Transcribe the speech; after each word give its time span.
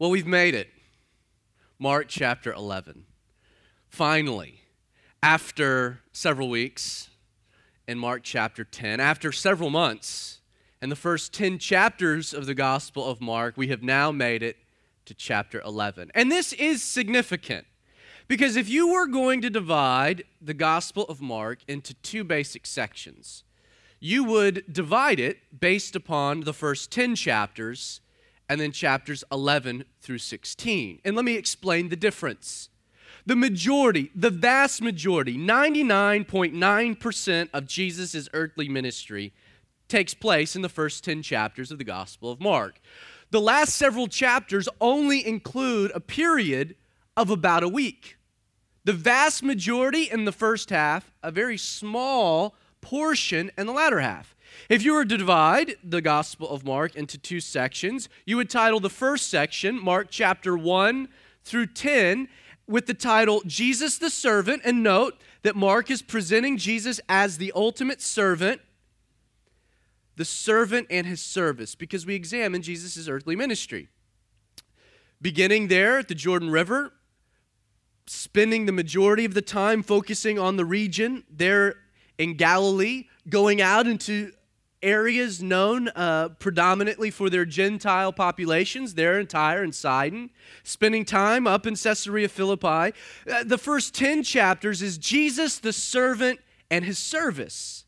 Well, 0.00 0.08
we've 0.08 0.26
made 0.26 0.54
it. 0.54 0.70
Mark 1.78 2.06
chapter 2.08 2.54
11. 2.54 3.04
Finally, 3.90 4.62
after 5.22 6.00
several 6.10 6.48
weeks 6.48 7.10
in 7.86 7.98
Mark 7.98 8.22
chapter 8.22 8.64
10, 8.64 8.98
after 8.98 9.30
several 9.30 9.68
months 9.68 10.40
and 10.80 10.90
the 10.90 10.96
first 10.96 11.34
10 11.34 11.58
chapters 11.58 12.32
of 12.32 12.46
the 12.46 12.54
Gospel 12.54 13.04
of 13.04 13.20
Mark, 13.20 13.58
we 13.58 13.68
have 13.68 13.82
now 13.82 14.10
made 14.10 14.42
it 14.42 14.56
to 15.04 15.12
chapter 15.12 15.60
11. 15.66 16.10
And 16.14 16.32
this 16.32 16.54
is 16.54 16.82
significant 16.82 17.66
because 18.26 18.56
if 18.56 18.70
you 18.70 18.90
were 18.90 19.06
going 19.06 19.42
to 19.42 19.50
divide 19.50 20.24
the 20.40 20.54
Gospel 20.54 21.04
of 21.10 21.20
Mark 21.20 21.58
into 21.68 21.92
two 21.92 22.24
basic 22.24 22.64
sections, 22.64 23.44
you 24.00 24.24
would 24.24 24.64
divide 24.72 25.20
it 25.20 25.60
based 25.60 25.94
upon 25.94 26.40
the 26.40 26.54
first 26.54 26.90
10 26.90 27.16
chapters 27.16 28.00
and 28.50 28.60
then 28.60 28.72
chapters 28.72 29.24
11 29.30 29.84
through 30.00 30.18
16. 30.18 30.98
And 31.04 31.14
let 31.14 31.24
me 31.24 31.36
explain 31.36 31.88
the 31.88 31.94
difference. 31.94 32.68
The 33.24 33.36
majority, 33.36 34.10
the 34.12 34.30
vast 34.30 34.82
majority, 34.82 35.38
99.9% 35.38 37.48
of 37.54 37.66
Jesus' 37.66 38.28
earthly 38.34 38.68
ministry 38.68 39.32
takes 39.86 40.14
place 40.14 40.56
in 40.56 40.62
the 40.62 40.68
first 40.68 41.04
10 41.04 41.22
chapters 41.22 41.70
of 41.70 41.78
the 41.78 41.84
Gospel 41.84 42.32
of 42.32 42.40
Mark. 42.40 42.80
The 43.30 43.40
last 43.40 43.76
several 43.76 44.08
chapters 44.08 44.68
only 44.80 45.24
include 45.24 45.92
a 45.94 46.00
period 46.00 46.74
of 47.16 47.30
about 47.30 47.62
a 47.62 47.68
week. 47.68 48.16
The 48.84 48.92
vast 48.92 49.44
majority 49.44 50.10
in 50.10 50.24
the 50.24 50.32
first 50.32 50.70
half, 50.70 51.12
a 51.22 51.30
very 51.30 51.56
small 51.56 52.56
portion 52.80 53.52
in 53.56 53.68
the 53.68 53.72
latter 53.72 54.00
half. 54.00 54.34
If 54.68 54.84
you 54.84 54.94
were 54.94 55.04
to 55.04 55.18
divide 55.18 55.76
the 55.82 56.00
Gospel 56.00 56.48
of 56.48 56.64
Mark 56.64 56.94
into 56.94 57.18
two 57.18 57.40
sections, 57.40 58.08
you 58.24 58.36
would 58.36 58.50
title 58.50 58.80
the 58.80 58.90
first 58.90 59.28
section, 59.28 59.82
Mark 59.82 60.08
chapter 60.10 60.56
1 60.56 61.08
through 61.44 61.66
10, 61.66 62.28
with 62.66 62.86
the 62.86 62.94
title 62.94 63.42
Jesus 63.46 63.98
the 63.98 64.10
Servant. 64.10 64.62
And 64.64 64.82
note 64.82 65.20
that 65.42 65.56
Mark 65.56 65.90
is 65.90 66.02
presenting 66.02 66.56
Jesus 66.56 67.00
as 67.08 67.38
the 67.38 67.52
ultimate 67.54 68.00
servant, 68.00 68.60
the 70.16 70.24
servant 70.24 70.86
and 70.90 71.06
his 71.06 71.20
service, 71.20 71.74
because 71.74 72.06
we 72.06 72.14
examine 72.14 72.62
Jesus' 72.62 73.08
earthly 73.08 73.36
ministry. 73.36 73.88
Beginning 75.22 75.68
there 75.68 75.98
at 75.98 76.08
the 76.08 76.14
Jordan 76.14 76.50
River, 76.50 76.92
spending 78.06 78.66
the 78.66 78.72
majority 78.72 79.24
of 79.24 79.34
the 79.34 79.42
time 79.42 79.82
focusing 79.82 80.38
on 80.38 80.56
the 80.56 80.64
region 80.64 81.24
there 81.30 81.76
in 82.18 82.34
Galilee, 82.34 83.04
going 83.28 83.60
out 83.60 83.86
into 83.86 84.32
areas 84.82 85.42
known 85.42 85.88
uh, 85.88 86.30
predominantly 86.38 87.10
for 87.10 87.30
their 87.30 87.44
Gentile 87.44 88.12
populations, 88.12 88.94
there 88.94 89.18
in 89.18 89.26
Tyre 89.26 89.62
and 89.62 89.74
Sidon, 89.74 90.30
spending 90.62 91.04
time 91.04 91.46
up 91.46 91.66
in 91.66 91.76
Caesarea 91.76 92.28
Philippi. 92.28 92.96
Uh, 93.30 93.44
the 93.44 93.58
first 93.58 93.94
10 93.94 94.22
chapters 94.22 94.82
is 94.82 94.98
Jesus 94.98 95.58
the 95.58 95.72
servant 95.72 96.40
and 96.70 96.84
his 96.84 96.98
service. 96.98 97.84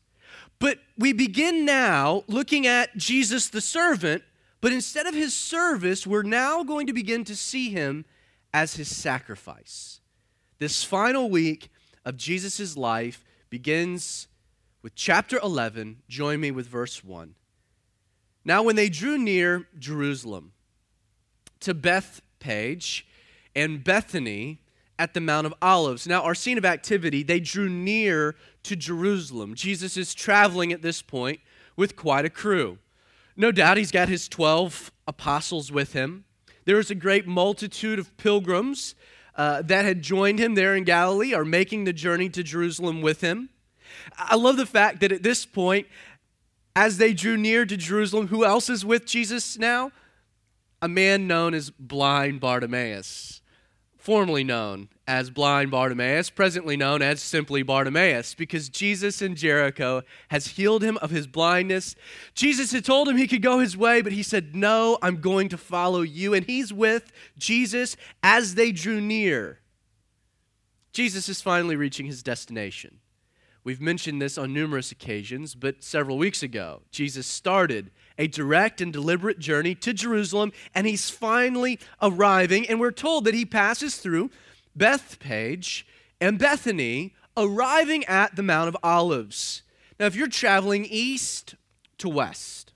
But 0.59 0.79
we 0.97 1.13
begin 1.13 1.65
now 1.65 2.23
looking 2.27 2.67
at 2.67 2.95
Jesus 2.95 3.49
the 3.49 3.61
servant, 3.61 4.23
but 4.61 4.71
instead 4.71 5.07
of 5.07 5.13
his 5.13 5.33
service, 5.33 6.07
we're 6.07 6.23
now 6.23 6.63
going 6.63 6.87
to 6.87 6.93
begin 6.93 7.23
to 7.25 7.35
see 7.35 7.69
him 7.69 8.05
as 8.53 8.75
his 8.75 8.95
sacrifice. 8.95 9.99
This 10.59 10.83
final 10.83 11.29
week 11.29 11.69
of 12.05 12.15
Jesus' 12.15 12.77
life 12.77 13.25
begins 13.49 14.27
with 14.83 14.93
chapter 14.93 15.39
11. 15.41 16.03
Join 16.07 16.39
me 16.39 16.51
with 16.51 16.67
verse 16.67 17.03
1. 17.03 17.33
Now, 18.45 18.61
when 18.61 18.75
they 18.75 18.89
drew 18.89 19.17
near 19.17 19.67
Jerusalem 19.79 20.51
to 21.61 21.73
Bethphage 21.73 23.07
and 23.55 23.83
Bethany 23.83 24.59
at 24.99 25.13
the 25.13 25.21
Mount 25.21 25.47
of 25.47 25.53
Olives. 25.61 26.05
Now, 26.05 26.21
our 26.21 26.35
scene 26.35 26.57
of 26.57 26.65
activity, 26.65 27.23
they 27.23 27.39
drew 27.39 27.69
near 27.69 28.35
to 28.63 28.75
Jerusalem. 28.75 29.55
Jesus 29.55 29.97
is 29.97 30.13
traveling 30.13 30.71
at 30.71 30.81
this 30.81 31.01
point 31.01 31.39
with 31.75 31.95
quite 31.95 32.25
a 32.25 32.29
crew. 32.29 32.77
No 33.35 33.51
doubt 33.51 33.77
he's 33.77 33.91
got 33.91 34.09
his 34.09 34.27
12 34.27 34.91
apostles 35.07 35.71
with 35.71 35.93
him. 35.93 36.25
There 36.65 36.77
is 36.77 36.91
a 36.91 36.95
great 36.95 37.25
multitude 37.25 37.97
of 37.97 38.15
pilgrims 38.17 38.93
uh, 39.35 39.63
that 39.63 39.85
had 39.85 40.03
joined 40.03 40.37
him 40.37 40.53
there 40.53 40.75
in 40.75 40.83
Galilee, 40.83 41.33
are 41.33 41.45
making 41.45 41.85
the 41.85 41.93
journey 41.93 42.29
to 42.29 42.43
Jerusalem 42.43 43.01
with 43.01 43.21
him. 43.21 43.49
I 44.17 44.35
love 44.35 44.57
the 44.57 44.65
fact 44.65 44.99
that 45.01 45.11
at 45.11 45.23
this 45.23 45.45
point, 45.45 45.87
as 46.75 46.97
they 46.97 47.13
drew 47.13 47.37
near 47.37 47.65
to 47.65 47.77
Jerusalem, 47.77 48.27
who 48.27 48.45
else 48.45 48.69
is 48.69 48.85
with 48.85 49.05
Jesus 49.05 49.57
now? 49.57 49.91
A 50.81 50.87
man 50.87 51.27
known 51.27 51.53
as 51.53 51.69
blind 51.69 52.41
Bartimaeus, 52.41 53.41
formerly 53.97 54.43
known 54.43 54.89
as 55.07 55.29
blind 55.29 55.71
Bartimaeus, 55.71 56.29
presently 56.29 56.75
known 56.75 57.01
as 57.01 57.21
simply 57.21 57.61
Bartimaeus, 57.61 58.33
because 58.35 58.69
Jesus 58.69 59.21
in 59.21 59.35
Jericho 59.35 60.01
has 60.29 60.47
healed 60.47 60.83
him 60.83 60.97
of 60.97 61.09
his 61.09 61.27
blindness. 61.27 61.95
Jesus 62.33 62.71
had 62.71 62.85
told 62.85 63.07
him 63.07 63.17
he 63.17 63.27
could 63.27 63.41
go 63.41 63.59
his 63.59 63.77
way, 63.77 64.01
but 64.01 64.11
he 64.11 64.23
said, 64.23 64.55
No, 64.55 64.97
I'm 65.01 65.21
going 65.21 65.49
to 65.49 65.57
follow 65.57 66.01
you. 66.01 66.33
And 66.33 66.45
he's 66.45 66.73
with 66.73 67.11
Jesus 67.37 67.95
as 68.21 68.55
they 68.55 68.71
drew 68.71 68.99
near. 68.99 69.59
Jesus 70.91 71.27
is 71.27 71.41
finally 71.41 71.75
reaching 71.75 72.05
his 72.05 72.23
destination. 72.23 72.99
We've 73.65 73.81
mentioned 73.81 74.21
this 74.21 74.37
on 74.37 74.51
numerous 74.53 74.91
occasions, 74.91 75.55
but 75.55 75.83
several 75.83 76.17
weeks 76.17 76.43
ago, 76.43 76.81
Jesus 76.91 77.25
started 77.25 77.91
a 78.17 78.27
direct 78.27 78.81
and 78.81 78.91
deliberate 78.91 79.39
journey 79.39 79.73
to 79.75 79.93
Jerusalem, 79.93 80.51
and 80.75 80.85
he's 80.85 81.09
finally 81.09 81.79
arriving. 82.01 82.67
And 82.67 82.79
we're 82.79 82.91
told 82.91 83.23
that 83.23 83.33
he 83.33 83.45
passes 83.45 83.95
through 83.95 84.31
Bethphage 84.75 85.87
and 86.19 86.37
Bethany, 86.37 87.13
arriving 87.37 88.03
at 88.05 88.35
the 88.35 88.43
Mount 88.43 88.67
of 88.67 88.77
Olives. 88.83 89.61
Now, 89.97 90.07
if 90.07 90.15
you're 90.15 90.27
traveling 90.27 90.85
east 90.85 91.55
to 91.99 92.09
west, 92.09 92.73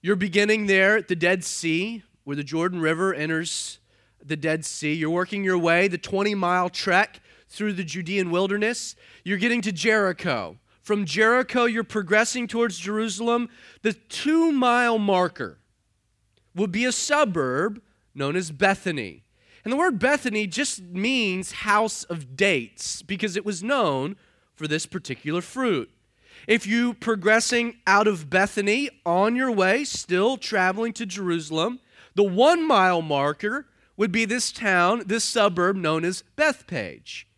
you're 0.00 0.16
beginning 0.16 0.66
there 0.66 0.96
at 0.96 1.08
the 1.08 1.16
Dead 1.16 1.42
Sea, 1.42 2.04
where 2.22 2.36
the 2.36 2.44
Jordan 2.44 2.80
River 2.80 3.12
enters 3.12 3.80
the 4.24 4.36
Dead 4.36 4.64
Sea. 4.64 4.94
You're 4.94 5.10
working 5.10 5.42
your 5.42 5.58
way, 5.58 5.88
the 5.88 5.98
20 5.98 6.36
mile 6.36 6.68
trek 6.68 7.20
through 7.52 7.74
the 7.74 7.84
Judean 7.84 8.30
wilderness. 8.30 8.96
You're 9.24 9.38
getting 9.38 9.60
to 9.62 9.72
Jericho. 9.72 10.56
From 10.82 11.04
Jericho, 11.04 11.64
you're 11.64 11.84
progressing 11.84 12.48
towards 12.48 12.78
Jerusalem. 12.78 13.48
The 13.82 13.92
two 13.92 14.50
mile 14.50 14.98
marker 14.98 15.58
will 16.54 16.66
be 16.66 16.84
a 16.84 16.92
suburb 16.92 17.80
known 18.14 18.34
as 18.34 18.50
Bethany. 18.50 19.22
And 19.64 19.72
the 19.72 19.76
word 19.76 19.98
Bethany 20.00 20.48
just 20.48 20.82
means 20.82 21.52
house 21.52 22.02
of 22.04 22.36
dates 22.36 23.02
because 23.02 23.36
it 23.36 23.44
was 23.44 23.62
known 23.62 24.16
for 24.54 24.66
this 24.66 24.86
particular 24.86 25.40
fruit. 25.40 25.88
If 26.48 26.66
you 26.66 26.94
progressing 26.94 27.76
out 27.86 28.08
of 28.08 28.28
Bethany 28.28 28.90
on 29.06 29.36
your 29.36 29.52
way, 29.52 29.84
still 29.84 30.36
traveling 30.36 30.92
to 30.94 31.06
Jerusalem, 31.06 31.78
the 32.16 32.24
one 32.24 32.66
mile 32.66 33.02
marker 33.02 33.66
would 33.96 34.10
be 34.10 34.24
this 34.24 34.50
town, 34.50 35.04
this 35.06 35.22
suburb 35.22 35.76
known 35.76 36.04
as 36.04 36.24
Bethphage 36.34 37.28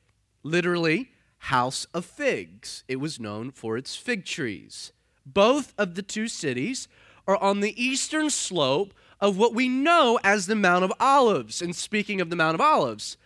literally, 0.45 1.11
house 1.39 1.87
of 1.93 2.05
figs. 2.05 2.85
It 2.87 3.01
was 3.01 3.19
known 3.19 3.51
for 3.51 3.77
its 3.77 3.97
fig 3.97 4.25
trees. 4.25 4.93
Both 5.27 5.75
of 5.77 5.97
the 5.97 6.03
two 6.03 6.29
cities 6.29 6.87
are 7.27 7.37
on 7.39 7.61
the 7.61 7.83
eastern 7.83 8.31
slope 8.31 8.95
of 9.21 9.37
what 9.37 9.55
we 9.55 9.69
know 9.69 10.21
as 10.23 10.47
the 10.47 10.55
Mount 10.55 10.85
of 10.85 10.93
Olives. 11.01 11.61
And 11.61 11.75
speaking 11.75 12.21
of 12.21 12.31
the 12.31 12.37
Mount 12.37 12.55
of 12.55 12.61
Olives, 12.61 13.17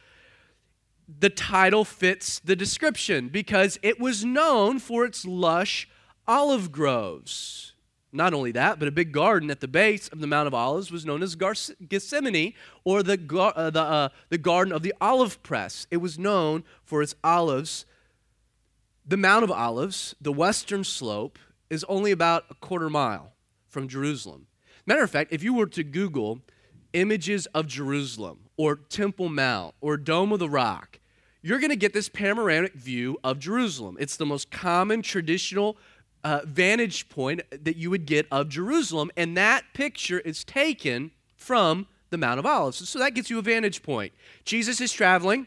the 1.08 1.30
title 1.30 1.84
fits 1.84 2.38
the 2.38 2.56
description 2.56 3.28
because 3.28 3.78
it 3.82 3.98
was 3.98 4.24
known 4.24 4.78
for 4.78 5.04
its 5.04 5.24
lush 5.24 5.88
olive 6.26 6.70
groves. 6.70 7.72
Not 8.12 8.32
only 8.32 8.52
that, 8.52 8.78
but 8.78 8.88
a 8.88 8.92
big 8.92 9.12
garden 9.12 9.50
at 9.50 9.60
the 9.60 9.68
base 9.68 10.08
of 10.08 10.20
the 10.20 10.26
Mount 10.26 10.46
of 10.46 10.54
Olives 10.54 10.90
was 10.90 11.04
known 11.04 11.22
as 11.22 11.34
Gethsemane, 11.34 12.54
or 12.84 13.02
the, 13.02 13.20
uh, 13.38 13.70
the, 13.70 13.82
uh, 13.82 14.08
the 14.30 14.38
Garden 14.38 14.72
of 14.72 14.82
the 14.82 14.94
Olive 15.00 15.42
Press. 15.42 15.86
It 15.90 15.98
was 15.98 16.18
known 16.18 16.64
for 16.82 17.02
its 17.02 17.14
olives. 17.22 17.84
The 19.06 19.18
Mount 19.18 19.44
of 19.44 19.50
Olives, 19.50 20.14
the 20.20 20.32
western 20.32 20.84
slope, 20.84 21.38
is 21.68 21.84
only 21.84 22.10
about 22.10 22.46
a 22.50 22.54
quarter 22.54 22.88
mile 22.88 23.32
from 23.66 23.88
Jerusalem. 23.88 24.46
Matter 24.86 25.02
of 25.02 25.10
fact, 25.10 25.32
if 25.32 25.42
you 25.42 25.52
were 25.52 25.66
to 25.66 25.84
Google 25.84 26.40
images 26.94 27.44
of 27.46 27.66
Jerusalem, 27.66 28.48
or 28.56 28.76
Temple 28.76 29.28
Mount, 29.28 29.74
or 29.80 29.96
Dome 29.96 30.32
of 30.32 30.38
the 30.38 30.48
Rock, 30.48 30.98
you're 31.42 31.60
going 31.60 31.70
to 31.70 31.76
get 31.76 31.92
this 31.92 32.08
panoramic 32.08 32.74
view 32.74 33.18
of 33.22 33.38
Jerusalem. 33.38 33.96
It's 34.00 34.16
the 34.16 34.26
most 34.26 34.50
common 34.50 35.02
traditional 35.02 35.76
uh, 36.24 36.40
vantage 36.44 37.08
point 37.08 37.42
that 37.50 37.76
you 37.76 37.90
would 37.90 38.06
get 38.06 38.26
of 38.30 38.48
Jerusalem, 38.48 39.10
and 39.16 39.36
that 39.36 39.64
picture 39.74 40.20
is 40.20 40.44
taken 40.44 41.10
from 41.36 41.86
the 42.10 42.18
Mount 42.18 42.38
of 42.38 42.46
Olives. 42.46 42.88
So 42.88 42.98
that 42.98 43.14
gets 43.14 43.30
you 43.30 43.38
a 43.38 43.42
vantage 43.42 43.82
point. 43.82 44.12
Jesus 44.44 44.80
is 44.80 44.92
traveling 44.92 45.46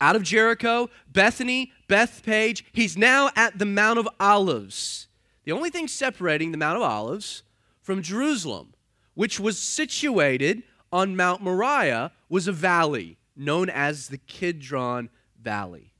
out 0.00 0.16
of 0.16 0.22
Jericho, 0.22 0.88
Bethany, 1.12 1.72
Bethphage. 1.88 2.64
He's 2.72 2.96
now 2.96 3.30
at 3.34 3.58
the 3.58 3.66
Mount 3.66 3.98
of 3.98 4.08
Olives. 4.20 5.08
The 5.44 5.52
only 5.52 5.70
thing 5.70 5.88
separating 5.88 6.52
the 6.52 6.58
Mount 6.58 6.76
of 6.76 6.82
Olives 6.82 7.42
from 7.82 8.02
Jerusalem, 8.02 8.74
which 9.14 9.40
was 9.40 9.58
situated 9.58 10.62
on 10.92 11.16
Mount 11.16 11.42
Moriah 11.42 12.12
was 12.28 12.46
a 12.46 12.52
valley 12.52 13.18
known 13.34 13.70
as 13.70 14.08
the 14.08 14.18
Kidron 14.18 15.10
Valley. 15.40 15.92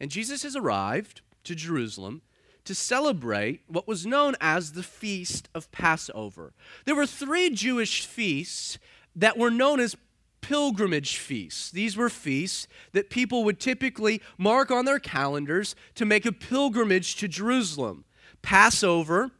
And 0.00 0.10
Jesus 0.10 0.42
has 0.42 0.56
arrived 0.56 1.20
to 1.44 1.54
Jerusalem 1.54 2.22
to 2.64 2.74
celebrate 2.74 3.62
what 3.66 3.86
was 3.86 4.06
known 4.06 4.34
as 4.40 4.72
the 4.72 4.82
Feast 4.82 5.48
of 5.54 5.70
Passover. 5.70 6.52
There 6.84 6.94
were 6.94 7.06
three 7.06 7.50
Jewish 7.50 8.06
feasts 8.06 8.78
that 9.14 9.38
were 9.38 9.50
known 9.50 9.80
as 9.80 9.96
pilgrimage 10.40 11.16
feasts. 11.16 11.70
These 11.70 11.96
were 11.96 12.10
feasts 12.10 12.68
that 12.92 13.08
people 13.08 13.44
would 13.44 13.58
typically 13.58 14.20
mark 14.36 14.70
on 14.70 14.84
their 14.84 14.98
calendars 14.98 15.74
to 15.94 16.04
make 16.04 16.26
a 16.26 16.32
pilgrimage 16.32 17.16
to 17.16 17.28
Jerusalem. 17.28 18.04
Passover, 18.42 19.30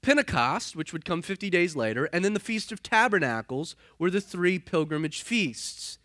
Pentecost, 0.00 0.74
which 0.74 0.92
would 0.92 1.04
come 1.04 1.20
50 1.20 1.50
days 1.50 1.76
later, 1.76 2.06
and 2.06 2.24
then 2.24 2.32
the 2.32 2.40
Feast 2.40 2.72
of 2.72 2.82
Tabernacles 2.82 3.76
were 3.98 4.10
the 4.10 4.20
three 4.20 4.58
pilgrimage 4.58 5.22
feasts. 5.22 5.98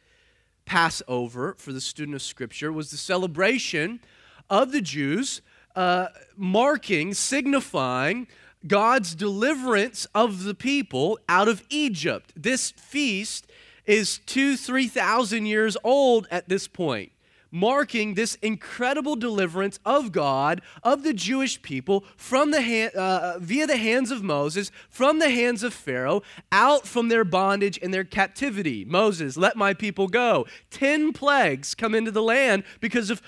Passover, 0.66 1.56
for 1.58 1.72
the 1.72 1.80
student 1.82 2.16
of 2.16 2.22
Scripture, 2.22 2.72
was 2.72 2.92
the 2.92 2.98
celebration 2.98 4.02
of 4.50 4.72
the 4.74 4.82
Jews, 4.82 5.42
uh, 5.78 6.08
marking, 6.36 7.14
signifying 7.14 8.28
God's 8.66 9.16
deliverance 9.16 10.08
of 10.14 10.44
the 10.44 10.56
people 10.56 11.20
out 11.30 11.48
of 11.48 11.64
Egypt. 11.70 12.34
This 12.36 12.72
feast 12.72 13.48
is 13.86 14.18
two, 14.26 14.58
3,000 14.58 15.46
years 15.46 15.78
old 15.84 16.28
at 16.30 16.50
this 16.50 16.68
point 16.68 17.12
marking 17.50 18.14
this 18.14 18.36
incredible 18.42 19.16
deliverance 19.16 19.80
of 19.86 20.12
God, 20.12 20.62
of 20.84 21.04
the 21.04 21.14
Jewish 21.14 21.62
people, 21.62 22.04
from 22.18 22.52
the 22.52 22.62
hand, 22.62 22.94
uh, 22.94 23.40
via 23.40 23.66
the 23.66 23.78
hands 23.78 24.12
of 24.12 24.22
Moses, 24.22 24.70
from 24.90 25.20
the 25.20 25.30
hands 25.30 25.64
of 25.64 25.74
Pharaoh, 25.74 26.24
out 26.52 26.86
from 26.86 27.08
their 27.08 27.24
bondage 27.24 27.80
and 27.82 27.94
their 27.94 28.04
captivity. 28.04 28.84
Moses, 28.86 29.38
let 29.38 29.56
my 29.56 29.74
people 29.74 30.08
go. 30.08 30.46
Ten 30.70 31.14
plagues 31.14 31.74
come 31.74 31.96
into 31.96 32.12
the 32.12 32.22
land 32.22 32.64
because 32.80 33.10
of 33.10 33.22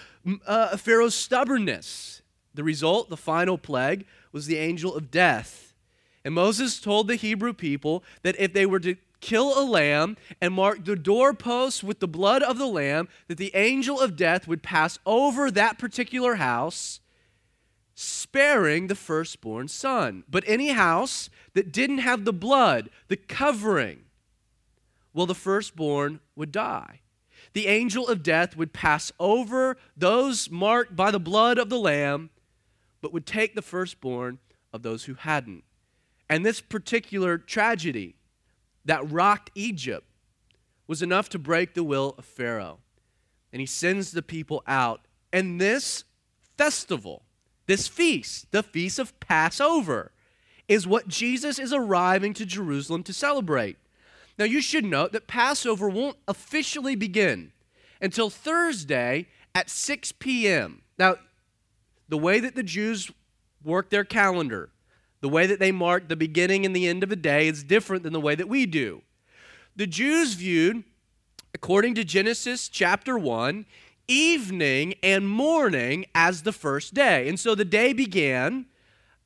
uh, 0.45 0.75
Pharaoh's 0.78 1.16
stubbornness. 1.16 2.19
The 2.54 2.63
result, 2.63 3.10
the 3.10 3.18
final 3.18 3.57
plague, 3.57 4.06
was 4.31 4.48
the 4.48 4.57
angel 4.57 4.96
of 4.96 5.12
death. 5.12 5.74
And 6.25 6.34
Moses 6.34 6.80
told 6.80 7.07
the 7.07 7.16
Hebrew 7.16 7.54
people 7.54 8.04
that 8.24 8.40
if 8.40 8.54
they 8.54 8.66
were 8.66 8.80
to 8.81 8.96
kill 9.22 9.60
a 9.60 9.63
lamb 9.63 10.18
and 10.42 10.54
mark 10.54 10.86
the 10.86 10.96
doorposts 10.96 11.84
with 11.84 12.00
the 12.00 12.07
blood 12.07 12.42
of 12.42 12.57
the 12.57 12.68
lamb, 12.68 13.07
that 13.28 13.38
the 13.38 13.56
angel 13.56 14.00
of 14.00 14.16
death 14.16 14.48
would 14.48 14.63
pass 14.63 15.00
over 15.06 15.51
that 15.51 15.78
particular 15.78 16.36
house, 16.36 17.00
sparing 17.96 18.88
the 18.88 18.95
firstborn 18.95 19.68
son. 19.68 20.24
But 20.30 20.44
any 20.48 20.69
house 20.69 21.30
that 21.54 21.72
didn't 21.72 21.98
have 22.00 22.25
the 22.25 22.34
blood, 22.34 22.90
the 23.07 23.18
covering, 23.18 24.06
well, 25.13 25.25
the 25.25 25.36
firstborn 25.36 26.19
would 26.36 26.52
die. 26.52 27.02
The 27.54 27.68
angel 27.68 28.07
of 28.07 28.24
death 28.24 28.56
would 28.56 28.74
pass 28.74 29.12
over 29.19 29.75
those 29.98 30.50
marked 30.50 30.95
by 30.95 31.12
the 31.12 31.19
blood 31.19 31.57
of 31.57 31.69
the 31.69 31.80
lamb, 31.80 32.30
but 33.01 33.13
would 33.13 33.25
take 33.25 33.56
the 33.56 33.62
firstborn 33.62 34.40
of 34.74 34.84
those 34.84 35.06
who 35.06 35.16
hadn't. 35.16 35.63
And 36.30 36.46
this 36.46 36.62
particular 36.62 37.38
tragedy 37.38 38.16
that 38.86 39.10
rocked 39.12 39.51
Egypt 39.56 40.06
was 40.88 41.01
enough 41.01 41.30
to 41.30 41.40
break 41.40 41.74
the 41.74 41.84
will 41.84 42.16
of 42.18 42.25
Pharaoh. 42.25 42.80
And 43.51 43.60
he 43.60 43.66
sends 43.66 44.12
the 44.12 44.22
people 44.22 44.63
out. 44.68 45.01
And 45.31 45.60
this 45.60 46.04
festival, 46.57 47.24
this 47.68 47.88
feast, 47.88 48.51
the 48.51 48.63
feast 48.63 49.00
of 49.00 49.19
Passover, 49.19 50.12
is 50.68 50.86
what 50.86 51.07
Jesus 51.07 51.57
is 51.57 51.74
arriving 51.74 52.34
to 52.36 52.45
Jerusalem 52.45 53.04
to 53.04 53.13
celebrate. 53.13 53.78
Now, 54.38 54.45
you 54.45 54.62
should 54.62 54.86
note 54.86 55.12
that 55.12 55.28
Passover 55.28 55.90
won't 55.90 56.18
officially 56.28 56.95
begin 56.95 57.52
until 58.02 58.30
Thursday 58.30 59.28
at 59.54 59.69
6 59.69 60.13
p.m. 60.13 60.81
Now, 60.98 61.16
the 62.09 62.17
way 62.17 62.39
that 62.39 62.56
the 62.56 62.63
Jews 62.63 63.09
work 63.63 63.89
their 63.89 64.03
calendar, 64.03 64.69
the 65.21 65.29
way 65.29 65.47
that 65.47 65.59
they 65.59 65.71
mark 65.71 66.09
the 66.09 66.15
beginning 66.15 66.65
and 66.65 66.75
the 66.75 66.88
end 66.88 67.03
of 67.03 67.11
a 67.11 67.15
day 67.15 67.47
is 67.47 67.63
different 67.63 68.03
than 68.03 68.13
the 68.13 68.19
way 68.19 68.35
that 68.35 68.50
we 68.50 68.65
do. 68.65 69.03
The 69.75 69.88
Jews 69.88 70.33
viewed, 70.33 70.83
according 71.53 71.95
to 71.95 72.03
Genesis 72.03 72.67
chapter 72.67 73.17
1, 73.17 73.65
evening 74.07 74.95
and 75.03 75.29
morning 75.29 76.06
as 76.15 76.41
the 76.41 76.51
first 76.51 76.94
day. 76.94 77.29
And 77.29 77.39
so 77.39 77.53
the 77.53 77.63
day 77.63 77.94
began 77.94 78.65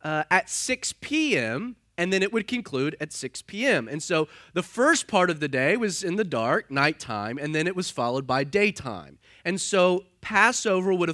uh, 0.04 0.24
at 0.30 0.50
6 0.50 0.94
p.m. 1.00 1.78
and 1.98 2.12
then 2.12 2.22
it 2.22 2.34
would 2.34 2.48
conclude 2.48 2.98
at 3.00 3.14
6 3.14 3.44
p.m. 3.44 3.88
And 3.88 4.04
so 4.04 4.28
the 4.54 4.64
first 4.64 5.08
part 5.08 5.30
of 5.30 5.40
the 5.40 5.48
day 5.48 5.78
was 5.78 6.04
in 6.04 6.18
the 6.18 6.26
dark, 6.26 6.70
nighttime, 6.70 7.38
and 7.38 7.56
then 7.56 7.66
it 7.66 7.76
was 7.76 7.90
followed 7.90 8.28
by 8.28 8.44
daytime. 8.44 9.20
And 9.46 9.60
so 9.60 10.06
Passover 10.20 10.94
would 10.94 11.10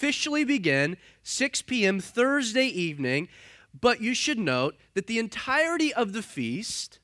officially 0.00 0.44
begin 0.44 0.96
6 1.22 1.60
p.m. 1.60 2.00
Thursday 2.00 2.64
evening 2.64 3.28
but 3.78 4.00
you 4.00 4.14
should 4.14 4.38
note 4.38 4.74
that 4.94 5.06
the 5.06 5.18
entirety 5.18 5.92
of 5.92 6.14
the 6.14 6.22
feast 6.22 7.00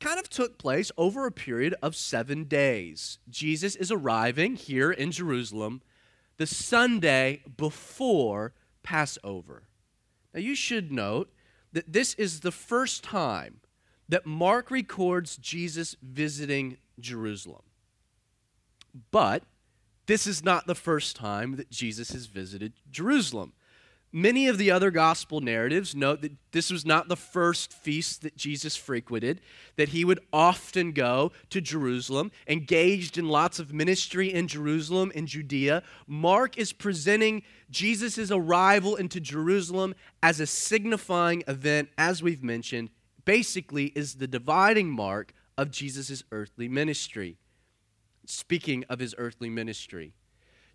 kind 0.00 0.18
of 0.18 0.30
took 0.30 0.56
place 0.56 0.90
over 0.96 1.26
a 1.26 1.30
period 1.30 1.74
of 1.82 1.94
seven 1.94 2.44
days. 2.44 3.18
Jesus 3.28 3.76
is 3.76 3.92
arriving 3.92 4.56
here 4.56 4.90
in 4.90 5.12
Jerusalem 5.12 5.82
the 6.38 6.46
Sunday 6.46 7.42
before 7.58 8.54
Passover. 8.82 9.64
Now, 10.32 10.40
you 10.40 10.54
should 10.54 10.90
note 10.90 11.30
that 11.74 11.92
this 11.92 12.14
is 12.14 12.40
the 12.40 12.50
first 12.50 13.04
time 13.04 13.60
that 14.08 14.24
Mark 14.24 14.70
records 14.70 15.36
Jesus 15.36 15.94
visiting 16.02 16.78
Jerusalem. 16.98 17.62
But 19.10 19.44
this 20.12 20.26
is 20.26 20.44
not 20.44 20.66
the 20.66 20.74
first 20.74 21.16
time 21.16 21.56
that 21.56 21.70
Jesus 21.70 22.10
has 22.10 22.26
visited 22.26 22.74
Jerusalem. 22.90 23.54
Many 24.12 24.46
of 24.46 24.58
the 24.58 24.70
other 24.70 24.90
gospel 24.90 25.40
narratives 25.40 25.94
note 25.94 26.20
that 26.20 26.36
this 26.50 26.70
was 26.70 26.84
not 26.84 27.08
the 27.08 27.16
first 27.16 27.72
feast 27.72 28.20
that 28.20 28.36
Jesus 28.36 28.76
frequented, 28.76 29.40
that 29.76 29.88
he 29.88 30.04
would 30.04 30.20
often 30.30 30.92
go 30.92 31.32
to 31.48 31.62
Jerusalem, 31.62 32.30
engaged 32.46 33.16
in 33.16 33.30
lots 33.30 33.58
of 33.58 33.72
ministry 33.72 34.30
in 34.30 34.48
Jerusalem 34.48 35.12
and 35.14 35.26
Judea. 35.26 35.82
Mark 36.06 36.58
is 36.58 36.74
presenting 36.74 37.42
Jesus' 37.70 38.30
arrival 38.30 38.96
into 38.96 39.18
Jerusalem 39.18 39.94
as 40.22 40.40
a 40.40 40.46
signifying 40.46 41.42
event, 41.48 41.88
as 41.96 42.22
we've 42.22 42.42
mentioned, 42.42 42.90
basically 43.24 43.86
is 43.94 44.16
the 44.16 44.26
dividing 44.26 44.90
mark 44.90 45.32
of 45.56 45.70
Jesus' 45.70 46.22
earthly 46.30 46.68
ministry. 46.68 47.38
Speaking 48.24 48.84
of 48.88 48.98
his 48.98 49.14
earthly 49.18 49.50
ministry, 49.50 50.14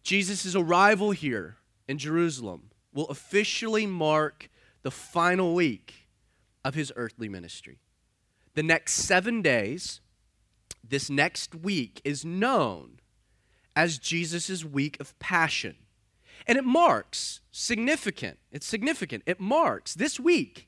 Jesus' 0.04 0.56
arrival 0.56 1.12
here 1.12 1.58
in 1.88 1.98
Jerusalem 1.98 2.70
will 2.94 3.08
officially 3.08 3.86
mark 3.86 4.50
the 4.84 4.92
final 4.92 5.54
week 5.54 6.08
of 6.64 6.76
his 6.76 6.92
earthly 6.96 7.30
ministry. 7.30 7.80
The 8.54 8.64
next 8.64 8.94
seven 8.94 9.42
days, 9.42 10.02
this 10.84 11.10
next 11.10 11.54
week, 11.56 12.02
is 12.04 12.26
known 12.26 13.00
as 13.76 13.98
Jesus' 13.98 14.66
week 14.66 15.00
of 15.00 15.18
passion. 15.20 15.76
And 16.48 16.58
it 16.58 16.66
marks 16.66 17.42
significant, 17.52 18.40
it's 18.52 18.66
significant, 18.66 19.24
it 19.26 19.40
marks 19.40 19.94
this 19.94 20.20
week 20.20 20.68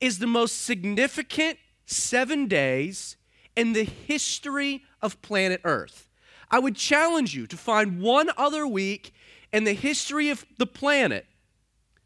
is 0.00 0.18
the 0.18 0.26
most 0.26 0.62
significant 0.62 1.58
seven 1.86 2.46
days 2.46 3.16
in 3.56 3.72
the 3.72 3.84
history 3.84 4.84
of 5.02 5.20
planet 5.22 5.60
Earth. 5.64 6.08
I 6.50 6.58
would 6.58 6.76
challenge 6.76 7.34
you 7.34 7.46
to 7.48 7.56
find 7.56 8.00
one 8.00 8.30
other 8.36 8.66
week 8.66 9.12
in 9.52 9.64
the 9.64 9.72
history 9.72 10.30
of 10.30 10.44
the 10.58 10.66
planet 10.66 11.26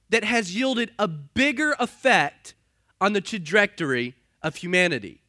that 0.08 0.24
has 0.24 0.54
yielded 0.54 0.92
a 0.98 1.08
bigger 1.08 1.74
effect 1.78 2.54
on 3.00 3.12
the 3.12 3.20
trajectory 3.20 4.14
of 4.42 4.56
humanity. 4.56 5.20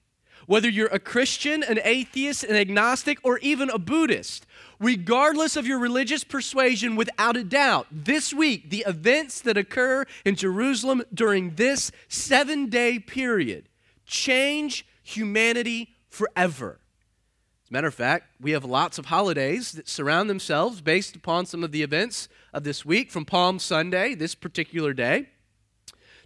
Whether 0.47 0.69
you're 0.69 0.87
a 0.87 0.99
Christian, 0.99 1.63
an 1.63 1.79
atheist, 1.83 2.43
an 2.43 2.55
agnostic, 2.55 3.19
or 3.23 3.37
even 3.39 3.69
a 3.69 3.77
Buddhist, 3.77 4.45
regardless 4.79 5.55
of 5.55 5.67
your 5.67 5.79
religious 5.79 6.23
persuasion, 6.23 6.95
without 6.95 7.37
a 7.37 7.43
doubt, 7.43 7.87
this 7.91 8.33
week, 8.33 8.69
the 8.69 8.83
events 8.87 9.39
that 9.41 9.57
occur 9.57 10.05
in 10.25 10.35
Jerusalem 10.35 11.03
during 11.13 11.55
this 11.55 11.91
seven 12.09 12.67
day 12.67 12.97
period 12.99 13.69
change 14.05 14.85
humanity 15.03 15.95
forever 16.11 16.79
As 17.63 17.69
a 17.69 17.73
matter 17.73 17.87
of 17.87 17.95
fact, 17.95 18.35
we 18.39 18.51
have 18.51 18.65
lots 18.65 18.99
of 18.99 19.05
holidays 19.05 19.71
that 19.71 19.87
surround 19.87 20.29
themselves 20.29 20.81
based 20.81 21.15
upon 21.15 21.45
some 21.45 21.63
of 21.63 21.71
the 21.71 21.81
events 21.81 22.27
of 22.53 22.63
this 22.63 22.85
week, 22.85 23.09
from 23.09 23.25
Palm 23.25 23.57
Sunday, 23.59 24.13
this 24.13 24.35
particular 24.35 24.93
day, 24.93 25.29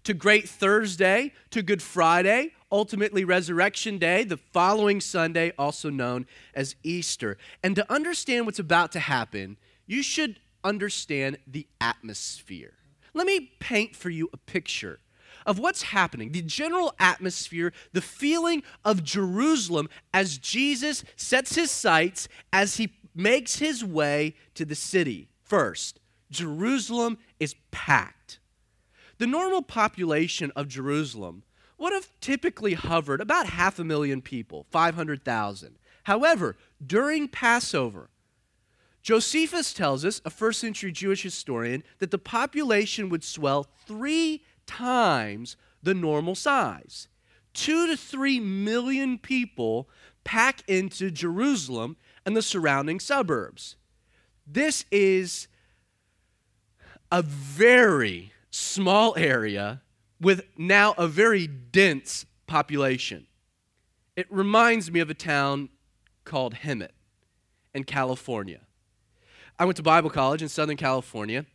to 0.04 0.14
Great 0.14 0.50
Thursday, 0.50 1.34
to 1.52 1.62
Good 1.62 1.82
Friday, 1.84 2.52
ultimately 2.72 3.24
Resurrection 3.24 3.98
Day, 4.00 4.24
the 4.24 4.38
following 4.38 5.00
Sunday, 5.00 5.54
also 5.58 5.90
known 5.90 6.26
as 6.56 6.76
Easter. 6.84 7.38
And 7.64 7.76
to 7.76 7.92
understand 7.94 8.48
what's 8.48 8.60
about 8.60 8.92
to 8.94 9.00
happen, 9.00 9.58
you 9.86 10.02
should 10.02 10.40
understand 10.64 11.38
the 11.46 11.68
atmosphere. 11.80 12.74
Let 13.14 13.28
me 13.28 13.52
paint 13.60 13.96
for 13.96 14.10
you 14.10 14.30
a 14.34 14.38
picture 14.38 15.00
of 15.46 15.60
what's 15.60 15.84
happening, 15.84 16.32
the 16.32 16.42
general 16.42 16.94
atmosphere, 17.00 17.74
the 17.94 18.02
feeling 18.02 18.64
of 18.84 19.04
Jerusalem 19.04 19.90
as 20.14 20.38
Jesus 20.38 21.04
sets 21.16 21.56
his 21.56 21.72
sights 21.72 22.28
as 22.52 22.78
he 22.78 22.94
makes 23.14 23.58
his 23.58 23.84
way 23.84 24.36
to 24.56 24.66
the 24.66 24.76
city. 24.76 25.30
First, 25.44 26.00
Jerusalem 26.32 27.18
is 27.40 27.56
packed. 27.72 28.40
The 29.18 29.28
normal 29.28 29.62
population 29.62 30.52
of 30.56 30.68
Jerusalem 30.68 31.44
would 31.78 31.94
have 31.94 32.10
typically 32.20 32.74
hovered 32.74 33.22
about 33.22 33.48
half 33.48 33.80
a 33.80 33.84
million 33.84 34.22
people, 34.22 34.66
500,000. 34.72 35.78
However, 36.04 36.56
during 36.86 37.28
Passover, 37.28 38.10
Josephus 39.02 39.74
tells 39.74 40.04
us, 40.04 40.20
a 40.26 40.30
first 40.30 40.60
century 40.60 40.92
Jewish 40.92 41.22
historian, 41.22 41.84
that 42.00 42.12
the 42.12 42.18
population 42.18 43.08
would 43.10 43.24
swell 43.24 43.68
three 43.86 44.44
times 44.66 45.58
the 45.82 45.94
normal 45.94 46.36
size. 46.36 47.08
Two 47.54 47.88
to 47.88 47.96
three 47.96 48.40
million 48.40 49.18
people 49.18 49.90
pack 50.24 50.62
into 50.68 51.12
Jerusalem 51.12 51.98
and 52.26 52.36
the 52.36 52.42
surrounding 52.42 53.00
suburbs. 53.00 53.76
This 54.46 54.86
is 54.92 55.48
a 57.12 57.22
very 57.22 58.34
small 58.52 59.16
area 59.18 59.82
with 60.20 60.42
now 60.58 60.94
a 60.98 61.08
very 61.08 61.48
dense 61.48 62.26
population. 62.48 63.28
It 64.16 64.28
reminds 64.30 64.92
me 64.92 65.00
of 65.00 65.10
a 65.10 65.14
town 65.14 65.70
called 66.24 66.56
Hemet 66.56 66.92
in 67.74 67.84
California. 67.84 68.62
I 69.58 69.66
went 69.66 69.78
to 69.78 69.84
Bible 69.84 70.10
college 70.10 70.42
in 70.42 70.50
Southern 70.50 70.78
California, 70.78 71.46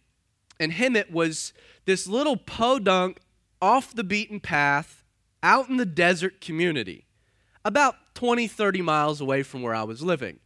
and 0.61 0.73
Hemet 0.73 1.11
was 1.11 1.53
this 1.87 2.07
little 2.07 2.37
podunk 2.37 3.19
off 3.61 3.95
the 3.95 4.05
beaten 4.05 4.39
path 4.39 5.03
out 5.43 5.71
in 5.71 5.79
the 5.79 5.87
desert 5.87 6.41
community, 6.41 7.07
about 7.65 7.95
20, 8.15 8.47
30 8.47 8.83
miles 8.83 9.21
away 9.21 9.43
from 9.43 9.63
where 9.63 9.75
I 9.75 9.83
was 9.83 10.03
living. 10.03 10.39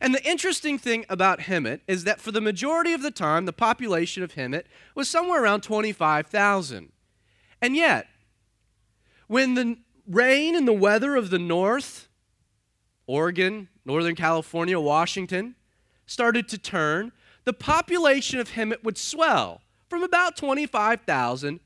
And 0.00 0.14
the 0.14 0.24
interesting 0.28 0.78
thing 0.78 1.06
about 1.08 1.40
Hemet 1.40 1.80
is 1.86 2.04
that 2.04 2.20
for 2.20 2.30
the 2.30 2.40
majority 2.40 2.92
of 2.92 3.02
the 3.02 3.10
time, 3.10 3.46
the 3.46 3.52
population 3.52 4.22
of 4.22 4.34
Hemet 4.34 4.64
was 4.94 5.08
somewhere 5.08 5.42
around 5.42 5.62
25,000. 5.62 6.92
And 7.62 7.76
yet, 7.76 8.06
when 9.26 9.54
the 9.54 9.78
rain 10.06 10.54
and 10.54 10.68
the 10.68 10.72
weather 10.72 11.16
of 11.16 11.30
the 11.30 11.38
north, 11.38 12.08
Oregon, 13.06 13.68
Northern 13.84 14.14
California, 14.14 14.78
Washington, 14.78 15.54
started 16.06 16.48
to 16.48 16.58
turn, 16.58 17.12
the 17.44 17.52
population 17.52 18.38
of 18.38 18.52
Hemet 18.52 18.82
would 18.84 18.98
swell 18.98 19.62
from 19.88 20.02
about 20.02 20.36
25,000 20.36 21.60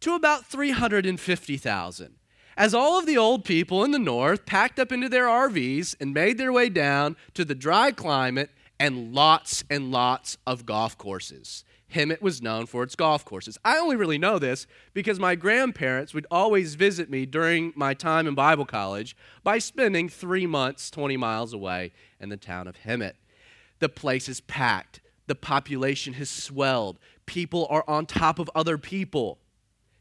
to 0.00 0.14
about 0.14 0.46
350,000 0.46 2.14
as 2.56 2.74
all 2.74 2.98
of 2.98 3.06
the 3.06 3.18
old 3.18 3.44
people 3.44 3.84
in 3.84 3.90
the 3.90 3.98
north 3.98 4.46
packed 4.46 4.78
up 4.78 4.92
into 4.92 5.08
their 5.08 5.26
RVs 5.26 5.96
and 6.00 6.14
made 6.14 6.38
their 6.38 6.52
way 6.52 6.68
down 6.68 7.16
to 7.34 7.44
the 7.44 7.54
dry 7.54 7.90
climate 7.90 8.50
and 8.78 9.14
lots 9.14 9.64
and 9.70 9.90
lots 9.90 10.36
of 10.46 10.66
golf 10.66 10.96
courses. 10.98 11.64
Hemet 11.92 12.20
was 12.20 12.42
known 12.42 12.66
for 12.66 12.82
its 12.82 12.96
golf 12.96 13.24
courses. 13.24 13.56
I 13.64 13.78
only 13.78 13.94
really 13.94 14.18
know 14.18 14.38
this 14.38 14.66
because 14.94 15.20
my 15.20 15.36
grandparents 15.36 16.12
would 16.12 16.26
always 16.30 16.74
visit 16.74 17.08
me 17.08 17.24
during 17.24 17.72
my 17.76 17.94
time 17.94 18.26
in 18.26 18.34
Bible 18.34 18.66
college 18.66 19.16
by 19.44 19.58
spending 19.58 20.08
three 20.08 20.46
months 20.46 20.90
20 20.90 21.16
miles 21.16 21.52
away 21.52 21.92
in 22.18 22.30
the 22.30 22.36
town 22.36 22.66
of 22.66 22.76
Hemet. 22.84 23.14
The 23.84 23.90
place 23.90 24.30
is 24.30 24.40
packed, 24.40 25.02
the 25.26 25.34
population 25.34 26.14
has 26.14 26.30
swelled, 26.30 26.98
people 27.26 27.66
are 27.68 27.84
on 27.86 28.06
top 28.06 28.38
of 28.38 28.50
other 28.54 28.78
people. 28.78 29.40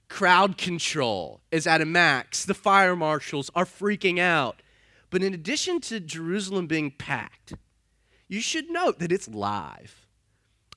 Crowd 0.08 0.58
control 0.58 1.42
is 1.52 1.68
at 1.68 1.82
a 1.82 1.86
max. 1.86 2.46
The 2.46 2.54
fire 2.54 2.96
marshals 2.96 3.52
are 3.54 3.66
freaking 3.66 4.22
out. 4.22 4.62
But 5.10 5.22
in 5.22 5.34
addition 5.34 5.82
to 5.82 6.00
Jerusalem 6.00 6.66
being 6.66 6.92
packed, 6.92 7.56
you 8.30 8.40
should 8.40 8.70
note 8.70 9.00
that 9.00 9.12
it's 9.12 9.28
live. 9.28 10.08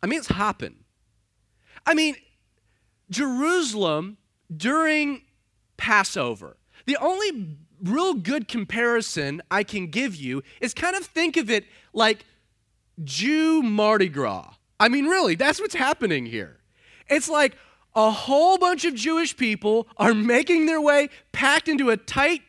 I 0.03 0.09
mean, 0.09 0.19
it's 0.19 0.27
hopping. 0.27 0.75
I 1.87 1.95
mean, 1.95 2.17
Jerusalem 3.09 4.17
during 4.53 5.23
Passover, 5.77 6.57
the 6.87 6.97
only 6.97 7.57
real 7.81 8.15
good 8.15 8.49
comparison 8.49 9.43
I 9.49 9.63
can 9.63 9.93
give 9.93 10.17
you 10.17 10.43
is 10.61 10.75
kind 10.75 10.97
of 10.97 11.05
think 11.05 11.37
of 11.37 11.49
it 11.49 11.67
like 11.93 12.25
Jew 13.05 13.63
Mardi 13.63 14.09
Gras. 14.09 14.55
I 14.79 14.89
mean, 14.89 15.07
really, 15.07 15.35
that's 15.35 15.61
what's 15.61 15.75
happening 15.75 16.27
here. 16.27 16.59
It's 17.09 17.29
like 17.29 17.57
a 17.95 18.11
whole 18.11 18.59
bunch 18.59 18.85
of 18.85 18.95
Jewish 18.95 19.37
people 19.37 19.89
are 19.97 20.15
making 20.15 20.67
their 20.67 20.81
way 20.81 21.09
packed 21.33 21.69
into 21.69 21.91
a 21.91 21.97
tight, 21.97 22.43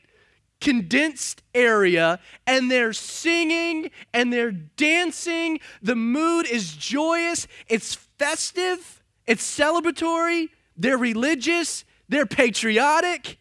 condensed 0.59 1.41
area, 1.53 2.19
and 2.45 2.69
they're 2.69 2.93
singing 2.93 3.91
and 4.13 4.33
they're 4.33 4.51
dancing. 4.51 5.59
The 5.81 5.95
mood 5.95 6.47
is 6.47 6.75
joyous, 6.75 7.47
it's 7.67 7.95
festive, 7.95 9.01
it's 9.25 9.57
celebratory, 9.57 10.49
they're 10.75 10.97
religious, 10.97 11.85
they're 12.09 12.25
patriotic. 12.25 13.39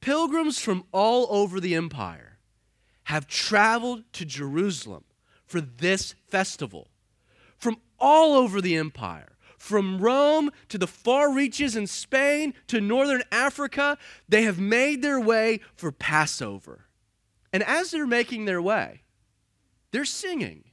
Pilgrims 0.00 0.58
from 0.58 0.84
all 0.92 1.26
over 1.30 1.60
the 1.60 1.74
empire 1.74 2.38
have 3.04 3.26
traveled 3.26 4.04
to 4.14 4.24
Jerusalem 4.24 5.04
for 5.46 5.60
this 5.60 6.14
festival 6.34 6.88
from 7.58 7.76
all 8.00 8.34
over 8.34 8.60
the 8.60 8.74
empire 8.76 9.34
from 9.56 9.98
Rome 9.98 10.50
to 10.68 10.76
the 10.76 10.86
far 10.88 11.32
reaches 11.32 11.76
in 11.76 11.86
Spain 11.86 12.52
to 12.66 12.80
northern 12.80 13.22
Africa, 13.32 13.96
they 14.28 14.42
have 14.42 14.58
made 14.58 15.00
their 15.00 15.20
way 15.20 15.60
for 15.74 15.92
Passover. 15.92 16.86
And 17.52 17.62
as 17.62 17.90
they're 17.90 18.06
making 18.06 18.44
their 18.44 18.60
way, 18.60 19.04
they're 19.92 20.04
singing, 20.04 20.64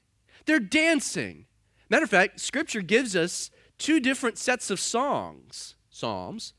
they're 0.45 0.59
dancing. 0.59 1.45
Matter 1.89 2.03
of 2.03 2.09
fact, 2.09 2.39
Scripture 2.39 2.81
gives 2.81 3.15
us 3.15 3.51
two 3.77 3.99
different 3.99 4.37
sets 4.37 4.71
of 4.71 4.79
songs, 4.79 5.75
psalms, 5.89 6.53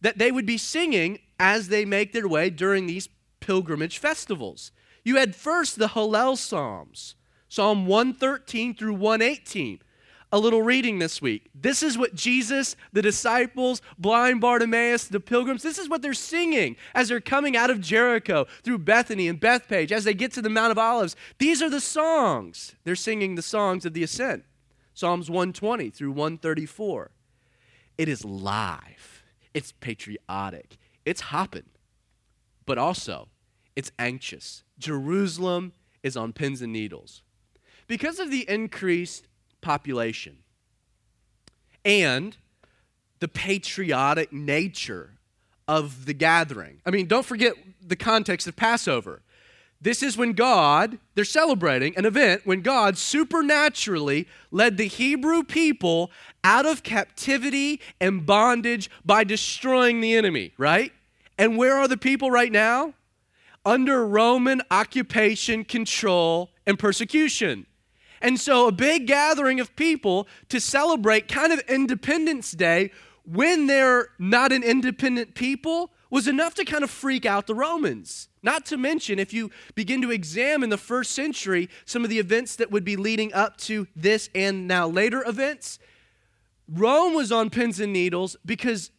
that 0.00 0.16
they 0.16 0.30
would 0.30 0.46
be 0.46 0.58
singing 0.58 1.18
as 1.40 1.68
they 1.68 1.84
make 1.84 2.12
their 2.12 2.28
way 2.28 2.50
during 2.50 2.86
these 2.86 3.08
pilgrimage 3.40 3.98
festivals. 3.98 4.70
You 5.04 5.16
had 5.16 5.34
first 5.34 5.78
the 5.78 5.88
Hallel 5.88 6.38
Psalms, 6.38 7.14
Psalm 7.54 7.86
113 7.86 8.74
through 8.74 8.94
118 8.94 9.78
a 10.32 10.38
little 10.40 10.62
reading 10.62 10.98
this 10.98 11.22
week. 11.22 11.48
This 11.54 11.84
is 11.84 11.96
what 11.96 12.12
Jesus, 12.12 12.74
the 12.92 13.00
disciples, 13.00 13.80
blind 13.96 14.40
Bartimaeus, 14.40 15.06
the 15.06 15.20
pilgrims, 15.20 15.62
this 15.62 15.78
is 15.78 15.88
what 15.88 16.02
they're 16.02 16.14
singing 16.14 16.74
as 16.96 17.08
they're 17.08 17.20
coming 17.20 17.56
out 17.56 17.70
of 17.70 17.80
Jericho 17.80 18.48
through 18.64 18.78
Bethany 18.78 19.28
and 19.28 19.38
Bethphage, 19.38 19.92
as 19.92 20.02
they 20.02 20.14
get 20.14 20.32
to 20.32 20.42
the 20.42 20.50
Mount 20.50 20.72
of 20.72 20.78
Olives. 20.78 21.14
These 21.38 21.62
are 21.62 21.70
the 21.70 21.80
songs. 21.80 22.74
They're 22.82 22.96
singing 22.96 23.36
the 23.36 23.42
songs 23.42 23.86
of 23.86 23.94
the 23.94 24.02
ascent. 24.02 24.42
Psalms 24.92 25.30
120 25.30 25.90
through 25.90 26.10
134. 26.10 27.12
It 27.96 28.08
is 28.08 28.24
live. 28.24 29.22
It's 29.54 29.70
patriotic. 29.70 30.76
It's 31.04 31.20
hopping. 31.20 31.70
But 32.66 32.78
also, 32.78 33.28
it's 33.76 33.92
anxious. 33.96 34.64
Jerusalem 34.76 35.72
is 36.02 36.16
on 36.16 36.32
pins 36.32 36.60
and 36.60 36.72
needles. 36.72 37.22
Because 37.86 38.18
of 38.18 38.30
the 38.30 38.48
increased 38.48 39.26
population 39.60 40.38
and 41.84 42.36
the 43.20 43.28
patriotic 43.28 44.32
nature 44.32 45.10
of 45.66 46.06
the 46.06 46.14
gathering. 46.14 46.80
I 46.84 46.90
mean, 46.90 47.06
don't 47.06 47.24
forget 47.24 47.54
the 47.80 47.96
context 47.96 48.46
of 48.46 48.56
Passover. 48.56 49.22
This 49.80 50.02
is 50.02 50.16
when 50.16 50.32
God, 50.32 50.98
they're 51.14 51.24
celebrating 51.24 51.96
an 51.96 52.06
event 52.06 52.42
when 52.44 52.62
God 52.62 52.96
supernaturally 52.96 54.26
led 54.50 54.76
the 54.76 54.86
Hebrew 54.86 55.42
people 55.42 56.10
out 56.42 56.64
of 56.64 56.82
captivity 56.82 57.80
and 58.00 58.24
bondage 58.24 58.90
by 59.04 59.24
destroying 59.24 60.00
the 60.00 60.14
enemy, 60.14 60.52
right? 60.56 60.92
And 61.38 61.58
where 61.58 61.76
are 61.76 61.88
the 61.88 61.96
people 61.96 62.30
right 62.30 62.52
now? 62.52 62.94
Under 63.66 64.06
Roman 64.06 64.62
occupation, 64.70 65.64
control, 65.64 66.50
and 66.66 66.78
persecution. 66.78 67.66
And 68.24 68.40
so, 68.40 68.68
a 68.68 68.72
big 68.72 69.06
gathering 69.06 69.60
of 69.60 69.76
people 69.76 70.26
to 70.48 70.58
celebrate 70.58 71.28
kind 71.28 71.52
of 71.52 71.60
Independence 71.68 72.52
Day 72.52 72.90
when 73.22 73.66
they're 73.66 74.08
not 74.18 74.50
an 74.50 74.62
independent 74.62 75.34
people 75.34 75.92
was 76.08 76.26
enough 76.26 76.54
to 76.54 76.64
kind 76.64 76.82
of 76.82 76.90
freak 76.90 77.26
out 77.26 77.46
the 77.46 77.54
Romans. 77.54 78.30
Not 78.42 78.64
to 78.66 78.78
mention, 78.78 79.18
if 79.18 79.34
you 79.34 79.50
begin 79.74 80.00
to 80.00 80.10
examine 80.10 80.70
the 80.70 80.78
first 80.78 81.10
century, 81.10 81.68
some 81.84 82.02
of 82.02 82.08
the 82.08 82.18
events 82.18 82.56
that 82.56 82.70
would 82.70 82.82
be 82.82 82.96
leading 82.96 83.30
up 83.34 83.58
to 83.58 83.86
this 83.94 84.30
and 84.34 84.66
now 84.66 84.88
later 84.88 85.22
events, 85.26 85.78
Rome 86.66 87.12
was 87.12 87.30
on 87.30 87.50
pins 87.50 87.78
and 87.78 87.92
needles 87.92 88.38
because 88.46 88.90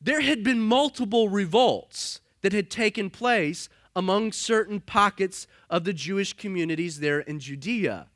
there 0.00 0.22
had 0.22 0.42
been 0.42 0.58
multiple 0.58 1.28
revolts 1.28 2.20
that 2.40 2.52
had 2.52 2.68
taken 2.68 3.10
place 3.10 3.68
among 3.98 4.30
certain 4.30 4.78
pockets 4.78 5.48
of 5.68 5.82
the 5.82 5.92
Jewish 5.92 6.32
communities 6.32 7.00
there 7.00 7.18
in 7.18 7.40
Judea. 7.40 8.06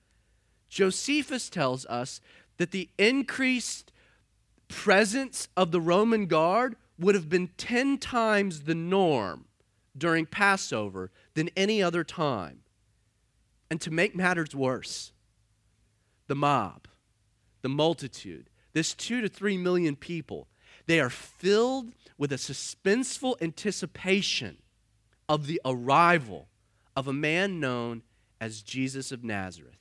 Josephus 0.69 1.51
tells 1.51 1.85
us 1.87 2.21
that 2.59 2.71
the 2.71 2.89
increased 2.99 3.91
presence 4.69 5.49
of 5.57 5.73
the 5.73 5.81
Roman 5.81 6.27
guard 6.27 6.77
would 7.01 7.17
have 7.17 7.29
been 7.29 7.49
10 7.57 7.99
times 7.99 8.61
the 8.61 8.77
norm 8.77 9.47
during 9.99 10.25
Passover 10.25 11.11
than 11.35 11.51
any 11.57 11.83
other 11.83 12.05
time. 12.05 12.61
And 13.69 13.81
to 13.81 13.91
make 13.91 14.15
matters 14.15 14.55
worse, 14.55 15.11
the 16.29 16.37
mob, 16.37 16.87
the 17.63 17.69
multitude, 17.69 18.51
this 18.73 18.95
two 18.95 19.21
to 19.21 19.29
three 19.29 19.59
million 19.59 19.97
people, 19.97 20.47
they 20.87 21.01
are 21.01 21.11
filled 21.11 21.91
with 22.17 22.31
a 22.31 22.37
suspenseful 22.37 23.35
anticipation 23.43 24.59
of 25.33 25.47
the 25.47 25.63
arrival 25.65 26.47
of 26.95 27.09
a 27.09 27.13
man 27.13 27.59
known 27.59 28.03
as 28.39 28.61
Jesus 28.61 29.11
of 29.11 29.25
Nazareth. 29.25 29.79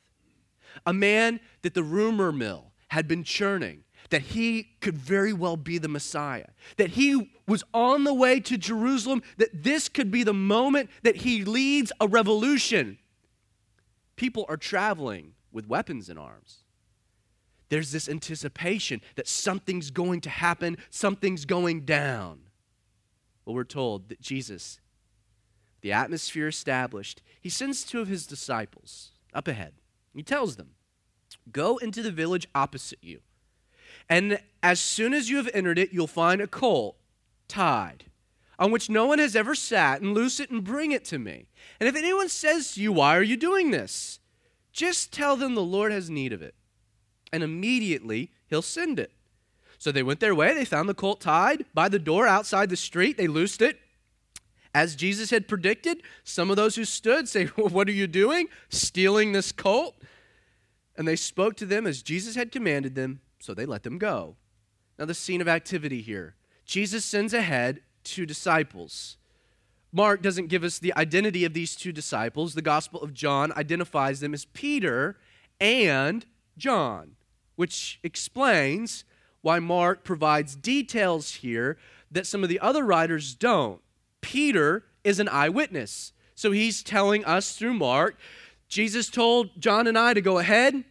A 0.85 0.93
man 0.93 1.41
that 1.61 1.73
the 1.73 1.83
rumor 1.83 2.31
mill 2.31 2.71
had 2.87 3.05
been 3.05 3.25
churning, 3.25 3.83
that 4.11 4.21
he 4.21 4.69
could 4.79 4.97
very 4.97 5.33
well 5.33 5.57
be 5.57 5.77
the 5.77 5.89
Messiah, 5.89 6.47
that 6.77 6.91
he 6.91 7.33
was 7.49 7.65
on 7.73 8.05
the 8.05 8.13
way 8.13 8.39
to 8.39 8.57
Jerusalem, 8.57 9.21
that 9.35 9.63
this 9.63 9.89
could 9.89 10.09
be 10.09 10.23
the 10.23 10.33
moment 10.33 10.89
that 11.03 11.17
he 11.17 11.43
leads 11.43 11.91
a 11.99 12.07
revolution. 12.07 12.97
People 14.15 14.45
are 14.47 14.55
traveling 14.55 15.33
with 15.51 15.67
weapons 15.67 16.09
in 16.09 16.17
arms. 16.17 16.59
There's 17.67 17.91
this 17.91 18.07
anticipation 18.07 19.01
that 19.15 19.27
something's 19.27 19.91
going 19.91 20.21
to 20.21 20.29
happen, 20.29 20.77
something's 20.89 21.43
going 21.43 21.81
down. 21.81 22.43
Well, 23.43 23.55
we're 23.55 23.63
told 23.65 24.07
that 24.07 24.21
Jesus, 24.21 24.80
the 25.81 25.91
atmosphere 25.91 26.47
established, 26.47 27.21
he 27.39 27.49
sends 27.49 27.83
two 27.83 28.01
of 28.01 28.07
his 28.07 28.27
disciples 28.27 29.11
up 29.33 29.47
ahead. 29.47 29.73
He 30.13 30.23
tells 30.23 30.55
them, 30.55 30.71
Go 31.51 31.77
into 31.77 32.03
the 32.03 32.11
village 32.11 32.47
opposite 32.53 32.99
you. 33.01 33.21
And 34.09 34.39
as 34.61 34.79
soon 34.79 35.13
as 35.13 35.29
you 35.29 35.37
have 35.37 35.49
entered 35.53 35.79
it, 35.79 35.91
you'll 35.91 36.07
find 36.07 36.41
a 36.41 36.47
colt 36.47 36.97
tied 37.47 38.05
on 38.61 38.71
which 38.71 38.91
no 38.91 39.07
one 39.07 39.17
has 39.17 39.35
ever 39.35 39.55
sat, 39.55 40.01
and 40.01 40.13
loose 40.13 40.39
it 40.39 40.51
and 40.51 40.63
bring 40.63 40.91
it 40.91 41.03
to 41.03 41.17
me. 41.17 41.47
And 41.79 41.89
if 41.89 41.95
anyone 41.95 42.29
says 42.29 42.73
to 42.73 42.81
you, 42.81 42.91
Why 42.93 43.17
are 43.17 43.23
you 43.23 43.35
doing 43.35 43.71
this? 43.71 44.19
Just 44.71 45.11
tell 45.11 45.35
them 45.35 45.55
the 45.55 45.63
Lord 45.63 45.91
has 45.91 46.11
need 46.11 46.31
of 46.31 46.43
it. 46.43 46.53
And 47.33 47.41
immediately 47.41 48.31
he'll 48.47 48.61
send 48.61 48.99
it. 48.99 49.11
So 49.79 49.91
they 49.91 50.03
went 50.03 50.19
their 50.19 50.35
way. 50.35 50.53
They 50.53 50.63
found 50.63 50.87
the 50.87 50.93
colt 50.93 51.21
tied 51.21 51.65
by 51.73 51.89
the 51.89 51.97
door 51.97 52.27
outside 52.27 52.69
the 52.69 52.77
street. 52.77 53.17
They 53.17 53.27
loosed 53.27 53.63
it. 53.63 53.79
As 54.73 54.95
Jesus 54.95 55.31
had 55.31 55.47
predicted, 55.47 56.01
some 56.23 56.49
of 56.49 56.55
those 56.55 56.75
who 56.75 56.85
stood 56.85 57.27
say, 57.27 57.49
well, 57.57 57.67
What 57.69 57.87
are 57.87 57.93
you 57.93 58.07
doing? 58.07 58.47
Stealing 58.69 59.31
this 59.31 59.51
colt? 59.51 59.95
And 60.97 61.07
they 61.07 61.15
spoke 61.15 61.55
to 61.57 61.65
them 61.65 61.87
as 61.87 62.01
Jesus 62.01 62.35
had 62.35 62.51
commanded 62.51 62.95
them, 62.95 63.21
so 63.39 63.53
they 63.53 63.65
let 63.65 63.83
them 63.83 63.97
go. 63.97 64.35
Now, 64.99 65.05
the 65.05 65.13
scene 65.13 65.41
of 65.41 65.47
activity 65.47 66.01
here 66.01 66.35
Jesus 66.65 67.03
sends 67.03 67.33
ahead 67.33 67.81
two 68.03 68.25
disciples. 68.25 69.17
Mark 69.91 70.21
doesn't 70.21 70.47
give 70.47 70.63
us 70.63 70.79
the 70.79 70.93
identity 70.95 71.43
of 71.43 71.53
these 71.53 71.75
two 71.75 71.91
disciples. 71.91 72.53
The 72.53 72.61
Gospel 72.61 73.01
of 73.01 73.13
John 73.13 73.51
identifies 73.53 74.21
them 74.21 74.33
as 74.33 74.45
Peter 74.45 75.17
and 75.59 76.25
John, 76.57 77.15
which 77.55 77.99
explains 78.03 79.03
why 79.41 79.59
Mark 79.59 80.03
provides 80.03 80.55
details 80.55 81.35
here 81.35 81.77
that 82.09 82.27
some 82.27 82.43
of 82.43 82.49
the 82.49 82.59
other 82.59 82.85
writers 82.85 83.35
don't. 83.35 83.81
Peter 84.21 84.83
is 85.03 85.19
an 85.19 85.27
eyewitness. 85.27 86.13
So 86.35 86.51
he's 86.51 86.81
telling 86.81 87.25
us 87.25 87.55
through 87.55 87.73
Mark 87.73 88.17
Jesus 88.71 89.09
told 89.09 89.49
John 89.59 89.85
and 89.85 89.99
I 89.99 90.13
to 90.13 90.21
go 90.21 90.37
ahead. 90.37 90.85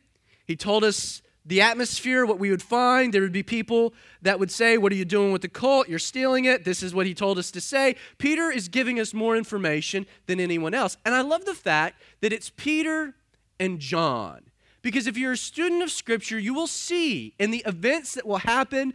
He 0.46 0.54
told 0.54 0.84
us 0.84 1.22
the 1.46 1.62
atmosphere, 1.62 2.26
what 2.26 2.38
we 2.38 2.50
would 2.50 2.62
find. 2.62 3.12
There 3.12 3.22
would 3.22 3.32
be 3.32 3.42
people 3.42 3.94
that 4.20 4.38
would 4.38 4.50
say, 4.50 4.76
What 4.76 4.92
are 4.92 4.96
you 4.96 5.06
doing 5.06 5.32
with 5.32 5.40
the 5.40 5.49
cult? 5.49 5.88
You're 5.88 5.99
stealing 5.99 6.44
it. 6.44 6.66
This 6.66 6.82
is 6.82 6.94
what 6.94 7.06
he 7.06 7.14
told 7.14 7.38
us 7.38 7.50
to 7.52 7.60
say. 7.60 7.96
Peter 8.18 8.50
is 8.50 8.68
giving 8.68 9.00
us 9.00 9.14
more 9.14 9.34
information 9.34 10.06
than 10.26 10.40
anyone 10.40 10.75
else. 10.75 10.99
And 11.06 11.14
I 11.14 11.22
love 11.22 11.46
the 11.46 11.54
fact 11.54 12.02
that 12.20 12.34
it's 12.34 12.50
Peter 12.50 13.14
and 13.58 13.80
John. 13.80 14.42
Because 14.82 15.06
if 15.06 15.16
you're 15.16 15.32
a 15.32 15.38
student 15.38 15.82
of 15.82 15.90
Scripture, 15.90 16.38
you 16.38 16.52
will 16.52 16.66
see 16.66 17.32
in 17.38 17.50
the 17.50 17.62
events 17.64 18.12
that 18.12 18.26
will 18.26 18.38
happen 18.38 18.93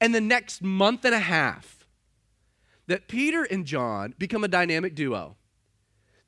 in 0.00 0.12
the 0.12 0.20
next 0.20 0.62
month 0.62 1.04
and 1.04 1.14
a 1.14 1.18
half 1.18 1.77
that 2.88 3.06
Peter 3.06 3.44
and 3.44 3.64
John 3.64 4.14
become 4.18 4.42
a 4.42 4.48
dynamic 4.48 4.94
duo 4.94 5.36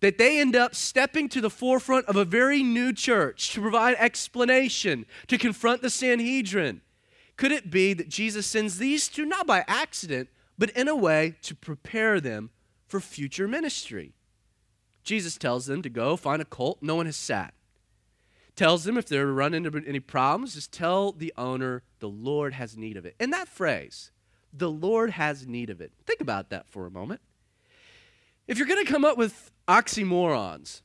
that 0.01 0.19
they 0.19 0.41
end 0.41 0.57
up 0.57 0.75
stepping 0.75 1.29
to 1.29 1.41
the 1.41 1.51
forefront 1.51 2.07
of 2.07 2.17
a 2.17 2.25
very 2.25 2.63
new 2.63 2.93
church 2.93 3.53
to 3.53 3.61
provide 3.61 3.97
explanation, 3.99 5.07
to 5.29 5.39
confront 5.39 5.83
the 5.83 5.91
Sanhedrin. 5.91 6.81
Could 7.37 7.53
it 7.53 7.71
be 7.71 7.93
that 7.95 8.09
Jesus 8.09 8.47
sends 8.47 8.79
these 8.79 9.09
two 9.09 9.25
not 9.25 9.47
by 9.47 9.65
accident, 9.67 10.29
but 10.59 10.71
in 10.71 10.89
a 10.89 10.97
way 10.97 11.37
to 11.43 11.55
prepare 11.55 12.21
them 12.21 12.51
for 12.87 13.01
future 13.01 13.47
ministry? 13.47 14.15
Jesus 15.05 15.37
tells 15.37 15.67
them 15.67 15.83
to 15.83 15.89
go 15.91 16.17
find 16.17 16.43
a 16.43 16.47
colt 16.47 16.79
no 16.81 16.97
one 16.97 17.07
has 17.07 17.17
sat. 17.17 17.55
Tells 18.57 18.85
them 18.85 18.99
if 18.99 19.07
they're 19.07 19.27
running 19.27 19.65
into 19.65 19.83
any 19.87 20.01
problems, 20.01 20.55
just 20.55 20.73
tell 20.73 21.13
the 21.13 21.33
owner 21.37 21.83
the 21.99 22.09
Lord 22.09 22.53
has 22.55 22.77
need 22.77 22.97
of 22.97 23.07
it. 23.07 23.17
And 23.19 23.33
that 23.33 23.49
phrase, 23.49 24.11
the 24.53 24.71
Lord 24.71 25.11
has 25.11 25.47
need 25.47 25.71
of 25.71 25.81
it. 25.81 25.93
Think 26.07 26.21
about 26.21 26.51
that 26.51 26.69
for 26.69 26.87
a 26.87 26.91
moment. 26.91 27.21
If 28.47 28.59
you're 28.59 28.67
going 28.67 28.85
to 28.85 28.91
come 28.91 29.05
up 29.05 29.17
with 29.17 29.53
oxymorons 29.69 30.83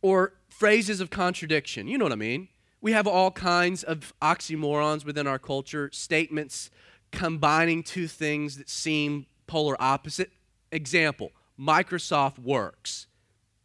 or 0.00 0.34
phrases 0.48 1.00
of 1.00 1.10
contradiction, 1.10 1.86
you 1.86 1.98
know 1.98 2.04
what 2.04 2.12
I 2.12 2.16
mean? 2.16 2.48
We 2.80 2.92
have 2.92 3.06
all 3.06 3.30
kinds 3.30 3.84
of 3.84 4.12
oxymorons 4.20 5.04
within 5.04 5.26
our 5.26 5.38
culture, 5.38 5.90
statements 5.92 6.70
combining 7.12 7.82
two 7.82 8.08
things 8.08 8.56
that 8.56 8.68
seem 8.68 9.26
polar 9.46 9.76
opposite. 9.80 10.32
Example 10.72 11.30
Microsoft 11.58 12.38
works. 12.38 13.06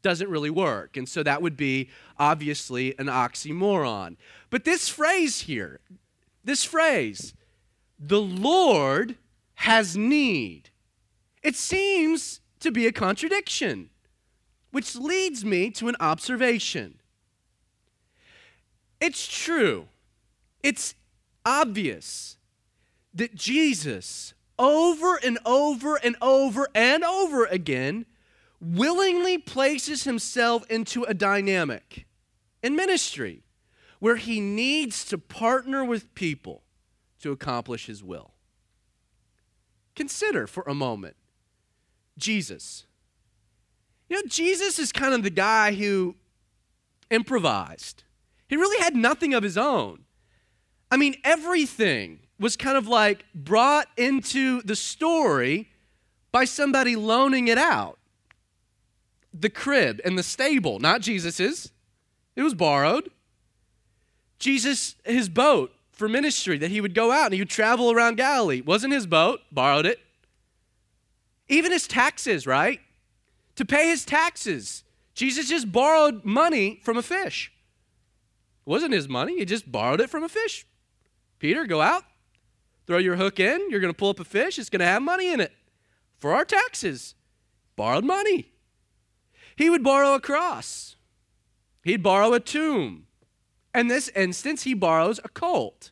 Doesn't 0.04 0.30
really 0.30 0.52
work. 0.52 0.96
And 0.96 1.10
so 1.10 1.24
that 1.24 1.42
would 1.42 1.58
be 1.58 1.90
obviously 2.20 2.98
an 3.00 3.08
oxymoron. 3.08 4.18
But 4.50 4.64
this 4.64 4.88
phrase 4.88 5.42
here, 5.42 5.80
this 6.44 6.64
phrase, 6.64 7.34
the 8.00 8.22
Lord 8.22 9.16
has 9.56 9.98
need, 9.98 10.70
it 11.42 11.56
seems 11.56 12.42
to 12.60 12.72
be 12.72 12.86
a 12.86 12.92
contradiction, 12.92 13.90
which 14.72 14.96
leads 14.96 15.44
me 15.44 15.72
to 15.72 15.88
an 15.88 15.96
observation. 16.00 17.00
It's 19.00 19.28
true, 19.28 19.88
it's 20.64 20.96
obvious 21.46 22.38
that 23.14 23.36
Jesus, 23.36 24.34
over 24.60 25.16
and 25.24 25.40
over 25.46 25.96
and 25.96 26.16
over 26.22 26.68
and 26.76 27.04
over 27.04 27.46
again, 27.46 28.06
willingly 28.60 29.38
places 29.38 30.04
himself 30.04 30.70
into 30.70 31.04
a 31.04 31.14
dynamic 31.14 32.06
in 32.64 32.76
ministry 32.76 33.44
where 34.00 34.16
he 34.16 34.40
needs 34.40 35.06
to 35.06 35.18
partner 35.18 35.84
with 35.84 36.14
people 36.14 36.64
to 37.22 37.32
accomplish 37.32 37.86
his 37.86 38.04
will. 38.04 38.32
Consider 39.96 40.48
for 40.48 40.64
a 40.68 40.74
moment 40.74 41.16
Jesus. 42.18 42.86
You 44.10 44.18
know, 44.18 44.28
Jesus 44.28 44.80
is 44.80 44.92
kind 44.92 45.14
of 45.14 45.24
the 45.24 45.30
guy 45.30 45.74
who 45.74 46.16
improvised. 47.10 48.04
He 48.48 48.56
really 48.56 48.82
had 48.82 48.96
nothing 48.96 49.34
of 49.34 49.44
his 49.44 49.58
own. 49.58 50.06
I 50.90 50.98
mean, 50.98 51.16
everything 51.24 52.20
was 52.40 52.56
kind 52.56 52.78
of 52.78 52.88
like 52.88 53.26
brought 53.34 53.88
into 53.98 54.62
the 54.62 54.76
story 54.76 55.70
by 56.32 56.46
somebody 56.46 56.96
loaning 56.96 57.48
it 57.48 57.58
out. 57.58 57.98
The 59.34 59.50
crib 59.50 60.00
and 60.06 60.18
the 60.18 60.24
stable, 60.24 60.80
not 60.80 61.02
Jesus's, 61.02 61.72
it 62.36 62.44
was 62.44 62.54
borrowed. 62.54 63.10
Jesus, 64.40 64.96
his 65.04 65.30
boat 65.30 65.74
for 65.98 66.08
ministry 66.08 66.60
that 66.60 66.70
he 66.70 66.80
would 66.80 66.94
go 66.94 67.12
out 67.12 67.26
and 67.26 67.34
he 67.34 67.42
would 67.42 67.50
travel 67.50 67.92
around 67.92 68.18
Galilee, 68.18 68.62
wasn't 68.62 68.94
his 68.94 69.08
boat, 69.08 69.42
borrowed 69.52 69.88
it. 69.88 70.00
Even 71.50 71.72
his 71.72 71.88
taxes, 71.88 72.46
right? 72.46 72.80
To 73.56 73.66
pay 73.66 73.90
his 73.90 74.06
taxes. 74.06 74.84
Jesus 75.16 75.50
just 75.50 75.72
borrowed 75.72 76.24
money 76.24 76.80
from 76.84 76.98
a 76.98 77.02
fish. 77.02 77.52
It 78.66 78.70
wasn't 78.70 78.94
his 78.94 79.10
money, 79.10 79.40
he 79.40 79.46
just 79.46 79.72
borrowed 79.72 80.00
it 80.00 80.12
from 80.12 80.24
a 80.24 80.30
fish. 80.30 80.68
Peter, 81.40 81.66
go 81.66 81.82
out, 81.82 82.04
throw 82.86 83.00
your 83.00 83.16
hook 83.16 83.40
in, 83.40 83.72
you're 83.72 83.80
going 83.80 83.94
to 83.94 83.98
pull 83.98 84.10
up 84.10 84.20
a 84.20 84.26
fish, 84.26 84.60
it's 84.60 84.70
going 84.70 84.82
to 84.82 84.86
have 84.86 85.02
money 85.02 85.34
in 85.34 85.40
it 85.40 85.52
for 86.20 86.36
our 86.36 86.46
taxes. 86.46 87.16
Borrowed 87.76 88.06
money. 88.06 88.52
He 89.56 89.72
would 89.72 89.84
borrow 89.84 90.14
a 90.14 90.22
cross, 90.22 90.96
he'd 91.84 92.04
borrow 92.04 92.34
a 92.34 92.40
tomb. 92.40 93.07
In 93.74 93.88
this 93.88 94.10
instance, 94.10 94.64
he 94.64 94.74
borrows 94.74 95.20
a 95.24 95.30
colt. 95.30 95.92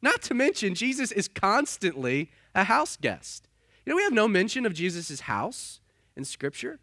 Not 0.00 0.22
to 0.22 0.34
mention, 0.34 0.74
Jesus 0.74 1.12
is 1.12 1.28
constantly 1.28 2.30
a 2.54 2.64
house 2.64 2.96
guest. 2.96 3.48
You 3.84 3.90
know, 3.90 3.96
we 3.96 4.02
have 4.02 4.12
no 4.12 4.28
mention 4.28 4.66
of 4.66 4.74
Jesus' 4.74 5.20
house 5.20 5.80
in 6.16 6.24
Scripture. 6.24 6.78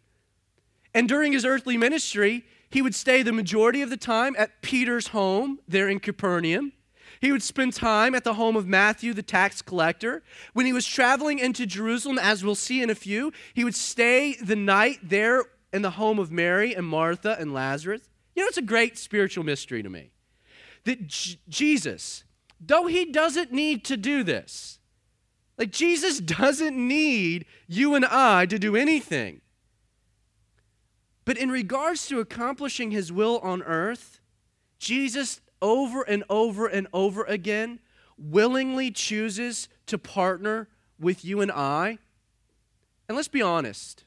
And 0.94 1.08
during 1.08 1.32
his 1.32 1.44
earthly 1.44 1.76
ministry, 1.76 2.44
he 2.70 2.82
would 2.82 2.94
stay 2.94 3.22
the 3.22 3.32
majority 3.32 3.82
of 3.82 3.90
the 3.90 3.96
time 3.96 4.34
at 4.38 4.62
Peter's 4.62 5.08
home 5.08 5.60
there 5.68 5.88
in 5.88 6.00
Capernaum. 6.00 6.72
He 7.20 7.32
would 7.32 7.42
spend 7.42 7.74
time 7.74 8.14
at 8.14 8.24
the 8.24 8.34
home 8.34 8.56
of 8.56 8.66
Matthew, 8.66 9.12
the 9.12 9.22
tax 9.22 9.60
collector. 9.60 10.22
When 10.52 10.66
he 10.66 10.72
was 10.72 10.86
traveling 10.86 11.38
into 11.38 11.66
Jerusalem, 11.66 12.18
as 12.18 12.44
we'll 12.44 12.54
see 12.54 12.82
in 12.82 12.90
a 12.90 12.94
few, 12.94 13.32
he 13.52 13.64
would 13.64 13.74
stay 13.74 14.34
the 14.34 14.56
night 14.56 14.98
there 15.02 15.44
in 15.72 15.82
the 15.82 15.90
home 15.90 16.18
of 16.18 16.30
Mary 16.30 16.74
and 16.74 16.86
Martha 16.86 17.36
and 17.38 17.52
Lazarus. 17.52 18.09
You 18.34 18.42
know, 18.42 18.48
it's 18.48 18.58
a 18.58 18.62
great 18.62 18.96
spiritual 18.98 19.44
mystery 19.44 19.82
to 19.82 19.90
me 19.90 20.12
that 20.84 21.06
J- 21.06 21.38
Jesus, 21.48 22.24
though 22.60 22.86
he 22.86 23.04
doesn't 23.04 23.52
need 23.52 23.84
to 23.86 23.96
do 23.96 24.22
this, 24.22 24.78
like 25.58 25.70
Jesus 25.70 26.20
doesn't 26.20 26.76
need 26.76 27.44
you 27.66 27.94
and 27.94 28.04
I 28.04 28.46
to 28.46 28.58
do 28.58 28.76
anything. 28.76 29.40
But 31.24 31.36
in 31.36 31.50
regards 31.50 32.06
to 32.08 32.18
accomplishing 32.18 32.90
his 32.90 33.12
will 33.12 33.38
on 33.40 33.62
earth, 33.62 34.20
Jesus 34.78 35.40
over 35.62 36.02
and 36.02 36.24
over 36.30 36.66
and 36.66 36.88
over 36.92 37.24
again 37.24 37.80
willingly 38.16 38.90
chooses 38.90 39.68
to 39.86 39.98
partner 39.98 40.68
with 40.98 41.24
you 41.24 41.40
and 41.40 41.52
I. 41.52 41.98
And 43.08 43.16
let's 43.16 43.28
be 43.28 43.42
honest, 43.42 44.04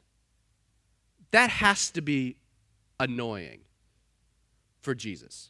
that 1.32 1.50
has 1.50 1.92
to 1.92 2.02
be 2.02 2.38
annoying 3.00 3.63
for 4.84 4.94
Jesus. 4.94 5.50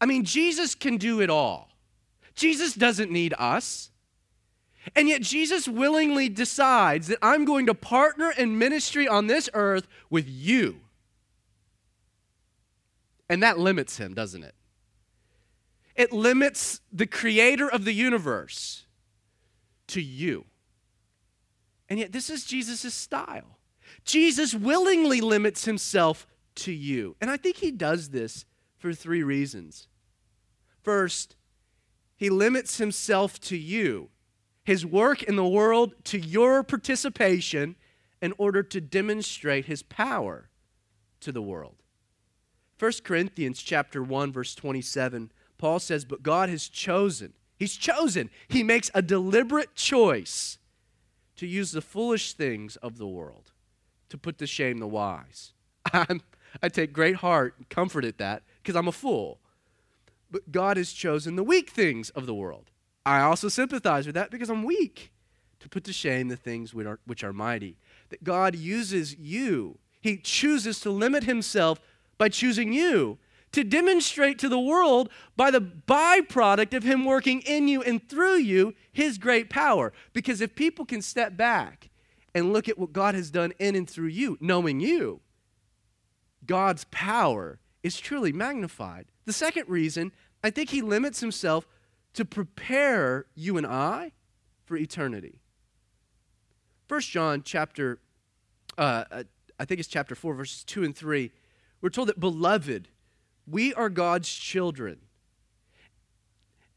I 0.00 0.06
mean, 0.06 0.24
Jesus 0.24 0.74
can 0.74 0.96
do 0.96 1.20
it 1.20 1.28
all. 1.28 1.70
Jesus 2.34 2.74
doesn't 2.74 3.10
need 3.10 3.34
us. 3.38 3.90
And 4.94 5.08
yet, 5.08 5.20
Jesus 5.20 5.66
willingly 5.66 6.28
decides 6.28 7.08
that 7.08 7.18
I'm 7.20 7.44
going 7.44 7.66
to 7.66 7.74
partner 7.74 8.30
in 8.30 8.56
ministry 8.56 9.08
on 9.08 9.26
this 9.26 9.50
earth 9.52 9.88
with 10.10 10.28
you. 10.28 10.80
And 13.28 13.42
that 13.42 13.58
limits 13.58 13.96
him, 13.96 14.14
doesn't 14.14 14.44
it? 14.44 14.54
It 15.96 16.12
limits 16.12 16.80
the 16.92 17.06
creator 17.06 17.68
of 17.68 17.84
the 17.84 17.92
universe 17.92 18.84
to 19.88 20.00
you. 20.00 20.44
And 21.88 21.98
yet, 21.98 22.12
this 22.12 22.30
is 22.30 22.44
Jesus' 22.44 22.94
style. 22.94 23.58
Jesus 24.04 24.54
willingly 24.54 25.20
limits 25.20 25.64
himself 25.64 26.28
to 26.56 26.72
you. 26.72 27.16
And 27.20 27.30
I 27.30 27.36
think 27.36 27.56
he 27.56 27.70
does 27.70 28.10
this 28.10 28.44
for 28.78 28.92
three 28.92 29.22
reasons. 29.22 29.88
First, 30.82 31.36
he 32.16 32.30
limits 32.30 32.78
himself 32.78 33.40
to 33.40 33.56
you, 33.56 34.10
his 34.64 34.86
work 34.86 35.22
in 35.22 35.36
the 35.36 35.46
world 35.46 35.94
to 36.04 36.18
your 36.18 36.62
participation 36.62 37.76
in 38.22 38.32
order 38.38 38.62
to 38.62 38.80
demonstrate 38.80 39.66
his 39.66 39.82
power 39.82 40.48
to 41.20 41.32
the 41.32 41.42
world. 41.42 41.82
1 42.78 42.92
Corinthians 43.04 43.62
chapter 43.62 44.02
1 44.02 44.32
verse 44.32 44.54
27 44.54 45.32
Paul 45.56 45.78
says 45.78 46.04
but 46.04 46.22
God 46.22 46.50
has 46.50 46.68
chosen 46.68 47.32
he's 47.58 47.74
chosen 47.74 48.28
he 48.48 48.62
makes 48.62 48.90
a 48.94 49.00
deliberate 49.00 49.74
choice 49.74 50.58
to 51.36 51.46
use 51.46 51.72
the 51.72 51.80
foolish 51.80 52.34
things 52.34 52.76
of 52.76 52.98
the 52.98 53.06
world 53.06 53.52
to 54.08 54.18
put 54.18 54.38
to 54.38 54.46
shame 54.46 54.78
the 54.78 54.86
wise. 54.86 55.52
I'm, 55.92 56.20
I 56.62 56.68
take 56.68 56.92
great 56.92 57.16
heart 57.16 57.54
and 57.58 57.68
comfort 57.68 58.04
at 58.04 58.18
that 58.18 58.42
because 58.62 58.76
I'm 58.76 58.88
a 58.88 58.92
fool. 58.92 59.38
But 60.30 60.50
God 60.50 60.76
has 60.76 60.92
chosen 60.92 61.36
the 61.36 61.42
weak 61.42 61.70
things 61.70 62.10
of 62.10 62.26
the 62.26 62.34
world. 62.34 62.70
I 63.04 63.20
also 63.20 63.48
sympathize 63.48 64.06
with 64.06 64.14
that 64.16 64.30
because 64.30 64.50
I'm 64.50 64.64
weak 64.64 65.12
to 65.60 65.68
put 65.68 65.84
to 65.84 65.92
shame 65.92 66.28
the 66.28 66.36
things 66.36 66.74
which 66.74 66.86
are, 66.86 66.98
which 67.06 67.22
are 67.22 67.32
mighty. 67.32 67.76
That 68.10 68.24
God 68.24 68.56
uses 68.56 69.16
you, 69.16 69.78
He 70.00 70.16
chooses 70.16 70.80
to 70.80 70.90
limit 70.90 71.24
Himself 71.24 71.80
by 72.18 72.28
choosing 72.28 72.72
you 72.72 73.18
to 73.52 73.64
demonstrate 73.64 74.38
to 74.38 74.48
the 74.48 74.60
world 74.60 75.08
by 75.36 75.50
the 75.50 75.60
byproduct 75.60 76.74
of 76.74 76.82
Him 76.82 77.04
working 77.04 77.40
in 77.40 77.68
you 77.68 77.82
and 77.82 78.06
through 78.06 78.36
you 78.36 78.74
His 78.92 79.18
great 79.18 79.48
power. 79.48 79.92
Because 80.12 80.40
if 80.40 80.54
people 80.54 80.84
can 80.84 81.00
step 81.00 81.36
back 81.36 81.88
and 82.34 82.52
look 82.52 82.68
at 82.68 82.78
what 82.78 82.92
God 82.92 83.14
has 83.14 83.30
done 83.30 83.52
in 83.58 83.74
and 83.74 83.88
through 83.88 84.08
you, 84.08 84.36
knowing 84.40 84.80
you, 84.80 85.20
God's 86.46 86.84
power 86.90 87.58
is 87.82 87.98
truly 87.98 88.32
magnified. 88.32 89.06
The 89.24 89.32
second 89.32 89.68
reason, 89.68 90.12
I 90.42 90.50
think 90.50 90.70
he 90.70 90.82
limits 90.82 91.20
himself 91.20 91.66
to 92.14 92.24
prepare 92.24 93.26
you 93.34 93.56
and 93.56 93.66
I 93.66 94.12
for 94.64 94.76
eternity. 94.76 95.40
First 96.88 97.10
John 97.10 97.42
chapter, 97.44 97.98
uh, 98.78 99.04
uh, 99.10 99.22
I 99.58 99.64
think 99.64 99.80
it's 99.80 99.88
chapter 99.88 100.14
4, 100.14 100.34
verses 100.34 100.64
2 100.64 100.84
and 100.84 100.96
3, 100.96 101.30
we're 101.80 101.90
told 101.90 102.08
that, 102.08 102.20
beloved, 102.20 102.88
we 103.46 103.74
are 103.74 103.88
God's 103.88 104.32
children. 104.32 104.98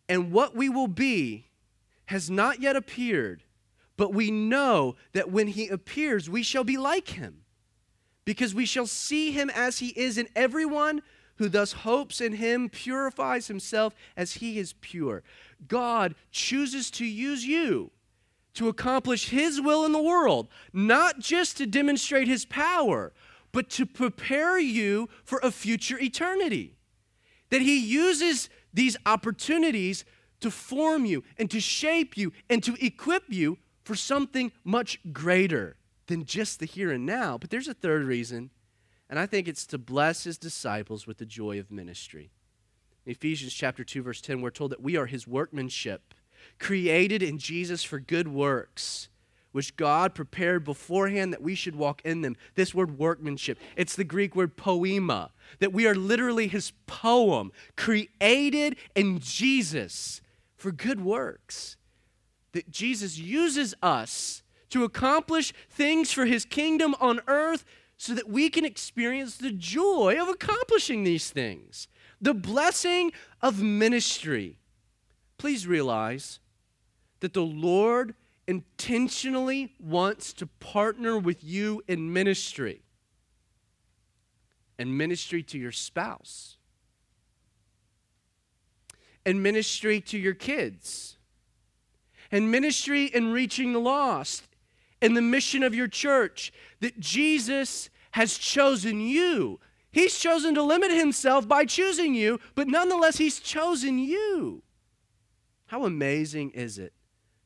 And 0.07 0.31
what 0.31 0.55
we 0.55 0.69
will 0.69 0.87
be 0.87 1.45
has 2.05 2.29
not 2.29 2.59
yet 2.59 2.75
appeared, 2.75 3.43
but 3.95 4.13
we 4.13 4.31
know 4.31 4.95
that 5.13 5.31
when 5.31 5.47
he 5.47 5.67
appears, 5.67 6.29
we 6.29 6.41
shall 6.41 6.63
be 6.63 6.77
like 6.77 7.09
him, 7.09 7.41
because 8.25 8.53
we 8.53 8.65
shall 8.65 8.87
see 8.87 9.31
him 9.31 9.49
as 9.49 9.79
he 9.79 9.87
is, 9.89 10.17
and 10.17 10.29
everyone 10.35 11.01
who 11.37 11.49
thus 11.49 11.71
hopes 11.71 12.19
in 12.19 12.33
him 12.33 12.69
purifies 12.69 13.47
himself 13.47 13.95
as 14.17 14.33
he 14.33 14.59
is 14.59 14.73
pure. 14.81 15.23
God 15.67 16.13
chooses 16.31 16.91
to 16.91 17.05
use 17.05 17.45
you 17.45 17.91
to 18.53 18.67
accomplish 18.67 19.29
his 19.29 19.61
will 19.61 19.85
in 19.85 19.93
the 19.93 20.01
world, 20.01 20.49
not 20.73 21.19
just 21.19 21.55
to 21.57 21.65
demonstrate 21.65 22.27
his 22.27 22.45
power, 22.45 23.13
but 23.53 23.69
to 23.69 23.85
prepare 23.85 24.59
you 24.59 25.07
for 25.23 25.39
a 25.41 25.49
future 25.49 25.97
eternity. 25.99 26.75
That 27.51 27.61
he 27.61 27.79
uses 27.79 28.49
these 28.73 28.97
opportunities 29.05 30.03
to 30.41 30.51
form 30.51 31.05
you 31.05 31.23
and 31.37 31.49
to 31.51 31.59
shape 31.59 32.17
you 32.17 32.33
and 32.49 32.61
to 32.63 32.75
equip 32.85 33.23
you 33.29 33.57
for 33.83 33.95
something 33.95 34.51
much 34.63 34.99
greater 35.13 35.77
than 36.09 36.25
just 36.25 36.59
the 36.59 36.65
here 36.65 36.91
and 36.91 37.05
now. 37.05 37.37
But 37.37 37.51
there's 37.51 37.67
a 37.67 37.73
third 37.73 38.03
reason, 38.03 38.49
and 39.09 39.17
I 39.17 39.25
think 39.25 39.47
it's 39.47 39.65
to 39.67 39.77
bless 39.77 40.25
his 40.25 40.37
disciples 40.37 41.07
with 41.07 41.19
the 41.19 41.25
joy 41.25 41.59
of 41.59 41.71
ministry. 41.71 42.31
In 43.05 43.13
Ephesians 43.13 43.53
chapter 43.53 43.83
2 43.83 44.01
verse 44.01 44.19
10 44.19 44.41
we're 44.41 44.49
told 44.49 44.71
that 44.71 44.81
we 44.81 44.97
are 44.97 45.05
his 45.05 45.27
workmanship, 45.27 46.13
created 46.59 47.23
in 47.23 47.37
Jesus 47.37 47.83
for 47.83 47.99
good 47.99 48.27
works, 48.27 49.07
which 49.51 49.77
God 49.77 50.13
prepared 50.13 50.63
beforehand 50.63 51.31
that 51.31 51.41
we 51.41 51.55
should 51.55 51.75
walk 51.75 52.01
in 52.03 52.21
them. 52.21 52.35
This 52.55 52.73
word 52.73 52.97
workmanship, 52.97 53.59
it's 53.77 53.95
the 53.95 54.03
Greek 54.03 54.35
word 54.35 54.57
poema, 54.57 55.31
that 55.59 55.73
we 55.73 55.87
are 55.87 55.95
literally 55.95 56.47
his 56.47 56.71
poem, 56.87 57.51
created 57.75 58.75
in 58.95 59.19
Jesus 59.19 60.21
for 60.57 60.71
good 60.71 61.01
works 61.01 61.77
that 62.51 62.69
Jesus 62.71 63.17
uses 63.17 63.75
us 63.81 64.41
to 64.69 64.83
accomplish 64.83 65.53
things 65.69 66.11
for 66.11 66.25
his 66.25 66.45
kingdom 66.45 66.95
on 66.99 67.21
earth 67.27 67.65
so 67.97 68.13
that 68.13 68.29
we 68.29 68.49
can 68.49 68.65
experience 68.65 69.37
the 69.37 69.51
joy 69.51 70.17
of 70.19 70.29
accomplishing 70.29 71.03
these 71.03 71.29
things, 71.29 71.87
the 72.21 72.33
blessing 72.33 73.11
of 73.41 73.61
ministry. 73.61 74.59
Please 75.37 75.67
realize 75.67 76.39
that 77.19 77.33
the 77.33 77.43
Lord 77.43 78.15
intentionally 78.47 79.73
wants 79.79 80.33
to 80.33 80.47
partner 80.47 81.17
with 81.17 81.43
you 81.43 81.83
in 81.87 82.11
ministry 82.11 82.81
and 84.79 84.97
ministry 84.97 85.43
to 85.43 85.57
your 85.57 85.71
spouse 85.71 86.57
and 89.25 89.43
ministry 89.43 90.01
to 90.01 90.17
your 90.17 90.33
kids 90.33 91.17
and 92.31 92.49
ministry 92.49 93.05
in 93.05 93.31
reaching 93.31 93.73
the 93.73 93.79
lost 93.79 94.48
and 95.01 95.15
the 95.15 95.21
mission 95.21 95.63
of 95.63 95.75
your 95.75 95.87
church 95.87 96.51
that 96.79 96.99
Jesus 96.99 97.89
has 98.11 98.37
chosen 98.37 98.99
you. 98.99 99.59
He's 99.91 100.19
chosen 100.19 100.53
to 100.55 100.63
limit 100.63 100.91
himself 100.91 101.47
by 101.47 101.65
choosing 101.65 102.13
you, 102.13 102.39
but 102.55 102.67
nonetheless, 102.67 103.17
he's 103.17 103.39
chosen 103.39 103.97
you. 103.97 104.61
How 105.67 105.85
amazing 105.85 106.51
is 106.51 106.77
it 106.77 106.93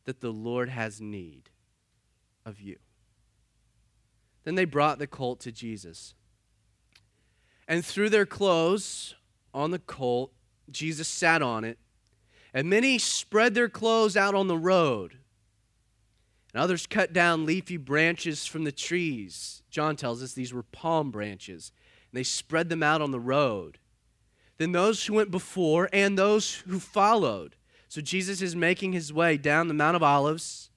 that 0.05 0.21
the 0.21 0.31
Lord 0.31 0.69
has 0.69 0.99
need 0.99 1.49
of 2.45 2.59
you? 2.59 2.77
Then 4.43 4.55
they 4.55 4.65
brought 4.65 4.99
the 4.99 5.07
colt 5.07 5.39
to 5.41 5.51
Jesus. 5.51 6.15
And 7.65 7.85
threw 7.85 8.09
their 8.09 8.25
clothes 8.25 9.15
on 9.53 9.71
the 9.71 9.79
colt. 9.79 10.33
Jesus 10.69 11.07
sat 11.07 11.41
on 11.41 11.63
it 11.63 11.77
and 12.53 12.69
many 12.69 12.97
spread 12.99 13.55
their 13.55 13.69
clothes 13.69 14.15
out 14.15 14.35
on 14.35 14.47
the 14.47 14.57
road. 14.57 15.17
And 16.53 16.61
others 16.61 16.85
cut 16.85 17.13
down 17.13 17.45
leafy 17.45 17.77
branches 17.77 18.45
from 18.45 18.63
the 18.63 18.71
trees. 18.71 19.63
John 19.69 19.95
tells 19.95 20.21
us 20.21 20.33
these 20.33 20.53
were 20.53 20.63
palm 20.63 21.09
branches. 21.09 21.71
And 22.11 22.17
they 22.19 22.23
spread 22.23 22.69
them 22.69 22.83
out 22.83 23.01
on 23.01 23.11
the 23.11 23.19
road. 23.19 23.79
Then 24.57 24.71
those 24.71 25.05
who 25.05 25.13
went 25.13 25.31
before 25.31 25.89
and 25.91 26.17
those 26.17 26.55
who 26.67 26.79
followed. 26.79 27.55
So 27.89 28.01
Jesus 28.01 28.41
is 28.41 28.55
making 28.55 28.93
his 28.93 29.11
way 29.11 29.37
down 29.37 29.67
the 29.67 29.73
Mount 29.73 29.95
of 29.95 30.03
Olives. 30.03 30.69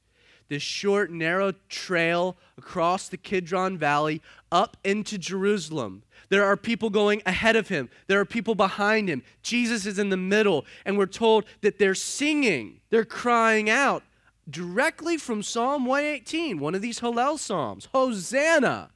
this 0.49 0.62
short, 0.62 1.11
narrow 1.11 1.53
trail 1.69 2.37
across 2.57 3.09
the 3.09 3.17
Kidron 3.17 3.77
Valley 3.77 4.23
up 4.53 4.77
into 4.85 5.19
Jerusalem. 5.19 6.05
There 6.29 6.45
are 6.45 6.57
people 6.57 6.91
going 6.91 7.23
ahead 7.27 7.57
of 7.57 7.69
him, 7.69 7.89
there 8.07 8.21
are 8.21 8.25
people 8.25 8.55
behind 8.55 9.09
him. 9.09 9.23
Jesus 9.43 9.87
is 9.87 9.99
in 9.99 10.11
the 10.11 10.17
middle, 10.17 10.65
and 10.85 10.97
we're 10.97 11.07
told 11.07 11.45
that 11.61 11.79
they're 11.79 11.95
singing, 11.95 12.81
they're 12.91 13.05
crying 13.05 13.69
out 13.69 14.03
directly 14.48 15.16
from 15.16 15.42
Psalm 15.42 15.87
118, 15.87 16.59
one 16.59 16.74
of 16.74 16.82
these 16.82 17.00
Hallel 17.00 17.38
Psalms 17.38 17.88
Hosanna! 17.92 18.90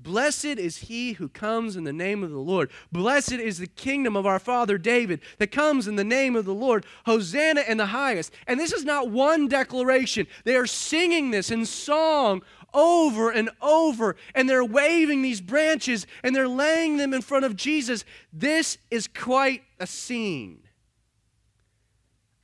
Blessed 0.00 0.44
is 0.44 0.76
he 0.76 1.14
who 1.14 1.28
comes 1.28 1.76
in 1.76 1.82
the 1.82 1.92
name 1.92 2.22
of 2.22 2.30
the 2.30 2.38
Lord. 2.38 2.70
Blessed 2.92 3.32
is 3.32 3.58
the 3.58 3.66
kingdom 3.66 4.16
of 4.16 4.26
our 4.26 4.38
father 4.38 4.78
David 4.78 5.20
that 5.38 5.50
comes 5.50 5.88
in 5.88 5.96
the 5.96 6.04
name 6.04 6.36
of 6.36 6.44
the 6.44 6.54
Lord. 6.54 6.86
Hosanna 7.04 7.64
in 7.66 7.78
the 7.78 7.86
highest. 7.86 8.32
And 8.46 8.60
this 8.60 8.72
is 8.72 8.84
not 8.84 9.10
one 9.10 9.48
declaration. 9.48 10.28
They 10.44 10.54
are 10.54 10.68
singing 10.68 11.32
this 11.32 11.50
in 11.50 11.66
song 11.66 12.42
over 12.74 13.30
and 13.30 13.50
over, 13.60 14.14
and 14.34 14.48
they're 14.48 14.64
waving 14.64 15.22
these 15.22 15.40
branches 15.40 16.06
and 16.22 16.36
they're 16.36 16.46
laying 16.46 16.98
them 16.98 17.12
in 17.12 17.22
front 17.22 17.44
of 17.44 17.56
Jesus. 17.56 18.04
This 18.32 18.78
is 18.90 19.08
quite 19.08 19.62
a 19.80 19.86
scene. 19.86 20.67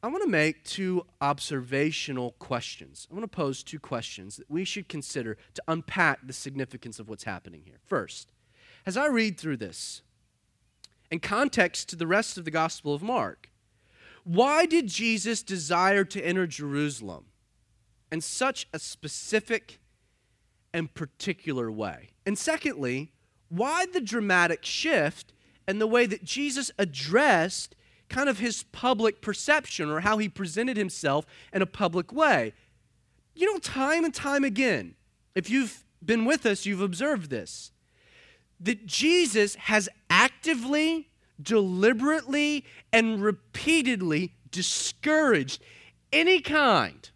I 0.04 0.08
want 0.08 0.22
to 0.22 0.28
make 0.28 0.64
two 0.64 1.06
observational 1.22 2.32
questions. 2.32 3.08
I 3.10 3.14
want 3.14 3.22
to 3.24 3.36
pose 3.36 3.62
two 3.62 3.78
questions 3.78 4.36
that 4.36 4.50
we 4.50 4.62
should 4.62 4.86
consider 4.86 5.38
to 5.54 5.62
unpack 5.66 6.26
the 6.26 6.34
significance 6.34 6.98
of 6.98 7.08
what's 7.08 7.24
happening 7.24 7.62
here. 7.64 7.78
First, 7.86 8.30
as 8.84 8.98
I 8.98 9.06
read 9.06 9.40
through 9.40 9.56
this, 9.56 10.02
in 11.10 11.20
context 11.20 11.88
to 11.88 11.96
the 11.96 12.06
rest 12.06 12.36
of 12.36 12.44
the 12.44 12.50
Gospel 12.50 12.92
of 12.92 13.02
Mark, 13.02 13.48
why 14.24 14.66
did 14.66 14.88
Jesus 14.88 15.42
desire 15.42 16.04
to 16.04 16.20
enter 16.20 16.46
Jerusalem 16.46 17.24
in 18.12 18.20
such 18.20 18.68
a 18.74 18.78
specific 18.78 19.80
and 20.74 20.92
particular 20.92 21.72
way? 21.72 22.10
And 22.26 22.36
secondly, 22.36 23.12
why 23.48 23.86
the 23.90 24.02
dramatic 24.02 24.66
shift 24.66 25.32
in 25.66 25.78
the 25.78 25.86
way 25.86 26.04
that 26.04 26.24
Jesus 26.24 26.70
addressed 26.78 27.74
kind 28.08 28.28
of 28.28 28.38
his 28.38 28.62
public 28.64 29.20
perception 29.20 29.90
or 29.90 30.00
how 30.00 30.18
he 30.18 30.28
presented 30.28 30.76
himself 30.76 31.26
in 31.52 31.62
a 31.62 31.66
public 31.66 32.12
way. 32.12 32.52
You 33.34 33.52
know, 33.52 33.58
time 33.58 34.04
and 34.04 34.14
time 34.14 34.44
again, 34.44 34.94
if 35.34 35.50
you've 35.50 35.84
been 36.04 36.24
with 36.24 36.46
us, 36.46 36.66
you've 36.66 36.80
observed 36.80 37.30
this 37.30 37.72
that 38.60 38.86
Jesus 38.86 39.56
has 39.56 39.88
actively, 40.08 41.10
deliberately, 41.42 42.64
and 42.92 43.20
repeatedly 43.22 44.32
discouraged 44.50 45.60
any 46.12 46.40
kind 46.40 47.10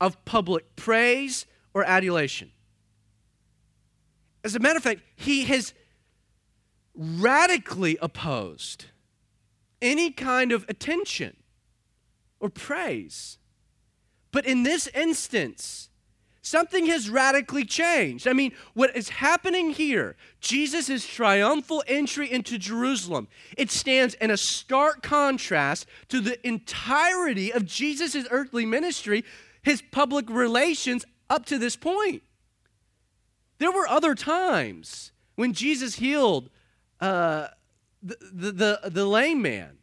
of 0.00 0.22
public 0.26 0.76
praise 0.76 1.46
or 1.72 1.82
adulation. 1.84 2.52
As 4.44 4.54
a 4.54 4.60
matter 4.60 4.76
of 4.76 4.82
fact, 4.82 5.00
he 5.16 5.44
has 5.46 5.72
radically 6.94 7.98
opposed 8.00 8.86
any 9.86 10.10
kind 10.10 10.52
of 10.52 10.64
attention 10.68 11.36
or 12.40 12.50
praise. 12.50 13.38
But 14.32 14.44
in 14.44 14.64
this 14.64 14.88
instance, 14.88 15.88
something 16.42 16.86
has 16.86 17.08
radically 17.08 17.64
changed. 17.64 18.28
I 18.28 18.32
mean, 18.32 18.52
what 18.74 18.94
is 18.96 19.08
happening 19.08 19.70
here, 19.70 20.16
Jesus' 20.40 21.06
triumphal 21.06 21.82
entry 21.86 22.30
into 22.30 22.58
Jerusalem, 22.58 23.28
it 23.56 23.70
stands 23.70 24.14
in 24.14 24.30
a 24.30 24.36
stark 24.36 25.02
contrast 25.02 25.86
to 26.08 26.20
the 26.20 26.44
entirety 26.46 27.52
of 27.52 27.64
Jesus' 27.64 28.26
earthly 28.30 28.66
ministry, 28.66 29.24
his 29.62 29.82
public 29.90 30.28
relations 30.28 31.04
up 31.30 31.46
to 31.46 31.58
this 31.58 31.76
point. 31.76 32.22
There 33.58 33.72
were 33.72 33.88
other 33.88 34.14
times 34.14 35.12
when 35.36 35.52
Jesus 35.52 35.96
healed 35.96 36.50
uh, 37.00 37.48
the, 38.06 38.52
the, 38.52 38.90
the, 38.90 39.06
lame 39.06 39.42
man, 39.42 39.78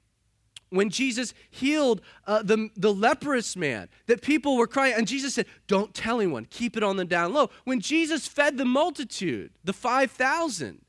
when 0.69 0.89
Jesus 0.89 1.33
healed 1.49 2.01
uh, 2.25 2.41
the, 2.41 2.69
the 2.75 2.93
leprous 2.93 3.55
man, 3.55 3.89
that 4.07 4.21
people 4.21 4.57
were 4.57 4.67
crying, 4.67 4.95
and 4.97 5.07
Jesus 5.07 5.35
said, 5.35 5.45
Don't 5.67 5.93
tell 5.93 6.19
anyone, 6.19 6.45
keep 6.45 6.77
it 6.77 6.83
on 6.83 6.97
the 6.97 7.05
down 7.05 7.33
low. 7.33 7.49
When 7.63 7.79
Jesus 7.79 8.27
fed 8.27 8.57
the 8.57 8.65
multitude, 8.65 9.51
the 9.63 9.73
5,000, 9.73 10.81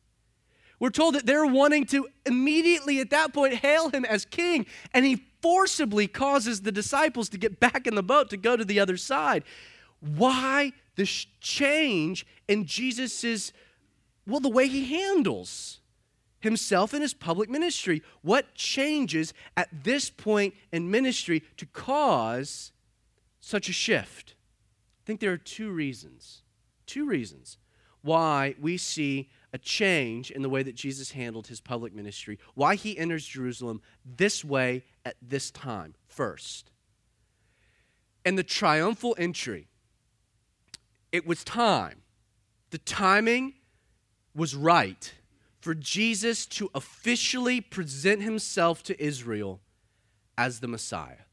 we're 0.81 0.90
told 0.90 1.14
that 1.14 1.27
they're 1.27 1.47
wanting 1.47 1.87
to 1.87 2.09
immediately 2.27 3.01
at 3.01 3.11
that 3.11 3.33
point 3.33 3.55
hail 3.55 3.90
him 3.90 4.05
as 4.05 4.25
king, 4.25 4.66
and 4.92 5.05
he 5.05 5.25
forcibly 5.40 6.07
causes 6.07 6.62
the 6.62 6.73
disciples 6.73 7.29
to 7.29 7.38
get 7.38 7.61
back 7.61 7.87
in 7.87 7.94
the 7.94 8.03
boat 8.03 8.31
to 8.31 8.37
go 8.37 8.57
to 8.57 8.64
the 8.64 8.81
other 8.81 8.97
side. 8.97 9.44
Why 10.01 10.73
this 10.97 11.27
change 11.40 12.27
in 12.49 12.66
Jesus's, 12.66 13.53
well, 14.27 14.40
the 14.40 14.49
way 14.49 14.68
he 14.68 14.85
handles 14.87 15.81
himself 16.44 16.94
in 16.94 17.02
his 17.02 17.12
public 17.12 17.50
ministry. 17.50 18.02
What 18.22 18.54
changes 18.54 19.35
at 19.57 19.68
this 19.85 20.09
point 20.09 20.54
in 20.72 20.90
ministry 20.90 21.42
to 21.57 21.66
cause 21.66 22.70
such 23.40 23.68
a 23.68 23.72
shift? 23.72 24.35
I 25.02 25.04
think 25.04 25.20
there 25.20 25.33
are 25.33 25.37
two 25.37 25.70
reasons. 25.70 26.42
Two 26.87 27.07
reasons 27.07 27.59
why 28.02 28.54
we 28.61 28.76
see 28.76 29.30
a 29.52 29.59
change 29.59 30.30
in 30.30 30.42
the 30.42 30.48
way 30.48 30.62
that 30.62 30.74
Jesus 30.74 31.12
handled 31.12 31.46
his 31.46 31.61
public 31.61 31.94
ministry, 31.94 32.38
why 32.54 32.74
he 32.74 32.98
enters 32.98 33.26
Jerusalem 33.26 33.80
this 34.04 34.44
way 34.44 34.85
at 35.04 35.16
this 35.22 35.50
time. 35.50 35.94
First, 36.07 36.70
And 38.24 38.38
the 38.38 38.42
triumphal 38.42 39.14
entry, 39.18 39.68
it 41.12 41.26
was 41.26 41.44
time. 41.44 42.02
The 42.70 42.78
timing 42.78 43.54
was 44.35 44.54
right 44.54 45.14
for 45.64 45.74
Jesus 45.74 46.44
to 46.44 46.70
officially 46.74 47.59
present 47.59 48.20
himself 48.20 48.83
to 48.83 49.03
Israel 49.03 49.62
as 50.37 50.61
the 50.61 50.68
Messiah. 50.68 51.24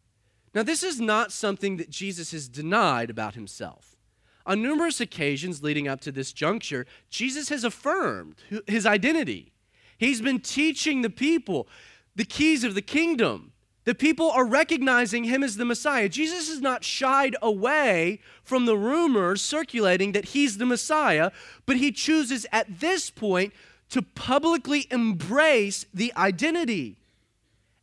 Now, 0.55 0.63
this 0.63 0.83
is 0.83 1.01
not 1.01 1.33
something 1.33 1.75
that 1.75 1.89
Jesus 1.89 2.31
has 2.31 2.47
denied 2.47 3.09
about 3.09 3.35
himself. 3.35 3.97
On 4.45 4.61
numerous 4.61 5.01
occasions 5.01 5.61
leading 5.61 5.89
up 5.89 5.99
to 6.01 6.13
this 6.13 6.31
juncture, 6.31 6.85
Jesus 7.09 7.49
has 7.49 7.65
affirmed 7.65 8.35
his 8.67 8.85
identity. 8.85 9.51
He's 9.97 10.21
been 10.21 10.39
teaching 10.39 11.01
the 11.01 11.09
people 11.09 11.67
the 12.15 12.23
keys 12.23 12.63
of 12.63 12.73
the 12.73 12.81
kingdom. 12.81 13.51
The 13.83 13.95
people 13.95 14.31
are 14.31 14.45
recognizing 14.45 15.25
him 15.25 15.43
as 15.43 15.57
the 15.57 15.65
Messiah. 15.65 16.07
Jesus 16.07 16.47
has 16.47 16.61
not 16.61 16.85
shied 16.85 17.35
away 17.41 18.21
from 18.45 18.65
the 18.65 18.77
rumors 18.77 19.41
circulating 19.41 20.13
that 20.13 20.25
he's 20.25 20.57
the 20.57 20.65
Messiah, 20.65 21.31
but 21.65 21.75
he 21.77 21.91
chooses 21.91 22.45
at 22.53 22.79
this 22.79 23.09
point 23.09 23.53
to 23.91 24.01
publicly 24.01 24.87
embrace 24.89 25.85
the 25.93 26.13
identity 26.15 26.97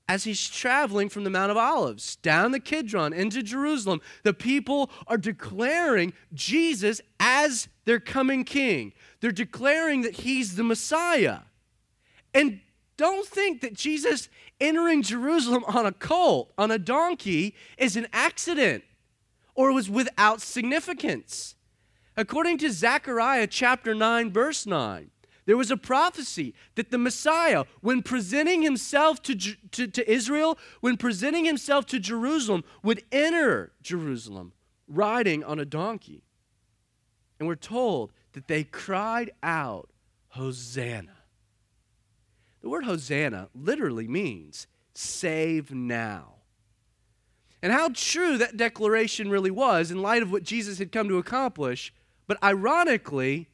as 0.09 0.25
he's 0.25 0.49
traveling 0.49 1.11
from 1.11 1.25
the 1.25 1.31
Mount 1.31 1.51
of 1.51 1.57
Olives 1.59 2.17
down 2.17 2.51
the 2.51 2.61
Kidron 2.61 3.13
into 3.13 3.43
Jerusalem. 3.43 4.01
The 4.23 4.33
people 4.33 4.91
are 5.07 5.19
declaring 5.19 6.15
Jesus 6.33 7.03
as 7.21 7.69
their 7.85 8.01
coming 8.01 8.45
king. 8.45 8.93
They're 9.21 9.31
declaring 9.31 10.01
that 10.03 10.15
he's 10.15 10.57
the 10.57 10.65
Messiah. 10.65 11.41
And 12.33 12.61
don't 12.97 13.27
think 13.27 13.61
that 13.61 13.75
Jesus 13.75 14.31
entering 14.61 15.03
Jerusalem 15.03 15.63
on 15.69 15.85
a 15.85 15.93
colt, 15.93 16.53
on 16.57 16.71
a 16.71 16.79
donkey, 16.79 17.55
is 17.77 17.97
an 17.97 18.09
accident 18.15 18.83
or 19.55 19.73
was 19.73 19.91
without 19.91 20.41
significance. 20.41 21.55
According 22.17 22.59
to 22.59 22.73
Zechariah 22.73 23.47
chapter 23.47 23.95
9, 23.95 24.33
verse 24.33 24.65
9, 24.65 25.11
there 25.49 25.57
was 25.57 25.71
a 25.71 25.79
prophecy 25.79 26.53
that 26.75 26.91
the 26.91 26.99
Messiah, 26.99 27.65
when 27.81 28.03
presenting 28.03 28.61
himself 28.61 29.23
to, 29.23 29.35
to, 29.35 29.87
to, 29.87 30.13
Israel, 30.13 30.59
when 30.83 30.99
presenting 30.99 31.47
himself 31.47 31.87
to 31.87 31.99
Jerusalem, 31.99 32.65
would 32.83 33.03
enter 33.11 33.73
Jerusalem 33.81 34.53
riding 34.87 35.43
on 35.43 35.59
a 35.59 35.65
donkey. 35.65 36.23
And 37.39 37.49
we're 37.49 37.55
told 37.55 38.13
that 38.35 38.47
they 38.47 38.63
cried 38.63 39.31
out, 39.43 39.89
Hosanna. 40.33 41.17
The 42.61 42.69
word 42.69 42.85
Hosanna 42.85 43.49
literally 43.55 44.07
means 44.07 44.67
save 44.93 45.73
now. 45.73 46.35
And 47.63 47.73
how 47.73 47.89
true 47.95 48.37
that 48.37 48.59
declaration 48.59 49.31
really 49.31 49.51
was 49.51 49.91
in 49.91 50.03
light 50.03 50.23
of 50.23 50.31
what 50.31 50.43
Jesus 50.43 50.79
had 50.79 50.93
come 50.93 51.09
to 51.09 51.17
accomplish, 51.17 51.95
but 52.27 52.37
ironically, 52.45 53.49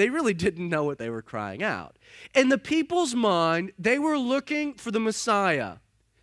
they 0.00 0.08
really 0.08 0.32
didn't 0.32 0.70
know 0.70 0.84
what 0.84 0.96
they 0.96 1.10
were 1.10 1.20
crying 1.20 1.62
out. 1.62 1.98
In 2.34 2.48
the 2.48 2.56
people's 2.56 3.14
mind, 3.14 3.72
they 3.78 3.98
were 3.98 4.16
looking 4.16 4.72
for 4.72 4.90
the 4.90 4.98
Messiah. 4.98 5.76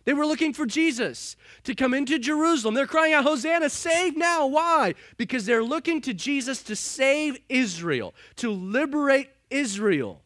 They 0.04 0.14
were 0.14 0.26
looking 0.26 0.52
for 0.52 0.66
Jesus 0.66 1.36
to 1.62 1.76
come 1.76 1.94
into 1.94 2.18
Jerusalem. 2.18 2.74
They're 2.74 2.88
crying 2.88 3.12
out, 3.12 3.22
Hosanna, 3.22 3.70
save 3.70 4.16
now. 4.16 4.48
Why? 4.48 4.96
Because 5.16 5.46
they're 5.46 5.62
looking 5.62 6.00
to 6.00 6.12
Jesus 6.12 6.60
to 6.64 6.74
save 6.74 7.38
Israel, 7.48 8.16
to 8.36 8.50
liberate 8.50 9.30
Israel 9.48 10.22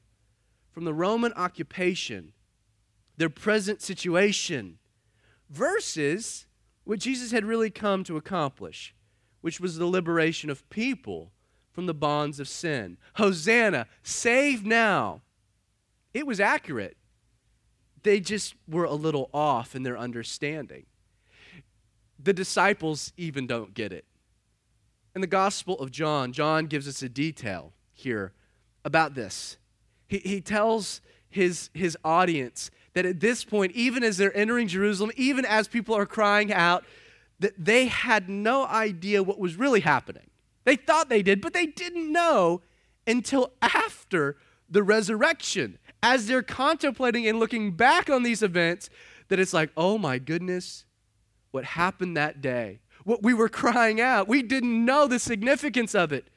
from 0.70 0.84
the 0.84 0.94
Roman 0.94 1.34
occupation, 1.34 2.32
their 3.18 3.28
present 3.28 3.82
situation, 3.82 4.78
versus 5.50 6.46
what 6.84 7.00
Jesus 7.00 7.32
had 7.32 7.44
really 7.44 7.68
come 7.68 8.02
to 8.04 8.16
accomplish, 8.16 8.94
which 9.42 9.60
was 9.60 9.76
the 9.76 9.84
liberation 9.84 10.48
of 10.48 10.66
people 10.70 11.32
from 11.72 11.86
the 11.86 11.94
bonds 11.94 12.38
of 12.38 12.48
sin. 12.48 12.98
Hosanna, 13.14 13.86
save 14.02 14.64
now. 14.64 15.22
It 16.14 16.26
was 16.26 16.40
accurate. 16.40 16.96
They 18.02 18.20
just 18.20 18.54
were 18.68 18.84
a 18.84 18.94
little 18.94 19.30
off 19.32 19.74
in 19.74 19.82
their 19.82 19.96
understanding. 19.96 20.86
The 22.22 22.32
disciples 22.32 23.12
even 23.16 23.46
don't 23.46 23.74
get 23.74 23.92
it. 23.92 24.04
In 25.14 25.20
the 25.20 25.26
Gospel 25.26 25.78
of 25.78 25.90
John, 25.90 26.32
John 26.32 26.66
gives 26.66 26.88
us 26.88 27.02
a 27.02 27.08
detail 27.08 27.72
here 27.92 28.32
about 28.84 29.14
this. 29.14 29.56
He, 30.08 30.18
he 30.18 30.40
tells 30.40 31.00
his, 31.28 31.70
his 31.74 31.96
audience 32.04 32.70
that 32.94 33.06
at 33.06 33.20
this 33.20 33.44
point, 33.44 33.72
even 33.72 34.04
as 34.04 34.16
they're 34.16 34.36
entering 34.36 34.68
Jerusalem, 34.68 35.10
even 35.16 35.44
as 35.44 35.68
people 35.68 35.94
are 35.94 36.06
crying 36.06 36.52
out, 36.52 36.84
that 37.40 37.52
they 37.58 37.86
had 37.86 38.28
no 38.28 38.66
idea 38.66 39.22
what 39.22 39.38
was 39.38 39.56
really 39.56 39.80
happening. 39.80 40.30
They 40.64 40.76
thought 40.76 41.08
they 41.08 41.22
did, 41.22 41.40
but 41.40 41.52
they 41.52 41.66
didn't 41.66 42.12
know 42.12 42.62
until 43.06 43.52
after 43.60 44.36
the 44.68 44.82
resurrection. 44.82 45.78
As 46.02 46.26
they're 46.26 46.42
contemplating 46.42 47.26
and 47.26 47.38
looking 47.38 47.72
back 47.72 48.08
on 48.10 48.22
these 48.22 48.42
events, 48.42 48.90
that 49.28 49.38
it's 49.38 49.52
like, 49.52 49.70
oh 49.76 49.98
my 49.98 50.18
goodness, 50.18 50.84
what 51.50 51.64
happened 51.64 52.16
that 52.16 52.40
day, 52.40 52.80
what 53.04 53.22
we 53.22 53.34
were 53.34 53.48
crying 53.48 54.00
out. 54.00 54.28
We 54.28 54.42
didn't 54.42 54.84
know 54.84 55.06
the 55.06 55.18
significance 55.18 55.94
of 55.94 56.12
it 56.12 56.28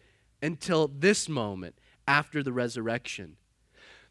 until 0.41 0.87
this 0.87 1.27
moment 1.27 1.75
after 2.07 2.43
the 2.43 2.53
resurrection. 2.53 3.37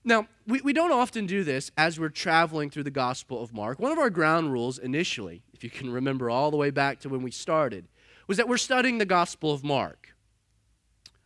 Now, 0.05 0.27
we, 0.47 0.61
we 0.61 0.75
don't 0.75 0.93
often 0.93 1.25
do 1.25 1.45
this 1.45 1.71
as 1.79 1.99
we're 1.99 2.11
traveling 2.11 2.69
through 2.69 2.83
the 2.83 2.91
Gospel 2.91 3.43
of 3.43 3.55
Mark. 3.55 3.79
One 3.79 3.93
of 3.93 3.99
our 3.99 4.11
ground 4.11 4.53
rules 4.53 4.79
initially, 4.79 5.43
if 5.55 5.65
you 5.65 5.71
can 5.71 5.91
remember 5.91 6.29
all 6.29 6.51
the 6.51 6.59
way 6.59 6.71
back 6.71 7.01
to 7.01 7.09
when 7.09 7.23
we 7.23 7.31
started, 7.31 7.89
was 8.27 8.37
that 8.37 8.49
we're 8.49 8.59
studying 8.59 8.99
the 8.99 9.07
Gospel 9.07 9.53
of 9.53 9.65
Mark. 9.65 10.04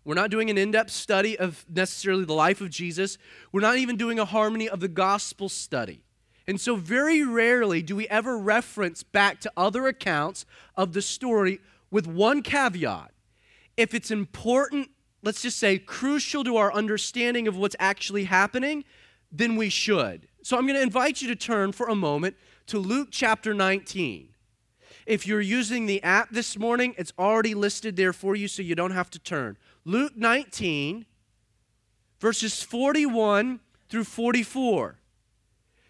We're 0.09 0.15
not 0.15 0.31
doing 0.31 0.49
an 0.49 0.57
in 0.57 0.71
depth 0.71 0.91
study 0.91 1.39
of 1.39 1.67
necessarily 1.69 2.25
the 2.25 2.33
life 2.33 2.63
of 2.63 2.71
Jesus. 2.71 3.19
We're 3.53 3.61
not 3.61 3.77
even 3.77 3.99
doing 3.99 4.19
a 4.19 4.25
harmony 4.25 4.67
of 4.67 4.81
the 4.81 4.89
gospel 4.89 5.51
study. 5.51 6.03
And 6.47 6.59
so, 6.59 6.77
very 6.77 7.23
rarely 7.23 7.83
do 7.83 7.95
we 7.95 8.09
ever 8.09 8.39
reference 8.39 9.03
back 9.03 9.39
to 9.41 9.53
other 9.55 9.87
accounts 9.87 10.47
of 10.77 10.95
the 10.95 11.03
story 11.03 11.61
with 11.91 12.07
one 12.07 12.41
caveat. 12.41 13.11
If 13.77 13.93
it's 13.93 14.11
important, 14.11 14.89
let's 15.23 15.43
just 15.43 15.59
say 15.59 15.79
crucial 15.79 16.43
to 16.43 16.57
our 16.57 16.73
understanding 16.73 17.47
of 17.47 17.59
what's 17.59 17.77
actually 17.79 18.25
happening, 18.25 18.85
then 19.31 19.57
we 19.57 19.69
should. 19.69 20.27
So, 20.43 20.57
I'm 20.57 20.65
going 20.67 20.77
to 20.77 20.83
invite 20.83 21.21
you 21.21 21.29
to 21.29 21.37
turn 21.37 21.73
for 21.73 21.87
a 21.87 21.95
moment 21.95 22.35
to 22.69 22.79
Luke 22.79 23.09
chapter 23.11 23.53
19. 23.53 24.31
If 25.05 25.27
you're 25.27 25.43
using 25.43 25.85
the 25.85 26.03
app 26.03 26.31
this 26.31 26.59
morning, 26.59 26.95
it's 26.97 27.13
already 27.19 27.55
listed 27.55 27.97
there 27.97 28.15
for 28.15 28.35
you 28.37 28.49
so 28.49 28.63
you 28.63 28.75
don't 28.75 28.93
have 28.93 29.11
to 29.11 29.19
turn. 29.19 29.59
Luke 29.89 30.19
19, 30.19 31.07
verses 32.21 32.63
41 32.63 33.59
through 33.89 34.05
44. 34.05 34.99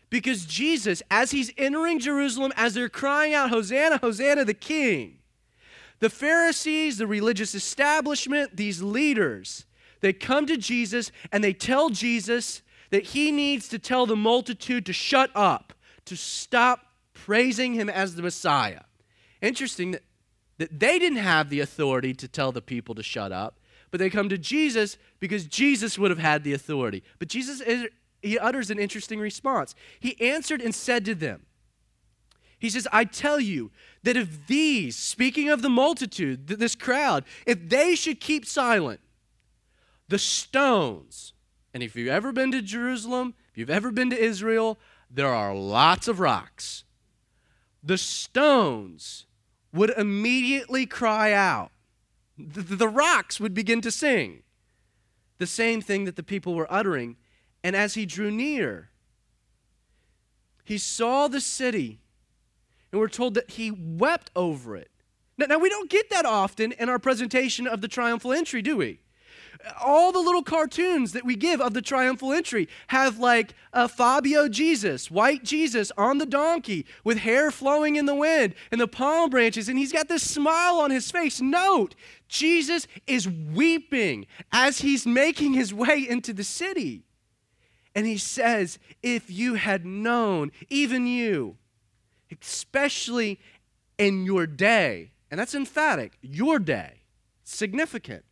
Because 0.08 0.44
Jesus, 0.44 1.02
as 1.10 1.32
he's 1.32 1.52
entering 1.58 1.98
Jerusalem, 1.98 2.52
as 2.54 2.74
they're 2.74 2.88
crying 2.88 3.34
out, 3.34 3.50
Hosanna, 3.50 3.98
Hosanna, 3.98 4.44
the 4.44 4.54
King, 4.54 5.18
the 5.98 6.08
Pharisees, 6.08 6.98
the 6.98 7.08
religious 7.08 7.56
establishment, 7.56 8.56
these 8.56 8.80
leaders, 8.80 9.66
they 9.98 10.12
come 10.12 10.46
to 10.46 10.56
Jesus 10.56 11.10
and 11.32 11.42
they 11.42 11.52
tell 11.52 11.90
Jesus 11.90 12.62
that 12.90 13.02
he 13.02 13.32
needs 13.32 13.66
to 13.68 13.80
tell 13.80 14.06
the 14.06 14.14
multitude 14.14 14.86
to 14.86 14.92
shut 14.92 15.32
up, 15.34 15.72
to 16.04 16.16
stop 16.16 16.86
praising 17.14 17.74
him 17.74 17.90
as 17.90 18.14
the 18.14 18.22
Messiah. 18.22 18.82
Interesting 19.42 19.90
that, 19.90 20.04
that 20.58 20.78
they 20.78 21.00
didn't 21.00 21.18
have 21.18 21.50
the 21.50 21.58
authority 21.58 22.14
to 22.14 22.28
tell 22.28 22.52
the 22.52 22.62
people 22.62 22.94
to 22.94 23.02
shut 23.02 23.32
up, 23.32 23.57
but 23.90 23.98
they 23.98 24.10
come 24.10 24.28
to 24.28 24.38
Jesus 24.38 24.96
because 25.18 25.46
Jesus 25.46 25.98
would 25.98 26.10
have 26.10 26.18
had 26.18 26.44
the 26.44 26.52
authority. 26.52 27.02
But 27.18 27.28
Jesus 27.28 27.62
he 28.22 28.38
utters 28.38 28.70
an 28.70 28.78
interesting 28.78 29.20
response. 29.20 29.74
He 30.00 30.20
answered 30.20 30.60
and 30.60 30.74
said 30.74 31.04
to 31.04 31.14
them, 31.14 31.46
He 32.58 32.70
says, 32.70 32.88
I 32.92 33.04
tell 33.04 33.40
you 33.40 33.70
that 34.02 34.16
if 34.16 34.46
these, 34.46 34.96
speaking 34.96 35.48
of 35.48 35.62
the 35.62 35.68
multitude, 35.68 36.48
this 36.48 36.74
crowd, 36.74 37.24
if 37.46 37.68
they 37.68 37.94
should 37.94 38.20
keep 38.20 38.44
silent, 38.44 39.00
the 40.08 40.18
stones, 40.18 41.32
and 41.72 41.82
if 41.82 41.94
you've 41.94 42.08
ever 42.08 42.32
been 42.32 42.50
to 42.52 42.62
Jerusalem, 42.62 43.34
if 43.50 43.58
you've 43.58 43.70
ever 43.70 43.92
been 43.92 44.10
to 44.10 44.18
Israel, 44.18 44.78
there 45.10 45.32
are 45.32 45.54
lots 45.54 46.08
of 46.08 46.18
rocks. 46.20 46.84
The 47.82 47.98
stones 47.98 49.26
would 49.72 49.90
immediately 49.90 50.86
cry 50.86 51.32
out. 51.32 51.70
The, 52.38 52.62
the 52.62 52.88
rocks 52.88 53.40
would 53.40 53.54
begin 53.54 53.80
to 53.80 53.90
sing. 53.90 54.42
The 55.38 55.46
same 55.46 55.80
thing 55.80 56.04
that 56.04 56.16
the 56.16 56.22
people 56.22 56.54
were 56.54 56.72
uttering 56.72 57.16
and 57.62 57.74
as 57.74 57.94
he 57.94 58.06
drew 58.06 58.30
near, 58.30 58.90
he 60.64 60.78
saw 60.78 61.28
the 61.28 61.40
city, 61.40 62.00
and 62.92 63.00
we're 63.00 63.08
told 63.08 63.34
that 63.34 63.52
he 63.52 63.70
wept 63.70 64.30
over 64.36 64.76
it. 64.76 64.90
Now, 65.36 65.46
now, 65.46 65.58
we 65.58 65.68
don't 65.68 65.90
get 65.90 66.10
that 66.10 66.26
often 66.26 66.72
in 66.72 66.88
our 66.88 66.98
presentation 66.98 67.66
of 67.66 67.80
the 67.80 67.88
triumphal 67.88 68.32
entry, 68.32 68.60
do 68.60 68.76
we? 68.76 69.00
All 69.84 70.12
the 70.12 70.20
little 70.20 70.44
cartoons 70.44 71.12
that 71.12 71.24
we 71.24 71.34
give 71.34 71.60
of 71.60 71.74
the 71.74 71.82
triumphal 71.82 72.32
entry 72.32 72.68
have 72.88 73.18
like 73.18 73.54
a 73.72 73.88
Fabio 73.88 74.48
Jesus, 74.48 75.10
white 75.10 75.42
Jesus 75.42 75.90
on 75.96 76.18
the 76.18 76.26
donkey 76.26 76.86
with 77.02 77.18
hair 77.18 77.50
flowing 77.50 77.96
in 77.96 78.06
the 78.06 78.14
wind 78.14 78.54
and 78.70 78.80
the 78.80 78.86
palm 78.86 79.30
branches, 79.30 79.68
and 79.68 79.76
he's 79.76 79.92
got 79.92 80.08
this 80.08 80.28
smile 80.28 80.78
on 80.78 80.90
his 80.90 81.10
face. 81.10 81.40
Note, 81.40 81.96
Jesus 82.28 82.86
is 83.06 83.28
weeping 83.28 84.26
as 84.52 84.80
he's 84.80 85.06
making 85.06 85.54
his 85.54 85.74
way 85.74 86.06
into 86.08 86.32
the 86.32 86.44
city. 86.44 87.02
And 87.94 88.06
he 88.06 88.16
says, 88.16 88.78
if 89.02 89.28
you 89.28 89.54
had 89.54 89.84
known, 89.84 90.52
even 90.68 91.06
you, 91.06 91.56
especially 92.40 93.40
in 93.98 94.24
your 94.24 94.46
day, 94.46 95.10
and 95.30 95.40
that's 95.40 95.54
emphatic, 95.54 96.16
your 96.22 96.60
day, 96.60 97.02
significant, 97.42 98.24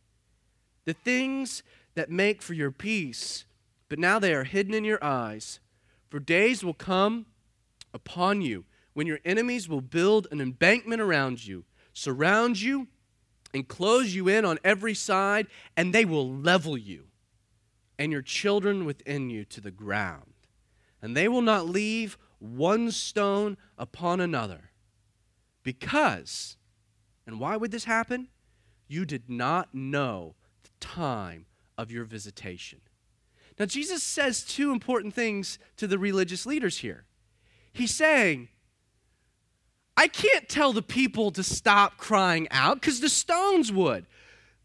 the 0.87 0.93
things 0.93 1.63
that 1.95 2.09
make 2.09 2.41
for 2.41 2.53
your 2.53 2.71
peace, 2.71 3.43
but 3.89 3.99
now 3.99 4.19
they 4.19 4.33
are 4.33 4.45
hidden 4.45 4.73
in 4.73 4.85
your 4.85 5.03
eyes. 5.03 5.59
For 6.09 6.17
days 6.17 6.63
will 6.63 6.73
come 6.73 7.25
upon 7.93 8.41
you 8.41 8.63
when 8.93 9.05
your 9.05 9.19
enemies 9.25 9.67
will 9.67 9.81
build 9.81 10.27
an 10.31 10.39
embankment 10.39 11.01
around 11.01 11.45
you, 11.45 11.65
surround 11.91 12.61
you, 12.61 12.87
and 13.53 13.67
close 13.67 14.15
you 14.15 14.29
in 14.29 14.45
on 14.45 14.59
every 14.63 14.93
side, 14.93 15.47
and 15.75 15.93
they 15.93 16.05
will 16.05 16.33
level 16.33 16.77
you 16.77 17.07
and 17.99 18.09
your 18.09 18.21
children 18.21 18.85
within 18.85 19.29
you 19.29 19.43
to 19.43 19.59
the 19.59 19.71
ground. 19.71 20.35
And 21.01 21.17
they 21.17 21.27
will 21.27 21.41
not 21.41 21.67
leave 21.67 22.17
one 22.39 22.91
stone 22.91 23.57
upon 23.77 24.21
another. 24.21 24.71
Because, 25.63 26.55
and 27.25 27.41
why 27.41 27.57
would 27.57 27.71
this 27.71 27.83
happen? 27.83 28.29
You 28.87 29.03
did 29.03 29.29
not 29.29 29.75
know 29.75 30.35
time 30.79 31.45
of 31.77 31.91
your 31.91 32.05
visitation. 32.05 32.79
Now, 33.59 33.65
Jesus 33.65 34.03
says 34.03 34.43
two 34.43 34.71
important 34.71 35.13
things 35.13 35.57
to 35.77 35.87
the 35.87 35.97
religious 35.97 36.45
leaders 36.45 36.77
here. 36.77 37.05
He's 37.73 37.93
saying, 37.93 38.49
I 39.95 40.07
can't 40.07 40.47
tell 40.47 40.73
the 40.73 40.83
people 40.83 41.31
to 41.31 41.43
stop 41.43 41.97
crying 41.97 42.47
out 42.51 42.79
because 42.79 42.99
the 42.99 43.09
stones 43.09 43.71
would. 43.71 44.05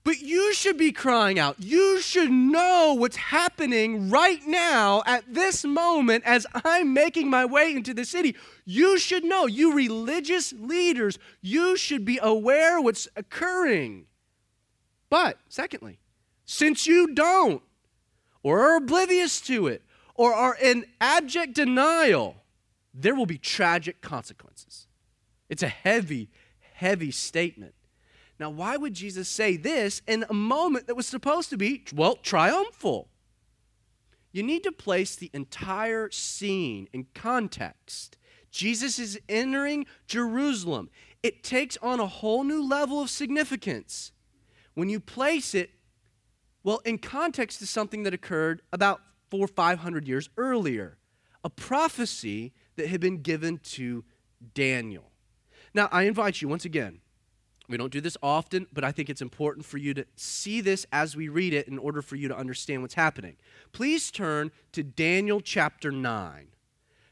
But 0.05 0.21
you 0.21 0.53
should 0.53 0.77
be 0.77 0.91
crying 0.91 1.39
out. 1.39 1.57
You 1.61 2.01
should 2.01 2.31
know 2.31 2.95
what's 2.99 3.17
happening 3.17 4.11
right 4.11 4.45
now 4.47 5.03
at 5.07 5.33
this 5.33 5.65
moment 5.65 6.25
as 6.27 6.45
I'm 6.65 6.93
making 6.93 7.31
my 7.31 7.45
way 7.45 7.73
into 7.73 7.95
the 7.95 8.05
city. 8.05 8.35
You 8.65 8.99
should 8.99 9.25
know, 9.25 9.47
you 9.47 9.75
religious 9.75 10.53
leaders, 10.53 11.19
you 11.41 11.77
should 11.77 12.05
be 12.05 12.19
aware 12.21 12.81
what's 12.81 13.07
occurring. 13.15 14.07
But, 15.09 15.39
secondly, 15.49 16.01
since 16.45 16.87
you 16.87 17.15
don't, 17.15 17.63
or 18.43 18.61
are 18.61 18.77
oblivious 18.77 19.41
to 19.43 19.67
it, 19.67 19.83
or 20.15 20.35
are 20.35 20.57
in 20.61 20.85
abject 21.01 21.55
denial, 21.55 22.37
there 22.93 23.15
will 23.15 23.27
be 23.27 23.39
tragic 23.39 24.01
consequences. 24.01 24.87
It's 25.49 25.63
a 25.63 25.69
heavy, 25.69 26.31
heavy 26.75 27.11
statement. 27.11 27.75
Now, 28.39 28.51
why 28.51 28.77
would 28.77 28.95
Jesus 28.95 29.29
say 29.29 29.57
this 29.57 30.03
in 30.07 30.25
a 30.29 30.35
moment 30.35 30.87
that 30.87 30.97
was 30.97 31.07
supposed 31.07 31.51
to 31.51 31.57
be, 31.57 31.85
well, 31.95 32.17
triumphal? 32.17 33.09
You 34.33 34.43
need 34.43 34.65
to 34.65 34.73
place 34.73 35.15
the 35.15 35.31
entire 35.33 36.11
scene 36.11 36.89
in 36.93 37.07
context. 37.15 38.17
Jesus 38.51 38.99
is 38.99 39.21
entering 39.29 39.87
Jerusalem. 40.07 40.91
It 41.23 41.45
takes 41.45 41.77
on 41.79 42.01
a 42.01 42.07
whole 42.07 42.43
new 42.43 42.67
level 42.67 43.01
of 43.01 43.11
significance 43.11 44.13
when 44.75 44.89
you 44.89 45.01
place 45.01 45.55
it, 45.55 45.71
well, 46.65 46.79
in 46.85 46.99
context 46.99 47.59
to 47.59 47.67
something 47.67 48.03
that 48.05 48.15
occurred 48.15 48.63
about 48.73 49.01
four 49.31 49.45
or 49.45 49.49
five 49.49 49.81
hundred 49.81 50.07
years 50.07 50.29
earlier, 50.37 50.99
a 51.45 51.51
prophecy 51.51 52.53
that 52.77 52.89
had 52.89 53.01
been 53.01 53.23
given 53.23 53.59
to 53.59 54.05
Daniel. 54.55 55.11
Now, 55.75 55.89
I 55.91 56.03
invite 56.05 56.43
you 56.43 56.49
once 56.49 56.65
again 56.65 57.01
We 57.69 57.79
don't 57.79 57.93
do 57.93 58.01
this 58.01 58.17
often, 58.23 58.67
but 58.73 58.85
I 58.85 58.93
think 58.93 59.09
it's 59.09 59.23
important 59.23 59.65
for 59.65 59.79
you 59.79 59.95
to 59.95 60.05
see 60.17 60.61
this 60.61 60.85
as 60.93 61.17
we 61.17 61.29
read 61.29 61.55
it 61.55 61.69
in 61.69 61.79
order 61.79 62.03
for 62.03 62.17
you 62.17 62.29
to 62.29 62.37
understand 62.37 62.83
what's 62.83 62.95
happening. 62.95 63.37
Please 63.73 64.11
turn 64.11 64.51
to 64.73 64.83
Daniel 64.83 65.41
chapter 65.41 65.91
9, 65.91 66.49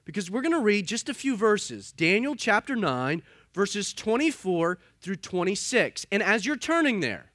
because 0.05 0.31
we're 0.31 0.43
going 0.43 0.53
to 0.53 0.61
read 0.61 0.87
just 0.87 1.09
a 1.09 1.15
few 1.15 1.37
verses. 1.37 1.93
Daniel 1.93 2.35
chapter 2.35 2.77
9, 2.77 3.23
verses 3.55 3.95
24 3.95 4.79
through 5.01 5.17
26. 5.17 6.05
And 6.13 6.23
as 6.23 6.45
you're 6.45 6.57
turning 6.57 7.01
there, 7.01 7.30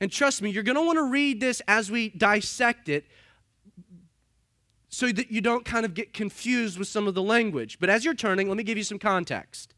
and 0.00 0.10
trust 0.10 0.40
me, 0.40 0.50
you're 0.50 0.62
going 0.62 0.76
to 0.76 0.82
want 0.82 0.96
to 0.96 1.04
read 1.04 1.40
this 1.40 1.60
as 1.68 1.90
we 1.90 2.08
dissect 2.10 2.88
it 2.88 3.04
so 4.88 5.12
that 5.12 5.30
you 5.30 5.40
don't 5.40 5.64
kind 5.64 5.84
of 5.84 5.94
get 5.94 6.12
confused 6.12 6.78
with 6.78 6.88
some 6.88 7.06
of 7.06 7.14
the 7.14 7.22
language. 7.22 7.78
But 7.78 7.90
as 7.90 8.04
you're 8.04 8.14
turning, 8.14 8.48
let 8.48 8.56
me 8.56 8.64
give 8.64 8.78
you 8.78 8.84
some 8.84 8.98
context. 8.98 9.74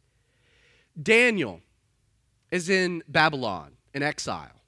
Daniel 1.01 1.61
is 2.51 2.71
in 2.71 3.03
Babylon, 3.09 3.73
in 3.93 4.03
exile. 4.03 4.63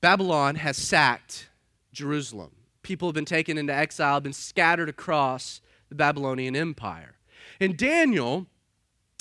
Babylon 0.00 0.56
has 0.56 0.76
sacked 0.76 1.48
Jerusalem. 1.92 2.52
People 2.82 3.08
have 3.08 3.14
been 3.14 3.24
taken 3.24 3.58
into 3.58 3.74
exile, 3.74 4.20
been 4.20 4.32
scattered 4.32 4.88
across 4.88 5.60
the 5.88 5.94
Babylonian 5.94 6.56
Empire. 6.56 7.16
And 7.60 7.76
Daniel 7.76 8.46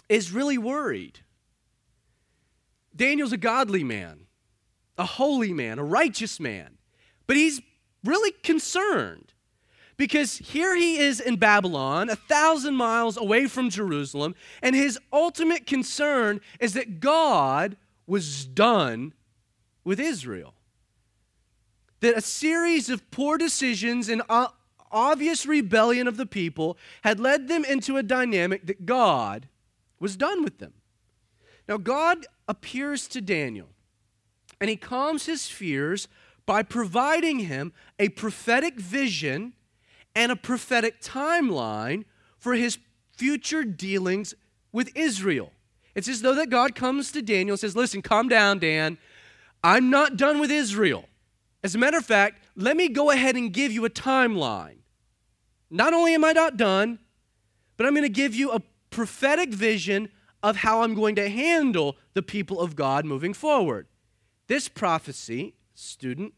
is 0.08 0.32
really 0.32 0.58
worried. 0.58 1.20
Daniel's 2.96 3.34
a 3.34 3.38
godly 3.38 3.84
man, 3.84 4.28
a 5.00 5.06
holy 5.06 5.54
man, 5.54 5.80
a 5.80 5.84
righteous 5.84 6.40
man, 6.40 6.78
but 7.26 7.38
he's 7.38 7.62
really 8.04 8.32
concerned 8.44 9.34
because 9.98 10.38
here 10.38 10.76
he 10.76 10.98
is 10.98 11.20
in 11.20 11.36
Babylon, 11.36 12.10
a 12.10 12.16
thousand 12.16 12.76
miles 12.76 13.18
away 13.18 13.48
from 13.48 13.70
Jerusalem, 13.70 14.34
and 14.62 14.76
his 14.76 14.98
ultimate 15.12 15.66
concern 15.66 16.40
is 16.60 16.74
that 16.74 17.00
God 17.00 17.76
was 18.08 18.46
done 18.46 19.14
with 19.84 20.00
Israel. 20.00 20.54
That 22.00 22.18
a 22.18 22.22
series 22.22 22.90
of 22.90 23.12
poor 23.12 23.38
decisions 23.38 24.08
and 24.08 24.22
obvious 24.90 25.46
rebellion 25.46 26.08
of 26.08 26.16
the 26.16 26.26
people 26.26 26.78
had 27.04 27.20
led 27.20 27.50
them 27.50 27.66
into 27.66 27.98
a 27.98 28.04
dynamic 28.04 28.68
that 28.68 28.86
God 28.86 29.50
was 30.00 30.16
done 30.16 30.44
with 30.44 30.60
them. 30.60 30.74
Now, 31.68 31.76
God 31.78 32.26
appears 32.48 33.08
to 33.10 33.20
Daniel 33.20 33.68
and 34.60 34.70
he 34.70 34.76
calms 34.76 35.26
his 35.26 35.48
fears 35.48 36.08
by 36.46 36.64
providing 36.64 37.40
him 37.40 37.74
a 38.00 38.10
prophetic 38.10 38.80
vision 38.80 39.54
and 40.16 40.32
a 40.32 40.36
prophetic 40.36 41.02
timeline 41.02 42.06
for 42.38 42.56
his 42.56 42.80
future 43.16 43.64
dealings 43.64 44.34
with 44.72 44.90
Israel. 44.96 45.52
It's 45.96 46.08
as 46.08 46.22
though 46.22 46.36
that 46.36 46.50
God 46.50 46.76
comes 46.76 47.12
to 47.12 47.22
Daniel 47.22 47.54
and 47.54 47.60
says, 47.60 47.76
Listen, 47.76 48.02
calm 48.02 48.30
down, 48.30 48.60
Dan. 48.60 48.98
I'm 49.64 49.90
not 49.90 50.18
done 50.18 50.40
with 50.40 50.52
Israel. 50.52 51.06
As 51.64 51.76
a 51.76 51.78
matter 51.78 51.98
of 51.98 52.06
fact, 52.06 52.42
let 52.56 52.78
me 52.78 52.88
go 52.88 53.12
ahead 53.12 53.36
and 53.36 53.52
give 53.52 53.72
you 53.72 53.84
a 53.86 53.90
timeline. 53.90 54.78
Not 55.70 55.94
only 55.94 56.14
am 56.14 56.24
I 56.24 56.32
not 56.32 56.58
done, 56.58 57.00
but 57.76 57.86
I'm 57.86 57.94
going 57.94 58.04
to 58.04 58.10
give 58.10 58.34
you 58.34 58.52
a 58.52 58.62
prophetic 58.90 59.50
vision 59.50 60.10
of 60.42 60.58
how 60.58 60.82
I'm 60.82 60.94
going 60.94 61.16
to 61.16 61.30
handle 61.30 61.98
the 62.14 62.22
people 62.22 62.62
of 62.62 62.76
God 62.76 63.06
moving 63.06 63.34
forward. 63.34 63.88
This 64.50 64.68
prophecy, 64.68 65.54
student, 65.76 66.34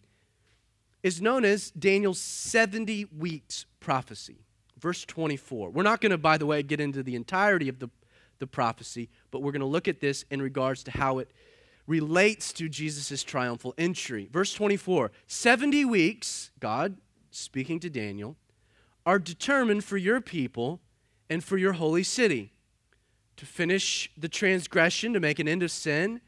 is 1.01 1.22
known 1.22 1.45
as 1.45 1.72
Daniel's 1.72 2.20
70 2.20 3.05
weeks 3.18 3.66
prophecy. 3.80 4.43
Verse 4.78 5.05
24. 5.05 5.70
We're 5.70 5.82
not 5.82 6.01
going 6.01 6.12
to, 6.12 6.18
by 6.18 6.38
the 6.38 6.45
way, 6.45 6.62
get 6.62 6.82
into 6.82 7.03
the 7.03 7.16
entirety 7.16 7.70
of 7.70 7.80
the, 7.80 7.89
the 8.39 8.47
prophecy, 8.47 9.09
but 9.32 9.41
we're 9.41 9.53
going 9.53 9.62
to 9.62 9.66
look 9.66 9.88
at 9.88 10.01
this 10.01 10.26
in 10.30 10.41
regards 10.41 10.84
to 10.84 10.91
how 10.91 11.20
it 11.20 11.32
relates 11.88 12.51
to 12.51 12.68
Jesus' 12.68 13.24
triumphal 13.24 13.74
entry. 13.78 14.28
Verse 14.30 14.53
24 14.53 15.09
70 15.28 15.86
weeks, 15.86 16.51
God 16.59 16.97
speaking 17.32 17.80
to 17.80 17.89
Daniel, 17.89 18.36
are 19.05 19.20
determined 19.20 19.86
for 19.86 19.95
your 19.95 20.20
people 20.20 20.82
and 21.30 21.41
for 21.41 21.57
your 21.57 21.74
holy 21.74 22.03
city 22.03 22.51
to 23.38 23.45
finish 23.45 24.12
the 24.18 24.28
transgression, 24.28 25.14
to 25.14 25.22
make 25.22 25.39
an 25.39 25.47
end 25.47 25.64
of 25.64 25.72
sin 25.72 26.20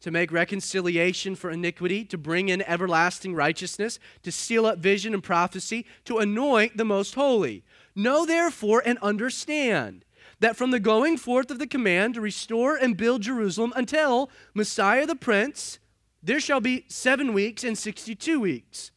to 0.00 0.10
make 0.10 0.32
reconciliation 0.32 1.34
for 1.34 1.50
iniquity, 1.50 2.04
to 2.04 2.18
bring 2.18 2.48
in 2.48 2.62
everlasting 2.62 3.34
righteousness, 3.34 3.98
to 4.22 4.32
seal 4.32 4.66
up 4.66 4.78
vision 4.78 5.12
and 5.14 5.22
prophecy, 5.22 5.86
to 6.04 6.18
anoint 6.18 6.76
the 6.76 6.84
most 6.84 7.14
holy. 7.14 7.62
Know 7.94 8.24
therefore 8.24 8.82
and 8.84 8.98
understand 8.98 10.04
that 10.40 10.56
from 10.56 10.70
the 10.70 10.80
going 10.80 11.18
forth 11.18 11.50
of 11.50 11.58
the 11.58 11.66
command 11.66 12.14
to 12.14 12.20
restore 12.20 12.76
and 12.76 12.96
build 12.96 13.22
Jerusalem 13.22 13.72
until 13.76 14.30
Messiah 14.54 15.06
the 15.06 15.14
Prince, 15.14 15.78
there 16.22 16.40
shall 16.40 16.60
be 16.60 16.86
seven 16.88 17.32
weeks 17.32 17.62
and 17.62 17.76
62 17.76 18.40
weeks. 18.40 18.90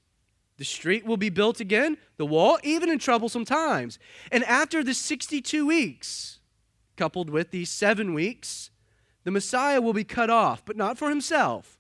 The 0.58 0.66
street 0.66 1.06
will 1.06 1.18
be 1.18 1.30
built 1.30 1.60
again, 1.60 1.98
the 2.18 2.26
wall, 2.26 2.60
even 2.64 2.90
in 2.90 3.00
troublesome 3.00 3.44
times. 3.44 4.00
And 4.32 4.44
after 4.46 4.84
the 4.84 4.94
62 4.94 5.66
weeks, 5.66 6.40
coupled 6.96 7.30
with 7.30 7.52
these 7.52 7.70
seven 7.70 8.14
weeks, 8.14 8.70
the 9.24 9.32
Messiah 9.32 9.82
will 9.82 9.94
be 9.94 10.04
cut 10.04 10.30
off, 10.30 10.66
but 10.66 10.78
not 10.78 10.98
for 10.98 11.10
himself. 11.10 11.80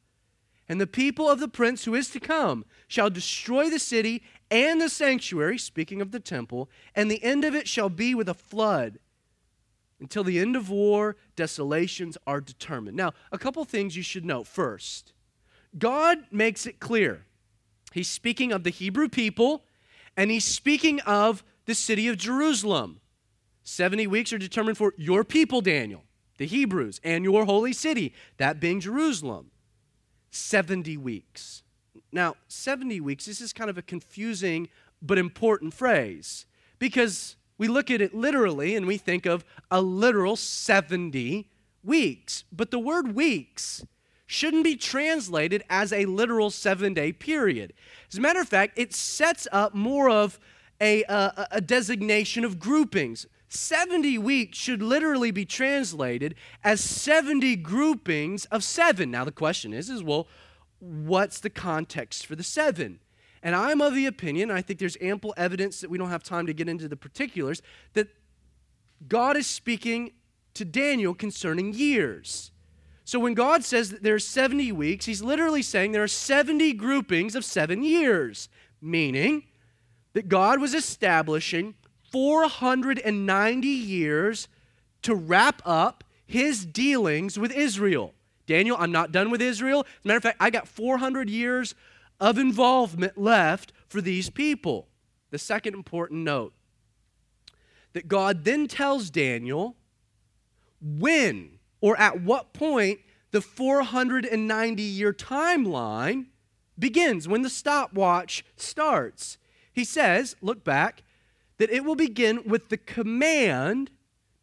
And 0.69 0.79
the 0.79 0.87
people 0.87 1.29
of 1.29 1.39
the 1.39 1.47
prince 1.47 1.83
who 1.83 1.93
is 1.93 2.09
to 2.09 2.19
come 2.19 2.65
shall 2.87 3.09
destroy 3.09 3.69
the 3.69 3.79
city 3.79 4.23
and 4.49 4.79
the 4.79 4.89
sanctuary, 4.89 5.57
speaking 5.57 6.01
of 6.01 6.11
the 6.11 6.19
temple, 6.19 6.69
and 6.95 7.11
the 7.11 7.23
end 7.23 7.43
of 7.43 7.53
it 7.53 7.67
shall 7.67 7.89
be 7.89 8.15
with 8.15 8.29
a 8.29 8.33
flood. 8.33 8.99
Until 9.99 10.23
the 10.23 10.39
end 10.39 10.55
of 10.55 10.69
war, 10.69 11.15
desolations 11.35 12.17
are 12.25 12.41
determined. 12.41 12.95
Now, 12.95 13.13
a 13.31 13.37
couple 13.37 13.63
things 13.65 13.95
you 13.95 14.03
should 14.03 14.25
know. 14.25 14.43
First, 14.43 15.13
God 15.77 16.19
makes 16.31 16.65
it 16.65 16.79
clear. 16.79 17.25
He's 17.91 18.09
speaking 18.09 18.51
of 18.51 18.63
the 18.63 18.69
Hebrew 18.69 19.09
people, 19.09 19.65
and 20.15 20.31
he's 20.31 20.45
speaking 20.45 20.99
of 21.01 21.43
the 21.65 21.75
city 21.75 22.07
of 22.07 22.17
Jerusalem. 22.17 22.99
70 23.63 24.07
weeks 24.07 24.33
are 24.33 24.37
determined 24.37 24.77
for 24.77 24.93
your 24.97 25.23
people, 25.23 25.61
Daniel 25.61 26.03
the 26.37 26.45
Hebrews, 26.45 26.99
and 27.03 27.23
your 27.23 27.45
holy 27.45 27.73
city, 27.73 28.13
that 28.37 28.59
being 28.59 28.79
Jerusalem. 28.79 29.51
70 30.31 30.97
weeks. 30.97 31.61
Now, 32.11 32.35
70 32.47 32.99
weeks, 33.01 33.25
this 33.25 33.39
is 33.39 33.53
kind 33.53 33.69
of 33.69 33.77
a 33.77 33.83
confusing 33.83 34.67
but 35.01 35.17
important 35.17 35.73
phrase 35.73 36.45
because 36.79 37.35
we 37.57 37.67
look 37.67 37.91
at 37.91 38.01
it 38.01 38.15
literally 38.15 38.75
and 38.75 38.87
we 38.87 38.97
think 38.97 39.25
of 39.25 39.45
a 39.69 39.81
literal 39.81 40.35
70 40.35 41.47
weeks. 41.83 42.45
But 42.51 42.71
the 42.71 42.79
word 42.79 43.15
weeks 43.15 43.85
shouldn't 44.25 44.63
be 44.63 44.75
translated 44.75 45.63
as 45.69 45.93
a 45.93 46.05
literal 46.05 46.49
seven 46.49 46.93
day 46.93 47.11
period. 47.11 47.73
As 48.11 48.17
a 48.17 48.21
matter 48.21 48.41
of 48.41 48.49
fact, 48.49 48.77
it 48.77 48.93
sets 48.93 49.47
up 49.51 49.75
more 49.75 50.09
of 50.09 50.39
a, 50.81 51.03
uh, 51.05 51.31
a, 51.37 51.47
a 51.51 51.61
designation 51.61 52.43
of 52.43 52.59
groupings. 52.59 53.27
70 53.53 54.17
weeks 54.17 54.57
should 54.57 54.81
literally 54.81 55.31
be 55.31 55.45
translated 55.45 56.35
as 56.63 56.81
70 56.81 57.55
groupings 57.57 58.45
of 58.45 58.63
seven. 58.63 59.11
Now, 59.11 59.23
the 59.23 59.31
question 59.31 59.73
is, 59.73 59.89
is 59.89 60.03
well, 60.03 60.27
what's 60.79 61.39
the 61.39 61.49
context 61.49 62.25
for 62.25 62.35
the 62.35 62.43
seven? 62.43 62.99
And 63.43 63.55
I'm 63.55 63.81
of 63.81 63.93
the 63.93 64.05
opinion, 64.05 64.49
I 64.49 64.61
think 64.61 64.79
there's 64.79 64.97
ample 65.01 65.33
evidence 65.37 65.81
that 65.81 65.89
we 65.89 65.97
don't 65.97 66.09
have 66.09 66.23
time 66.23 66.47
to 66.47 66.53
get 66.53 66.67
into 66.67 66.87
the 66.87 66.95
particulars, 66.95 67.61
that 67.93 68.07
God 69.07 69.37
is 69.37 69.45
speaking 69.45 70.13
to 70.53 70.65
Daniel 70.65 71.13
concerning 71.13 71.73
years. 71.73 72.51
So 73.05 73.19
when 73.19 73.33
God 73.33 73.63
says 73.63 73.89
that 73.89 74.01
there 74.01 74.15
are 74.15 74.19
70 74.19 74.71
weeks, 74.71 75.05
he's 75.05 75.21
literally 75.21 75.61
saying 75.61 75.91
there 75.91 76.03
are 76.03 76.07
70 76.07 76.73
groupings 76.73 77.35
of 77.35 77.43
seven 77.43 77.83
years, 77.83 78.47
meaning 78.81 79.43
that 80.13 80.29
God 80.29 80.61
was 80.61 80.73
establishing 80.73 81.75
490 82.13 83.67
years 83.67 84.47
to 85.01 85.15
wrap 85.15 85.61
up 85.65 86.03
his 86.25 86.65
dealings 86.65 87.37
with 87.37 87.51
Israel. 87.51 88.13
Daniel, 88.45 88.77
I'm 88.79 88.91
not 88.91 89.11
done 89.11 89.29
with 89.29 89.41
Israel. 89.41 89.81
As 89.81 90.05
a 90.05 90.07
matter 90.07 90.17
of 90.17 90.23
fact, 90.23 90.37
I 90.39 90.49
got 90.49 90.67
400 90.67 91.29
years 91.29 91.75
of 92.19 92.37
involvement 92.37 93.17
left 93.17 93.73
for 93.87 93.99
these 93.99 94.29
people. 94.29 94.87
The 95.31 95.39
second 95.39 95.73
important 95.73 96.23
note 96.23 96.53
that 97.93 98.07
God 98.07 98.45
then 98.45 98.67
tells 98.67 99.09
Daniel 99.09 99.75
when 100.81 101.57
or 101.81 101.99
at 101.99 102.21
what 102.21 102.53
point 102.53 102.99
the 103.31 103.41
490 103.41 104.83
year 104.83 105.11
timeline 105.11 106.27
begins, 106.77 107.27
when 107.27 107.41
the 107.41 107.49
stopwatch 107.49 108.45
starts. 108.55 109.37
He 109.71 109.83
says, 109.83 110.35
look 110.41 110.63
back, 110.63 111.03
that 111.63 111.71
it 111.71 111.85
will 111.85 111.95
begin 111.95 112.41
with 112.45 112.67
the 112.67 112.75
command 112.75 113.89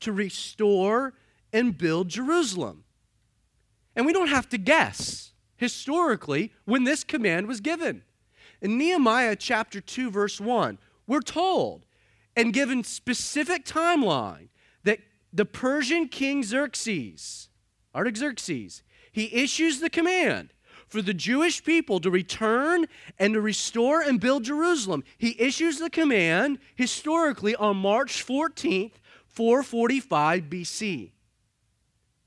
to 0.00 0.10
restore 0.10 1.12
and 1.52 1.76
build 1.76 2.08
Jerusalem. 2.08 2.84
And 3.94 4.06
we 4.06 4.14
don't 4.14 4.28
have 4.28 4.48
to 4.48 4.56
guess 4.56 5.32
historically 5.58 6.50
when 6.64 6.84
this 6.84 7.04
command 7.04 7.46
was 7.46 7.60
given. 7.60 8.04
In 8.62 8.78
Nehemiah 8.78 9.36
chapter 9.36 9.82
2 9.82 10.10
verse 10.10 10.40
1, 10.40 10.78
we're 11.06 11.20
told 11.20 11.84
and 12.34 12.54
given 12.54 12.82
specific 12.84 13.66
timeline 13.66 14.48
that 14.84 15.00
the 15.30 15.44
Persian 15.44 16.08
king 16.08 16.42
Xerxes 16.42 17.50
Artaxerxes, 17.94 18.82
he 19.12 19.30
issues 19.34 19.80
the 19.80 19.90
command 19.90 20.54
for 20.90 21.00
the 21.00 21.14
Jewish 21.14 21.62
people 21.62 22.00
to 22.00 22.10
return 22.10 22.86
and 23.18 23.34
to 23.34 23.40
restore 23.40 24.02
and 24.02 24.20
build 24.20 24.44
Jerusalem. 24.44 25.04
He 25.16 25.40
issues 25.40 25.78
the 25.78 25.88
command 25.88 26.58
historically 26.74 27.54
on 27.54 27.76
March 27.76 28.26
14th, 28.26 28.94
445 29.26 30.42
BC. 30.42 31.12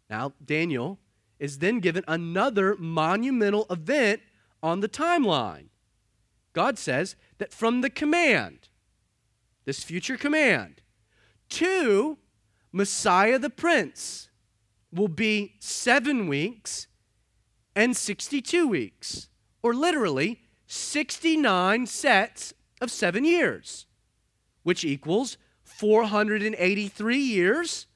Now, 0.10 0.32
Daniel 0.44 0.98
is 1.40 1.60
then 1.60 1.80
given 1.80 2.06
another 2.08 2.76
monumental 2.80 3.66
event 3.70 4.22
on 4.64 4.80
the 4.80 4.90
timeline. 4.90 5.66
God 6.54 6.80
says 6.80 7.18
that 7.40 7.52
from 7.52 7.82
the 7.82 7.90
command, 7.90 8.70
this 9.66 9.84
future 9.84 10.16
command, 10.16 10.82
to 11.50 12.18
Messiah 12.72 13.40
the 13.40 13.50
Prince 13.50 14.30
will 14.94 15.10
be 15.10 15.56
seven 15.60 16.28
weeks 16.28 16.88
and 17.76 17.96
62 17.96 18.68
weeks, 18.68 19.30
or 19.62 19.74
literally 19.74 20.42
69 20.68 21.86
sets 21.86 22.54
of 22.82 22.92
seven 22.92 23.26
years, 23.26 23.86
which 24.64 24.84
equals 24.84 25.38
483 25.64 27.18
years 27.18 27.88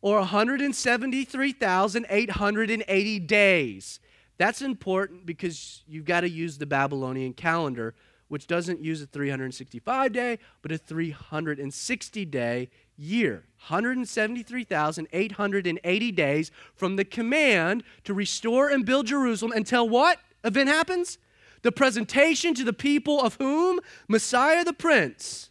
or 0.00 0.18
173,880 0.18 3.18
days. 3.20 4.00
That's 4.36 4.62
important 4.62 5.24
because 5.24 5.84
you've 5.86 6.04
got 6.04 6.22
to 6.22 6.28
use 6.28 6.58
the 6.58 6.66
Babylonian 6.66 7.34
calendar, 7.34 7.94
which 8.28 8.48
doesn't 8.48 8.82
use 8.82 9.00
a 9.00 9.06
365 9.06 10.12
day, 10.12 10.40
but 10.62 10.72
a 10.72 10.78
360 10.78 12.24
day 12.24 12.68
year. 12.96 13.44
173,880 13.68 16.12
days 16.12 16.50
from 16.74 16.96
the 16.96 17.04
command 17.04 17.84
to 18.04 18.12
restore 18.12 18.68
and 18.68 18.84
build 18.84 19.06
Jerusalem 19.06 19.52
until 19.52 19.88
what 19.88 20.18
event 20.44 20.68
happens? 20.68 21.18
The 21.62 21.72
presentation 21.72 22.54
to 22.54 22.64
the 22.64 22.72
people 22.72 23.20
of 23.20 23.36
whom? 23.36 23.78
Messiah 24.08 24.64
the 24.64 24.72
Prince. 24.72 25.50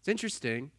It's 0.00 0.08
interesting 0.08 0.70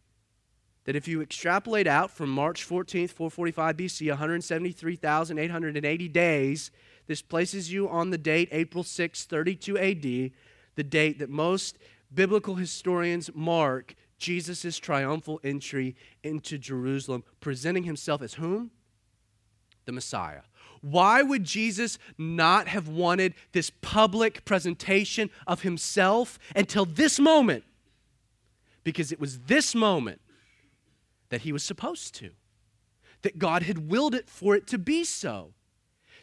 that 0.84 0.96
if 0.96 1.06
you 1.06 1.20
extrapolate 1.20 1.86
out 1.86 2.10
from 2.10 2.30
March 2.30 2.66
14th, 2.66 3.10
445 3.10 3.76
BC, 3.76 4.08
173,880 4.08 6.08
days, 6.08 6.70
this 7.06 7.20
places 7.20 7.70
you 7.70 7.86
on 7.88 8.10
the 8.10 8.18
date 8.18 8.48
April 8.52 8.82
6, 8.82 9.26
32 9.26 9.78
AD, 9.78 10.32
the 10.76 10.82
date 10.82 11.18
that 11.18 11.28
most 11.28 11.76
biblical 12.12 12.54
historians 12.54 13.30
mark 13.34 13.94
Jesus' 14.18 14.78
triumphal 14.78 15.40
entry 15.44 15.96
into 16.22 16.58
Jerusalem, 16.58 17.24
presenting 17.40 17.84
himself 17.84 18.22
as 18.22 18.34
whom? 18.34 18.70
The 19.84 19.92
Messiah. 19.92 20.42
Why 20.80 21.22
would 21.22 21.44
Jesus 21.44 21.98
not 22.16 22.68
have 22.68 22.88
wanted 22.88 23.34
this 23.52 23.70
public 23.80 24.44
presentation 24.44 25.30
of 25.46 25.62
himself 25.62 26.38
until 26.54 26.84
this 26.84 27.18
moment? 27.18 27.64
Because 28.84 29.10
it 29.12 29.20
was 29.20 29.40
this 29.40 29.74
moment 29.74 30.20
that 31.30 31.42
he 31.42 31.52
was 31.52 31.62
supposed 31.62 32.14
to, 32.16 32.30
that 33.22 33.38
God 33.38 33.62
had 33.62 33.90
willed 33.90 34.14
it 34.14 34.30
for 34.30 34.54
it 34.54 34.66
to 34.68 34.78
be 34.78 35.04
so, 35.04 35.52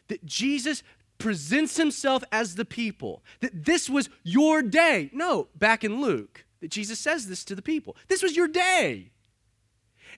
that 0.08 0.26
Jesus 0.26 0.84
presents 1.18 1.78
himself 1.78 2.24
as 2.32 2.56
the 2.56 2.66
people, 2.66 3.24
that 3.41 3.66
this 3.66 3.89
was 3.89 4.10
your 4.24 4.62
day. 4.62 5.10
No, 5.14 5.48
back 5.56 5.84
in 5.84 6.02
Luke, 6.02 6.45
that 6.66 6.72
Jesus 6.72 6.97
says 6.97 7.28
this 7.28 7.45
to 7.45 7.53
the 7.53 7.61
people. 7.61 7.95
This 8.07 8.24
was 8.24 8.36
your 8.36 8.47
day. 8.47 9.11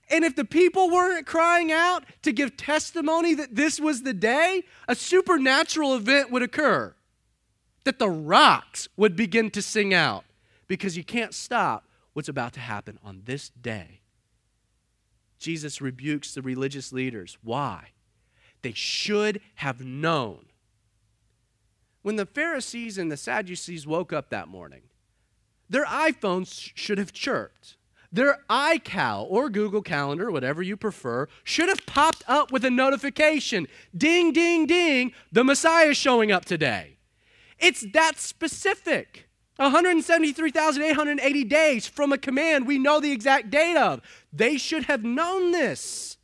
And 0.09 0.23
if 0.23 0.37
the 0.37 0.45
people 0.45 0.89
weren't 0.89 1.27
crying 1.27 1.73
out 1.73 2.05
to 2.21 2.31
give 2.31 2.55
testimony 2.55 3.33
that 3.33 3.53
this 3.53 3.81
was 3.81 4.03
the 4.03 4.13
day, 4.13 4.63
a 4.87 4.95
supernatural 4.95 5.93
event 5.93 6.31
would 6.31 6.43
occur. 6.43 6.95
That 7.83 7.99
the 7.99 8.09
rocks 8.09 8.87
would 8.95 9.17
begin 9.17 9.51
to 9.51 9.61
sing 9.61 9.93
out 9.93 10.23
because 10.69 10.95
you 10.95 11.03
can't 11.03 11.33
stop 11.33 11.83
what's 12.13 12.29
about 12.29 12.53
to 12.53 12.61
happen 12.61 12.97
on 13.03 13.23
this 13.25 13.49
day. 13.49 13.99
Jesus 15.39 15.81
rebukes 15.81 16.33
the 16.33 16.41
religious 16.41 16.93
leaders. 16.93 17.37
Why? 17.43 17.89
They 18.61 18.71
should 18.73 19.41
have 19.55 19.83
known. 19.83 20.45
When 22.03 22.15
the 22.15 22.25
Pharisees 22.25 22.97
and 22.97 23.11
the 23.11 23.17
Sadducees 23.17 23.85
woke 23.85 24.13
up 24.13 24.29
that 24.29 24.47
morning, 24.47 24.83
their 25.69 25.85
iPhones 25.85 26.71
should 26.75 26.97
have 26.97 27.13
chirped. 27.13 27.75
Their 28.11 28.39
iCal 28.49 29.27
or 29.29 29.49
Google 29.49 29.81
Calendar, 29.81 30.31
whatever 30.31 30.61
you 30.61 30.77
prefer, 30.77 31.27
should 31.43 31.67
have 31.67 31.85
popped 31.85 32.23
up 32.27 32.51
with 32.51 32.63
a 32.63 32.69
notification 32.69 33.67
ding, 33.95 34.31
ding, 34.31 34.65
ding, 34.65 35.11
the 35.31 35.43
Messiah 35.43 35.89
is 35.89 35.97
showing 35.97 36.31
up 36.31 36.45
today. 36.45 36.97
It's 37.59 37.85
that 37.93 38.17
specific. 38.17 39.27
173,880 39.57 41.43
days 41.45 41.87
from 41.87 42.13
a 42.13 42.17
command 42.17 42.67
we 42.67 42.77
know 42.77 42.99
the 42.99 43.11
exact 43.11 43.49
date 43.49 43.75
of. 43.75 44.01
They 44.31 44.57
should 44.57 44.83
have 44.83 45.03
known 45.03 45.51
this. 45.51 46.17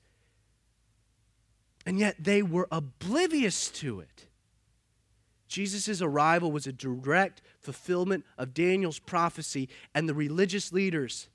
And 1.85 1.99
yet 1.99 2.15
they 2.19 2.43
were 2.43 2.67
oblivious 2.71 3.69
to 3.71 3.99
it. 3.99 4.12
Jesus' 5.53 6.01
arrival 6.01 6.51
was 6.51 6.65
a 6.65 6.73
direct 6.73 7.39
fulfillment 7.59 8.25
of 8.39 8.55
Daniel's 8.55 8.97
prophecy, 8.97 9.69
and 9.93 10.09
the 10.09 10.15
religious 10.15 10.73
leaders, 10.73 11.29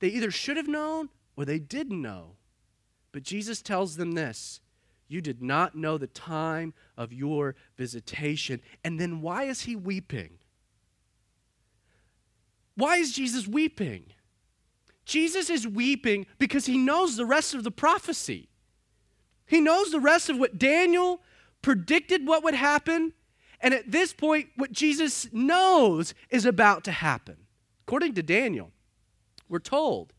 they 0.00 0.08
either 0.08 0.30
should 0.30 0.58
have 0.58 0.68
known 0.68 1.08
or 1.34 1.46
they 1.46 1.58
didn't 1.58 2.02
know. 2.02 2.36
But 3.10 3.22
Jesus 3.22 3.62
tells 3.62 3.96
them 3.96 4.12
this 4.12 4.60
You 5.08 5.22
did 5.22 5.40
not 5.40 5.74
know 5.74 5.96
the 5.96 6.08
time 6.08 6.74
of 6.94 7.10
your 7.10 7.54
visitation. 7.74 8.60
And 8.84 9.00
then 9.00 9.22
why 9.22 9.44
is 9.44 9.62
he 9.62 9.76
weeping? 9.76 10.32
Why 12.74 12.98
is 12.98 13.14
Jesus 13.14 13.48
weeping? 13.48 14.12
Jesus 15.06 15.48
is 15.48 15.66
weeping 15.66 16.26
because 16.38 16.66
he 16.66 16.76
knows 16.76 17.16
the 17.16 17.24
rest 17.24 17.54
of 17.54 17.64
the 17.64 17.70
prophecy. 17.70 18.50
He 19.46 19.62
knows 19.62 19.90
the 19.90 20.00
rest 20.00 20.28
of 20.28 20.38
what 20.38 20.58
Daniel 20.58 21.22
predicted 21.62 22.26
what 22.26 22.44
would 22.44 22.54
happen. 22.54 23.14
And 23.62 23.72
at 23.72 23.90
this 23.90 24.12
point, 24.12 24.48
what 24.56 24.72
Jesus 24.72 25.32
knows 25.32 26.14
is 26.28 26.44
about 26.44 26.82
to 26.84 26.92
happen. 26.92 27.36
According 27.86 28.14
to 28.14 28.22
Daniel, 28.22 28.72
we're 29.48 29.60
told 29.60 30.12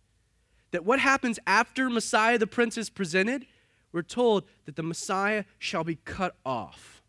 that 0.72 0.86
what 0.86 1.00
happens 1.00 1.40
after 1.46 1.90
Messiah 1.90 2.38
the 2.38 2.48
Prince 2.48 2.78
is 2.78 2.90
presented, 2.90 3.46
we're 3.92 4.02
told 4.02 4.46
that 4.66 4.78
the 4.78 4.84
Messiah 4.84 5.44
shall 5.60 5.84
be 5.84 5.96
cut 5.96 6.36
off. 6.46 7.04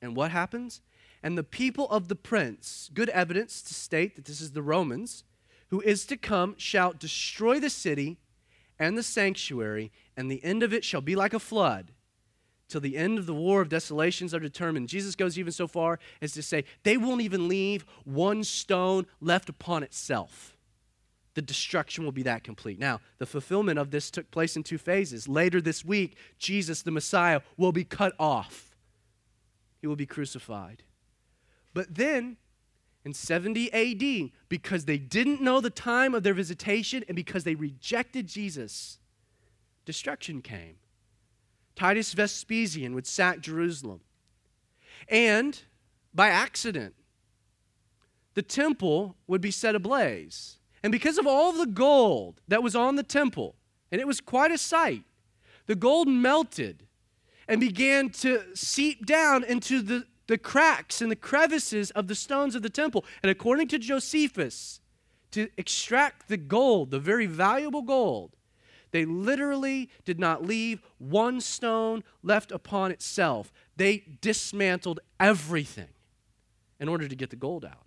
And 0.00 0.16
what 0.16 0.30
happens? 0.30 0.80
And 1.22 1.36
the 1.36 1.44
people 1.44 1.88
of 1.90 2.08
the 2.08 2.16
prince, 2.16 2.90
good 2.94 3.10
evidence 3.10 3.60
to 3.62 3.74
state 3.74 4.16
that 4.16 4.24
this 4.24 4.40
is 4.40 4.52
the 4.52 4.62
Romans, 4.62 5.24
who 5.68 5.82
is 5.82 6.06
to 6.06 6.16
come, 6.16 6.54
shall 6.56 6.94
destroy 6.94 7.60
the 7.60 7.70
city 7.70 8.16
and 8.78 8.96
the 8.96 9.02
sanctuary, 9.02 9.92
and 10.16 10.30
the 10.30 10.42
end 10.42 10.62
of 10.62 10.72
it 10.72 10.84
shall 10.84 11.02
be 11.02 11.14
like 11.14 11.34
a 11.34 11.38
flood 11.38 11.92
till 12.70 12.80
the 12.80 12.96
end 12.96 13.18
of 13.18 13.26
the 13.26 13.34
war 13.34 13.60
of 13.60 13.68
desolations 13.68 14.32
are 14.34 14.40
determined. 14.40 14.88
Jesus 14.88 15.14
goes 15.14 15.38
even 15.38 15.52
so 15.52 15.66
far 15.66 15.98
as 16.22 16.32
to 16.32 16.42
say, 16.42 16.64
they 16.82 16.96
won't 16.96 17.20
even 17.20 17.48
leave 17.48 17.84
one 18.04 18.44
stone 18.44 19.06
left 19.20 19.48
upon 19.48 19.82
itself. 19.82 20.56
The 21.34 21.42
destruction 21.42 22.04
will 22.04 22.12
be 22.12 22.22
that 22.24 22.44
complete. 22.44 22.78
Now, 22.78 23.00
the 23.18 23.26
fulfillment 23.26 23.78
of 23.78 23.90
this 23.90 24.10
took 24.10 24.30
place 24.30 24.56
in 24.56 24.62
two 24.62 24.78
phases. 24.78 25.28
Later 25.28 25.60
this 25.60 25.84
week, 25.84 26.16
Jesus, 26.38 26.82
the 26.82 26.90
Messiah, 26.90 27.40
will 27.56 27.72
be 27.72 27.84
cut 27.84 28.14
off, 28.18 28.74
he 29.80 29.86
will 29.86 29.96
be 29.96 30.06
crucified. 30.06 30.82
But 31.72 31.94
then, 31.94 32.36
in 33.04 33.14
70 33.14 33.72
AD, 33.72 34.30
because 34.48 34.84
they 34.84 34.98
didn't 34.98 35.40
know 35.40 35.60
the 35.60 35.70
time 35.70 36.14
of 36.14 36.22
their 36.22 36.34
visitation 36.34 37.04
and 37.08 37.16
because 37.16 37.44
they 37.44 37.54
rejected 37.54 38.26
Jesus, 38.26 38.98
destruction 39.84 40.42
came. 40.42 40.76
Titus 41.80 42.12
Vespasian 42.12 42.94
would 42.94 43.06
sack 43.06 43.40
Jerusalem. 43.40 44.02
And 45.08 45.58
by 46.12 46.28
accident, 46.28 46.94
the 48.34 48.42
temple 48.42 49.16
would 49.26 49.40
be 49.40 49.50
set 49.50 49.74
ablaze. 49.74 50.58
And 50.82 50.92
because 50.92 51.16
of 51.16 51.26
all 51.26 51.54
the 51.54 51.64
gold 51.64 52.42
that 52.48 52.62
was 52.62 52.76
on 52.76 52.96
the 52.96 53.02
temple, 53.02 53.56
and 53.90 53.98
it 53.98 54.06
was 54.06 54.20
quite 54.20 54.50
a 54.50 54.58
sight, 54.58 55.04
the 55.64 55.74
gold 55.74 56.06
melted 56.06 56.86
and 57.48 57.62
began 57.62 58.10
to 58.10 58.42
seep 58.54 59.06
down 59.06 59.42
into 59.42 59.80
the 59.80 60.04
the 60.26 60.36
cracks 60.36 61.00
and 61.00 61.10
the 61.10 61.16
crevices 61.16 61.90
of 61.92 62.08
the 62.08 62.14
stones 62.14 62.54
of 62.54 62.60
the 62.60 62.70
temple. 62.70 63.06
And 63.22 63.30
according 63.30 63.68
to 63.68 63.78
Josephus, 63.78 64.80
to 65.30 65.48
extract 65.56 66.28
the 66.28 66.36
gold, 66.36 66.90
the 66.90 67.00
very 67.00 67.26
valuable 67.26 67.82
gold, 67.82 68.36
they 68.90 69.04
literally 69.04 69.90
did 70.04 70.18
not 70.18 70.44
leave 70.44 70.80
one 70.98 71.40
stone 71.40 72.02
left 72.22 72.50
upon 72.50 72.90
itself. 72.90 73.52
They 73.76 74.04
dismantled 74.20 75.00
everything 75.18 75.88
in 76.78 76.88
order 76.88 77.06
to 77.06 77.14
get 77.14 77.30
the 77.30 77.36
gold 77.36 77.64
out, 77.64 77.86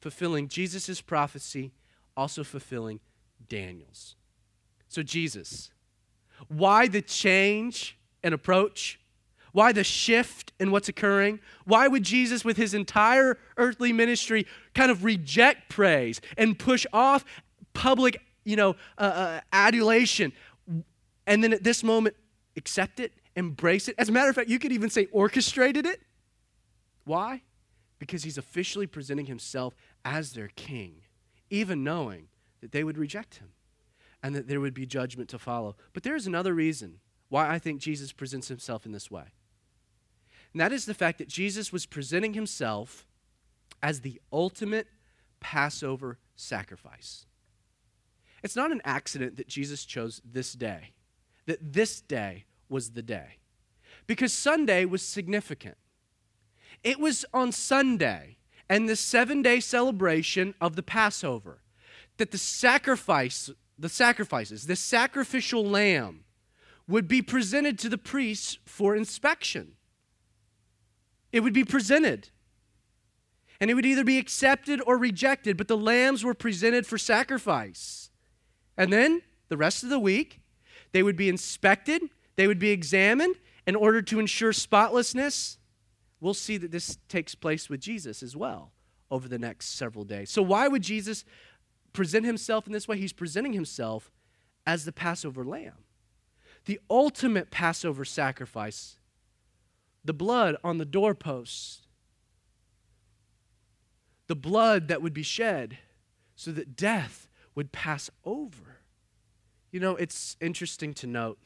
fulfilling 0.00 0.48
Jesus' 0.48 1.00
prophecy, 1.00 1.72
also 2.16 2.42
fulfilling 2.42 3.00
Daniel's. 3.48 4.16
So, 4.88 5.02
Jesus, 5.02 5.70
why 6.48 6.88
the 6.88 7.02
change 7.02 7.96
and 8.22 8.34
approach? 8.34 8.98
Why 9.52 9.72
the 9.72 9.84
shift 9.84 10.52
in 10.60 10.70
what's 10.70 10.88
occurring? 10.88 11.40
Why 11.64 11.88
would 11.88 12.02
Jesus, 12.02 12.44
with 12.44 12.56
his 12.56 12.72
entire 12.72 13.38
earthly 13.56 13.92
ministry, 13.92 14.46
kind 14.74 14.90
of 14.90 15.04
reject 15.04 15.68
praise 15.68 16.20
and 16.36 16.58
push 16.58 16.86
off 16.92 17.24
public, 17.72 18.20
you 18.44 18.56
know, 18.56 18.76
uh, 18.98 19.02
uh, 19.02 19.40
adulation, 19.52 20.32
and 21.26 21.44
then 21.44 21.52
at 21.52 21.62
this 21.62 21.82
moment 21.82 22.16
accept 22.56 23.00
it, 23.00 23.12
embrace 23.36 23.88
it? 23.88 23.94
As 23.98 24.08
a 24.08 24.12
matter 24.12 24.28
of 24.28 24.34
fact, 24.34 24.48
you 24.48 24.58
could 24.58 24.72
even 24.72 24.90
say 24.90 25.06
orchestrated 25.12 25.86
it. 25.86 26.00
Why? 27.04 27.42
Because 27.98 28.22
he's 28.22 28.38
officially 28.38 28.86
presenting 28.86 29.26
himself 29.26 29.74
as 30.04 30.32
their 30.32 30.48
king, 30.56 31.02
even 31.50 31.84
knowing 31.84 32.28
that 32.60 32.72
they 32.72 32.84
would 32.84 32.98
reject 32.98 33.36
him 33.36 33.50
and 34.22 34.34
that 34.34 34.48
there 34.48 34.60
would 34.60 34.74
be 34.74 34.86
judgment 34.86 35.28
to 35.30 35.38
follow. 35.38 35.76
But 35.92 36.02
there 36.02 36.16
is 36.16 36.26
another 36.26 36.54
reason 36.54 37.00
why 37.28 37.48
I 37.48 37.58
think 37.58 37.80
Jesus 37.80 38.12
presents 38.12 38.48
himself 38.48 38.84
in 38.84 38.92
this 38.92 39.10
way. 39.10 39.32
And 40.52 40.60
that 40.60 40.72
is 40.72 40.84
the 40.84 40.94
fact 40.94 41.18
that 41.18 41.28
Jesus 41.28 41.72
was 41.72 41.86
presenting 41.86 42.34
himself 42.34 43.06
as 43.82 44.00
the 44.00 44.20
ultimate 44.32 44.88
Passover 45.38 46.18
sacrifice. 46.36 47.26
It's 48.42 48.56
not 48.56 48.72
an 48.72 48.80
accident 48.84 49.36
that 49.36 49.48
Jesus 49.48 49.84
chose 49.84 50.20
this 50.24 50.52
day, 50.52 50.92
that 51.46 51.72
this 51.72 52.00
day 52.00 52.44
was 52.68 52.90
the 52.90 53.02
day, 53.02 53.38
because 54.06 54.32
Sunday 54.32 54.84
was 54.84 55.02
significant. 55.02 55.76
It 56.82 56.98
was 56.98 57.24
on 57.34 57.52
Sunday 57.52 58.38
and 58.68 58.88
the 58.88 58.96
seven 58.96 59.42
day 59.42 59.60
celebration 59.60 60.54
of 60.60 60.76
the 60.76 60.82
Passover 60.82 61.60
that 62.16 62.30
the 62.30 62.38
sacrifice, 62.38 63.50
the 63.78 63.88
sacrifices, 63.88 64.66
the 64.66 64.76
sacrificial 64.76 65.64
lamb 65.64 66.24
would 66.88 67.08
be 67.08 67.22
presented 67.22 67.78
to 67.78 67.88
the 67.88 67.98
priests 67.98 68.58
for 68.64 68.96
inspection. 68.96 69.72
It 71.32 71.40
would 71.40 71.52
be 71.52 71.64
presented. 71.64 72.30
And 73.60 73.70
it 73.70 73.74
would 73.74 73.86
either 73.86 74.04
be 74.04 74.18
accepted 74.18 74.80
or 74.86 74.96
rejected, 74.96 75.56
but 75.56 75.68
the 75.68 75.76
lambs 75.76 76.24
were 76.24 76.34
presented 76.34 76.86
for 76.86 76.96
sacrifice. 76.96 77.99
And 78.80 78.90
then 78.90 79.20
the 79.50 79.58
rest 79.58 79.82
of 79.84 79.90
the 79.90 79.98
week, 79.98 80.40
they 80.92 81.02
would 81.02 81.16
be 81.16 81.28
inspected, 81.28 82.02
they 82.36 82.46
would 82.46 82.58
be 82.58 82.70
examined 82.70 83.36
in 83.66 83.76
order 83.76 84.00
to 84.00 84.18
ensure 84.18 84.54
spotlessness. 84.54 85.58
We'll 86.18 86.32
see 86.32 86.56
that 86.56 86.70
this 86.70 86.96
takes 87.06 87.34
place 87.34 87.68
with 87.68 87.80
Jesus 87.80 88.22
as 88.22 88.34
well 88.34 88.72
over 89.10 89.28
the 89.28 89.38
next 89.38 89.76
several 89.76 90.04
days. 90.04 90.30
So, 90.30 90.40
why 90.40 90.66
would 90.66 90.80
Jesus 90.80 91.26
present 91.92 92.24
himself 92.24 92.66
in 92.66 92.72
this 92.72 92.88
way? 92.88 92.96
He's 92.96 93.12
presenting 93.12 93.52
himself 93.52 94.10
as 94.66 94.86
the 94.86 94.92
Passover 94.92 95.44
lamb, 95.44 95.84
the 96.64 96.80
ultimate 96.88 97.50
Passover 97.50 98.06
sacrifice 98.06 98.96
the 100.02 100.14
blood 100.14 100.56
on 100.64 100.78
the 100.78 100.86
doorposts, 100.86 101.82
the 104.26 104.34
blood 104.34 104.88
that 104.88 105.02
would 105.02 105.12
be 105.12 105.22
shed 105.22 105.76
so 106.34 106.50
that 106.52 106.74
death 106.74 107.28
would 107.54 107.72
pass 107.72 108.10
over. 108.24 108.69
You 109.70 109.80
know, 109.80 109.96
it's 109.96 110.36
interesting 110.40 110.94
to 110.94 111.06
note 111.06 111.38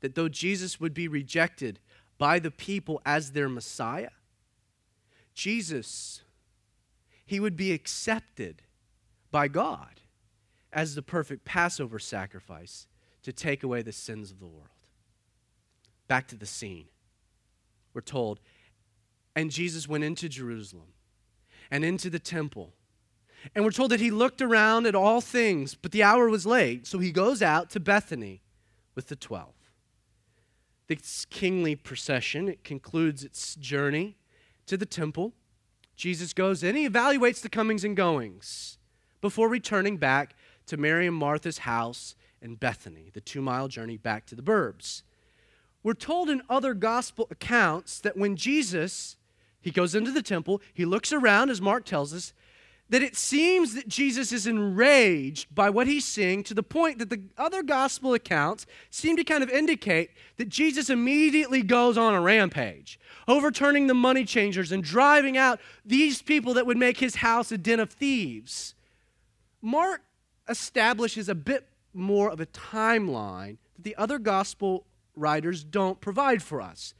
that 0.00 0.14
though 0.14 0.28
Jesus 0.28 0.80
would 0.80 0.94
be 0.94 1.08
rejected 1.08 1.78
by 2.18 2.38
the 2.38 2.50
people 2.50 3.00
as 3.04 3.32
their 3.32 3.48
Messiah, 3.48 4.10
Jesus, 5.34 6.22
he 7.24 7.40
would 7.40 7.56
be 7.56 7.72
accepted 7.72 8.62
by 9.30 9.48
God 9.48 10.00
as 10.72 10.94
the 10.94 11.02
perfect 11.02 11.44
Passover 11.44 11.98
sacrifice 11.98 12.86
to 13.22 13.32
take 13.32 13.62
away 13.62 13.82
the 13.82 13.92
sins 13.92 14.30
of 14.30 14.40
the 14.40 14.46
world. 14.46 14.68
Back 16.08 16.28
to 16.28 16.36
the 16.36 16.46
scene 16.46 16.86
we're 17.94 18.00
told. 18.00 18.40
And 19.34 19.50
Jesus 19.50 19.88
went 19.88 20.04
into 20.04 20.28
Jerusalem 20.28 20.88
and 21.70 21.84
into 21.84 22.10
the 22.10 22.18
temple. 22.18 22.74
And 23.54 23.64
we're 23.64 23.72
told 23.72 23.90
that 23.90 24.00
he 24.00 24.10
looked 24.10 24.40
around 24.40 24.86
at 24.86 24.94
all 24.94 25.20
things, 25.20 25.74
but 25.74 25.92
the 25.92 26.02
hour 26.02 26.28
was 26.28 26.46
late, 26.46 26.86
so 26.86 26.98
he 26.98 27.10
goes 27.10 27.42
out 27.42 27.70
to 27.70 27.80
Bethany 27.80 28.42
with 28.94 29.08
the 29.08 29.16
twelve. 29.16 29.54
This 30.86 31.24
kingly 31.30 31.74
procession, 31.74 32.48
it 32.48 32.64
concludes 32.64 33.24
its 33.24 33.54
journey 33.56 34.16
to 34.66 34.76
the 34.76 34.86
temple. 34.86 35.32
Jesus 35.96 36.32
goes 36.32 36.62
in, 36.62 36.76
he 36.76 36.88
evaluates 36.88 37.40
the 37.40 37.48
comings 37.48 37.84
and 37.84 37.96
goings 37.96 38.78
before 39.20 39.48
returning 39.48 39.96
back 39.96 40.34
to 40.66 40.76
Mary 40.76 41.06
and 41.06 41.16
Martha's 41.16 41.58
house 41.58 42.14
in 42.40 42.56
Bethany, 42.56 43.10
the 43.12 43.20
two 43.20 43.40
mile 43.40 43.68
journey 43.68 43.96
back 43.96 44.26
to 44.26 44.34
the 44.34 44.42
burbs. 44.42 45.02
We're 45.82 45.94
told 45.94 46.30
in 46.30 46.42
other 46.48 46.74
gospel 46.74 47.26
accounts 47.30 48.00
that 48.00 48.16
when 48.16 48.36
Jesus 48.36 49.16
he 49.60 49.70
goes 49.70 49.94
into 49.94 50.10
the 50.10 50.22
temple, 50.22 50.60
he 50.74 50.84
looks 50.84 51.12
around 51.12 51.48
as 51.48 51.60
Mark 51.60 51.84
tells 51.84 52.12
us 52.12 52.34
that 52.92 53.02
it 53.02 53.16
seems 53.16 53.72
that 53.74 53.88
Jesus 53.88 54.32
is 54.32 54.46
enraged 54.46 55.54
by 55.54 55.70
what 55.70 55.86
he's 55.86 56.04
seeing 56.04 56.42
to 56.42 56.52
the 56.52 56.62
point 56.62 56.98
that 56.98 57.08
the 57.08 57.22
other 57.38 57.62
gospel 57.62 58.12
accounts 58.12 58.66
seem 58.90 59.16
to 59.16 59.24
kind 59.24 59.42
of 59.42 59.48
indicate 59.48 60.10
that 60.36 60.50
Jesus 60.50 60.90
immediately 60.90 61.62
goes 61.62 61.96
on 61.96 62.12
a 62.12 62.20
rampage, 62.20 63.00
overturning 63.26 63.86
the 63.86 63.94
money 63.94 64.26
changers 64.26 64.72
and 64.72 64.84
driving 64.84 65.38
out 65.38 65.58
these 65.86 66.20
people 66.20 66.52
that 66.52 66.66
would 66.66 66.76
make 66.76 66.98
his 66.98 67.16
house 67.16 67.50
a 67.50 67.56
den 67.56 67.80
of 67.80 67.90
thieves. 67.90 68.74
Mark 69.62 70.02
establishes 70.46 71.30
a 71.30 71.34
bit 71.34 71.66
more 71.94 72.28
of 72.28 72.40
a 72.40 72.46
timeline 72.46 73.56
that 73.74 73.84
the 73.84 73.96
other 73.96 74.18
gospel 74.18 74.84
writers 75.16 75.64
don't 75.64 75.98
provide 76.02 76.42
for 76.42 76.60
us. 76.60 76.92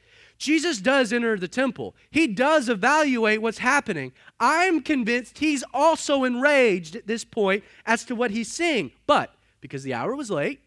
Jesus 0.43 0.79
does 0.79 1.13
enter 1.13 1.39
the 1.39 1.47
temple. 1.47 1.95
He 2.11 2.27
does 2.27 2.69
evaluate 2.69 3.41
what's 3.41 3.59
happening. 3.59 4.13
I'm 4.41 4.83
convinced 4.83 5.39
he's 5.39 5.63
also 5.73 6.25
enraged 6.25 6.97
at 6.97 7.07
this 7.07 7.25
point 7.25 7.63
as 7.87 8.05
to 8.07 8.17
what 8.17 8.33
he's 8.33 8.51
seeing. 8.51 8.91
But 9.07 9.33
because 9.61 9.85
the 9.85 9.95
hour 9.95 10.17
was 10.17 10.31
late, 10.31 10.59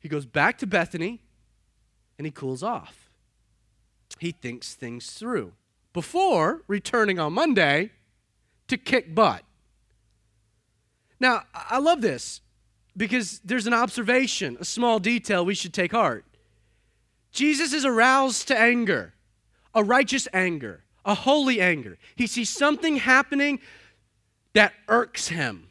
he 0.00 0.08
goes 0.08 0.26
back 0.26 0.58
to 0.58 0.66
Bethany 0.66 1.20
and 2.18 2.26
he 2.26 2.32
cools 2.32 2.64
off. 2.64 3.08
He 4.18 4.32
thinks 4.32 4.74
things 4.74 5.12
through 5.12 5.52
before 5.92 6.62
returning 6.66 7.20
on 7.20 7.34
Monday 7.34 7.92
to 8.66 8.76
kick 8.76 9.14
butt. 9.14 9.44
Now, 11.20 11.44
I 11.54 11.78
love 11.78 12.00
this 12.00 12.40
because 12.96 13.40
there's 13.44 13.68
an 13.68 13.74
observation, 13.74 14.56
a 14.58 14.64
small 14.64 14.98
detail 14.98 15.44
we 15.44 15.54
should 15.54 15.72
take 15.72 15.92
heart. 15.92 16.24
Jesus 17.34 17.72
is 17.72 17.84
aroused 17.84 18.46
to 18.48 18.58
anger, 18.58 19.12
a 19.74 19.82
righteous 19.82 20.28
anger, 20.32 20.84
a 21.04 21.16
holy 21.16 21.60
anger. 21.60 21.98
He 22.14 22.28
sees 22.28 22.48
something 22.48 22.96
happening 22.96 23.58
that 24.52 24.72
irks 24.88 25.28
him, 25.28 25.68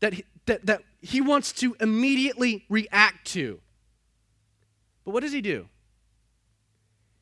that 0.00 0.12
he, 0.12 0.24
that, 0.44 0.66
that 0.66 0.82
he 1.00 1.22
wants 1.22 1.52
to 1.54 1.74
immediately 1.80 2.66
react 2.68 3.26
to. 3.28 3.58
But 5.06 5.12
what 5.12 5.22
does 5.22 5.32
he 5.32 5.40
do? 5.40 5.66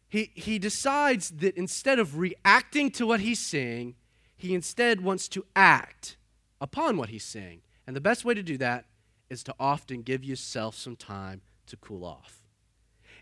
He, 0.08 0.32
he 0.34 0.58
decides 0.58 1.30
that 1.30 1.56
instead 1.56 2.00
of 2.00 2.18
reacting 2.18 2.90
to 2.92 3.06
what 3.06 3.20
he's 3.20 3.38
seeing, 3.38 3.94
he 4.36 4.52
instead 4.52 5.00
wants 5.00 5.28
to 5.28 5.46
act 5.54 6.16
upon 6.60 6.96
what 6.96 7.10
he's 7.10 7.24
seeing. 7.24 7.60
And 7.86 7.94
the 7.94 8.00
best 8.00 8.24
way 8.24 8.34
to 8.34 8.42
do 8.42 8.58
that 8.58 8.86
is 9.30 9.44
to 9.44 9.54
often 9.60 10.02
give 10.02 10.24
yourself 10.24 10.74
some 10.74 10.96
time 10.96 11.42
to 11.68 11.76
cool 11.76 12.04
off. 12.04 12.37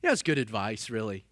Know, 0.07 0.13
it's 0.13 0.23
good 0.23 0.39
advice, 0.39 0.89
really. 0.89 1.25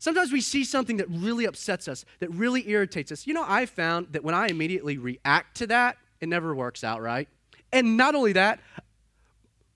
Sometimes 0.00 0.32
we 0.32 0.40
see 0.40 0.64
something 0.64 0.96
that 0.96 1.08
really 1.08 1.44
upsets 1.44 1.86
us, 1.86 2.04
that 2.18 2.28
really 2.28 2.68
irritates 2.68 3.12
us. 3.12 3.24
You 3.24 3.34
know, 3.34 3.44
I 3.46 3.66
found 3.66 4.08
that 4.14 4.24
when 4.24 4.34
I 4.34 4.48
immediately 4.48 4.98
react 4.98 5.58
to 5.58 5.68
that, 5.68 5.96
it 6.20 6.28
never 6.28 6.56
works 6.56 6.82
out 6.82 7.00
right. 7.00 7.28
And 7.72 7.96
not 7.96 8.16
only 8.16 8.32
that, 8.32 8.58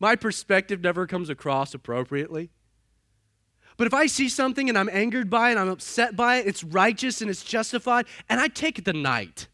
my 0.01 0.17
perspective 0.17 0.81
never 0.81 1.07
comes 1.07 1.31
across 1.31 1.75
appropriately. 1.75 2.51
But 3.77 3.87
if 3.87 3.95
I 3.95 4.07
see 4.07 4.29
something 4.29 4.69
and 4.69 4.77
I'm 4.77 4.89
angered 4.89 5.31
by 5.31 5.53
it, 5.53 5.57
I'm 5.57 5.69
upset 5.69 6.17
by 6.17 6.39
it, 6.39 6.49
it's 6.49 6.65
righteous 6.65 7.21
and 7.21 7.31
it's 7.31 7.45
justified, 7.45 8.07
and 8.29 8.41
I 8.41 8.49
take 8.49 8.81
it 8.81 8.85
the 8.85 8.93
night 8.93 9.47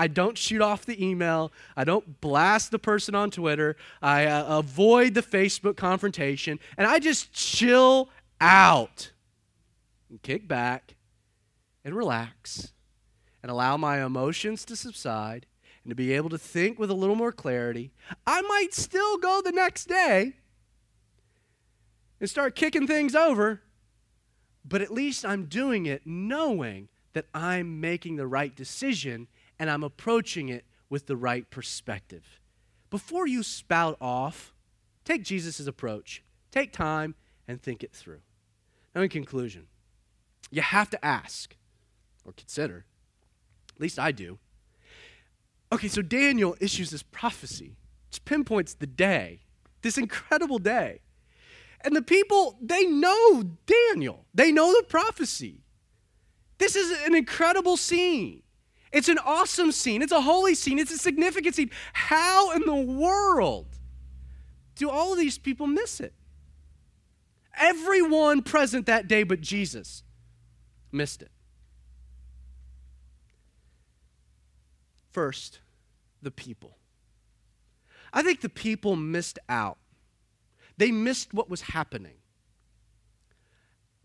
I 0.00 0.06
don't 0.06 0.38
shoot 0.38 0.62
off 0.62 0.86
the 0.86 1.04
email. 1.04 1.52
I 1.76 1.84
don't 1.84 2.22
blast 2.22 2.70
the 2.70 2.78
person 2.78 3.14
on 3.14 3.30
Twitter. 3.30 3.76
I 4.00 4.24
uh, 4.24 4.58
avoid 4.58 5.12
the 5.12 5.22
Facebook 5.22 5.76
confrontation. 5.76 6.58
And 6.78 6.86
I 6.86 7.00
just 7.00 7.34
chill 7.34 8.08
out 8.40 9.12
and 10.08 10.22
kick 10.22 10.48
back 10.48 10.94
and 11.84 11.94
relax 11.94 12.72
and 13.42 13.52
allow 13.52 13.76
my 13.76 14.02
emotions 14.02 14.64
to 14.64 14.74
subside 14.74 15.44
and 15.84 15.90
to 15.90 15.94
be 15.94 16.14
able 16.14 16.30
to 16.30 16.38
think 16.38 16.78
with 16.78 16.88
a 16.88 16.94
little 16.94 17.14
more 17.14 17.30
clarity. 17.30 17.92
I 18.26 18.40
might 18.40 18.72
still 18.72 19.18
go 19.18 19.42
the 19.42 19.52
next 19.52 19.86
day 19.86 20.36
and 22.18 22.30
start 22.30 22.56
kicking 22.56 22.86
things 22.86 23.14
over, 23.14 23.60
but 24.64 24.80
at 24.80 24.90
least 24.90 25.26
I'm 25.26 25.44
doing 25.44 25.84
it 25.84 26.06
knowing 26.06 26.88
that 27.12 27.26
I'm 27.34 27.82
making 27.82 28.16
the 28.16 28.26
right 28.26 28.56
decision 28.56 29.28
and 29.60 29.70
I'm 29.70 29.84
approaching 29.84 30.48
it 30.48 30.64
with 30.88 31.06
the 31.06 31.16
right 31.16 31.48
perspective. 31.50 32.40
Before 32.88 33.28
you 33.28 33.42
spout 33.42 33.98
off, 34.00 34.54
take 35.04 35.22
Jesus' 35.22 35.66
approach. 35.66 36.24
Take 36.50 36.72
time 36.72 37.14
and 37.46 37.62
think 37.62 37.84
it 37.84 37.92
through. 37.92 38.22
Now, 38.94 39.02
in 39.02 39.10
conclusion, 39.10 39.66
you 40.50 40.62
have 40.62 40.88
to 40.90 41.04
ask 41.04 41.56
or 42.24 42.32
consider, 42.32 42.86
at 43.74 43.80
least 43.80 43.98
I 43.98 44.12
do. 44.12 44.38
Okay, 45.72 45.88
so 45.88 46.00
Daniel 46.00 46.56
issues 46.58 46.90
this 46.90 47.02
prophecy, 47.02 47.76
which 48.08 48.24
pinpoints 48.24 48.74
the 48.74 48.86
day, 48.86 49.40
this 49.82 49.98
incredible 49.98 50.58
day. 50.58 51.02
And 51.82 51.94
the 51.94 52.02
people, 52.02 52.58
they 52.62 52.86
know 52.86 53.44
Daniel, 53.66 54.24
they 54.34 54.52
know 54.52 54.72
the 54.72 54.86
prophecy. 54.88 55.60
This 56.56 56.76
is 56.76 57.06
an 57.06 57.14
incredible 57.14 57.76
scene. 57.76 58.42
It's 58.92 59.08
an 59.08 59.18
awesome 59.18 59.72
scene. 59.72 60.02
It's 60.02 60.12
a 60.12 60.20
holy 60.20 60.54
scene. 60.54 60.78
It's 60.78 60.90
a 60.90 60.98
significant 60.98 61.54
scene. 61.54 61.70
How 61.92 62.52
in 62.52 62.62
the 62.64 62.74
world 62.74 63.68
do 64.74 64.90
all 64.90 65.12
of 65.12 65.18
these 65.18 65.38
people 65.38 65.66
miss 65.66 66.00
it? 66.00 66.12
Everyone 67.58 68.42
present 68.42 68.86
that 68.86 69.06
day 69.06 69.22
but 69.22 69.40
Jesus 69.40 70.02
missed 70.90 71.22
it. 71.22 71.30
First, 75.12 75.60
the 76.22 76.30
people. 76.30 76.78
I 78.12 78.22
think 78.22 78.40
the 78.40 78.48
people 78.48 78.96
missed 78.96 79.38
out. 79.48 79.78
They 80.76 80.90
missed 80.90 81.34
what 81.34 81.50
was 81.50 81.60
happening 81.60 82.14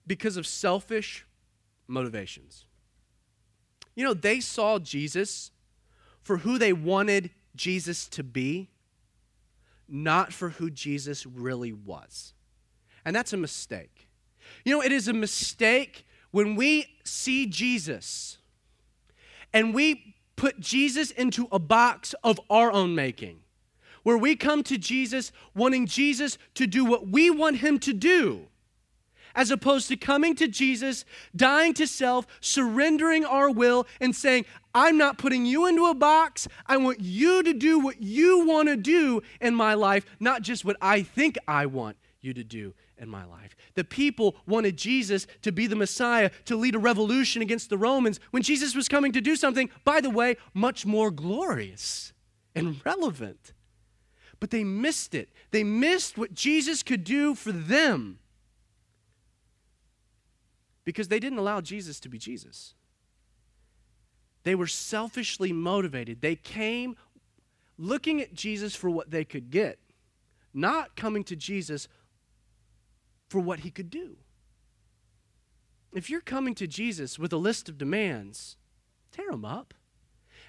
because 0.05 0.37
of 0.37 0.45
selfish 0.45 1.25
motivations. 1.87 2.65
You 3.95 4.03
know, 4.03 4.13
they 4.13 4.39
saw 4.39 4.77
Jesus 4.79 5.51
for 6.21 6.37
who 6.37 6.57
they 6.57 6.73
wanted 6.73 7.31
Jesus 7.55 8.07
to 8.09 8.23
be, 8.23 8.69
not 9.87 10.33
for 10.33 10.49
who 10.49 10.69
Jesus 10.69 11.25
really 11.25 11.71
was. 11.71 12.33
And 13.05 13.15
that's 13.15 13.33
a 13.33 13.37
mistake. 13.37 14.07
You 14.63 14.75
know, 14.75 14.83
it 14.83 14.91
is 14.91 15.07
a 15.07 15.13
mistake 15.13 16.05
when 16.31 16.55
we 16.55 16.87
see 17.03 17.45
Jesus 17.45 18.39
and 19.53 19.73
we 19.73 20.15
put 20.35 20.59
Jesus 20.59 21.11
into 21.11 21.47
a 21.51 21.59
box 21.59 22.13
of 22.23 22.39
our 22.49 22.71
own 22.71 22.93
making, 22.93 23.39
where 24.03 24.17
we 24.17 24.35
come 24.35 24.63
to 24.63 24.77
Jesus 24.77 25.31
wanting 25.55 25.85
Jesus 25.85 26.37
to 26.55 26.67
do 26.67 26.83
what 26.83 27.07
we 27.07 27.29
want 27.29 27.57
him 27.57 27.79
to 27.79 27.93
do 27.93 28.47
as 29.35 29.51
opposed 29.51 29.87
to 29.89 29.97
coming 29.97 30.33
to 30.35 30.47
Jesus, 30.47 31.05
dying 31.35 31.73
to 31.75 31.85
self, 31.85 32.25
surrendering 32.39 33.25
our 33.25 33.51
will, 33.51 33.85
and 33.99 34.15
saying, 34.15 34.45
I'm 34.73 34.97
not 34.97 35.17
putting 35.17 35.45
you 35.45 35.67
into 35.67 35.85
a 35.85 35.93
box. 35.93 36.47
I 36.65 36.77
want 36.77 37.01
you 37.01 37.43
to 37.43 37.53
do 37.53 37.79
what 37.79 38.01
you 38.01 38.45
want 38.45 38.69
to 38.69 38.75
do 38.75 39.21
in 39.39 39.53
my 39.53 39.73
life, 39.73 40.05
not 40.19 40.41
just 40.41 40.65
what 40.65 40.77
I 40.81 41.03
think 41.03 41.37
I 41.47 41.65
want 41.65 41.97
you 42.21 42.33
to 42.33 42.43
do 42.43 42.73
in 42.97 43.09
my 43.09 43.25
life. 43.25 43.55
The 43.75 43.83
people 43.83 44.37
wanted 44.47 44.77
Jesus 44.77 45.27
to 45.41 45.51
be 45.51 45.67
the 45.67 45.75
Messiah, 45.75 46.31
to 46.45 46.55
lead 46.55 46.75
a 46.75 46.79
revolution 46.79 47.41
against 47.41 47.69
the 47.69 47.77
Romans, 47.77 48.19
when 48.31 48.43
Jesus 48.43 48.73
was 48.75 48.87
coming 48.87 49.11
to 49.11 49.21
do 49.21 49.35
something, 49.35 49.69
by 49.83 50.01
the 50.01 50.09
way, 50.09 50.37
much 50.53 50.85
more 50.85 51.11
glorious 51.11 52.13
and 52.55 52.81
relevant. 52.85 53.53
But 54.39 54.51
they 54.51 54.63
missed 54.63 55.13
it. 55.13 55.29
They 55.51 55.63
missed 55.63 56.17
what 56.17 56.33
Jesus 56.33 56.83
could 56.83 57.03
do 57.03 57.35
for 57.35 57.51
them 57.51 58.19
because 60.85 61.07
they 61.07 61.19
didn't 61.19 61.39
allow 61.39 61.59
Jesus 61.59 61.99
to 61.99 62.09
be 62.09 62.17
Jesus. 62.17 62.75
They 64.43 64.55
were 64.55 64.67
selfishly 64.67 65.51
motivated. 65.51 66.21
They 66.21 66.35
came 66.35 66.95
looking 67.77 68.21
at 68.21 68.33
Jesus 68.33 68.75
for 68.75 68.89
what 68.89 69.09
they 69.09 69.25
could 69.25 69.49
get, 69.49 69.79
not 70.53 70.95
coming 70.95 71.23
to 71.25 71.35
Jesus 71.35 71.87
for 73.27 73.39
what 73.39 73.61
he 73.61 73.71
could 73.71 73.89
do. 73.89 74.17
If 75.91 76.09
you're 76.09 76.21
coming 76.21 76.53
to 76.55 76.67
Jesus 76.67 77.17
with 77.17 77.33
a 77.33 77.37
list 77.37 77.67
of 77.67 77.77
demands, 77.77 78.55
tear 79.11 79.31
them 79.31 79.45
up 79.45 79.73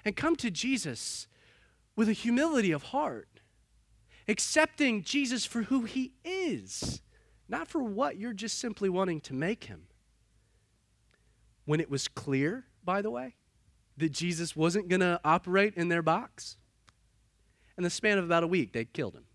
and 0.05 0.15
come 0.15 0.35
to 0.37 0.51
Jesus 0.51 1.27
with 1.95 2.07
a 2.07 2.13
humility 2.13 2.71
of 2.71 2.83
heart, 2.83 3.41
accepting 4.27 5.01
Jesus 5.01 5.45
for 5.45 5.63
who 5.63 5.83
he 5.83 6.11
is, 6.23 7.01
not 7.49 7.67
for 7.67 7.81
what 7.81 8.17
you're 8.17 8.33
just 8.33 8.59
simply 8.59 8.89
wanting 8.89 9.21
to 9.21 9.33
make 9.33 9.63
him 9.63 9.87
when 11.67 11.79
it 11.81 11.91
was 11.91 12.07
clear, 12.07 12.65
by 12.83 13.03
the 13.03 13.11
way, 13.11 13.35
that 13.97 14.11
Jesus 14.11 14.55
wasn't 14.55 14.87
going 14.87 15.01
to 15.01 15.19
operate 15.23 15.73
in 15.75 15.89
their 15.89 16.01
box, 16.01 16.55
in 17.77 17.83
the 17.83 17.89
span 17.89 18.17
of 18.17 18.23
about 18.23 18.41
a 18.41 18.47
week, 18.47 18.73
they 18.73 18.85
killed 18.85 19.13
him. 19.13 19.25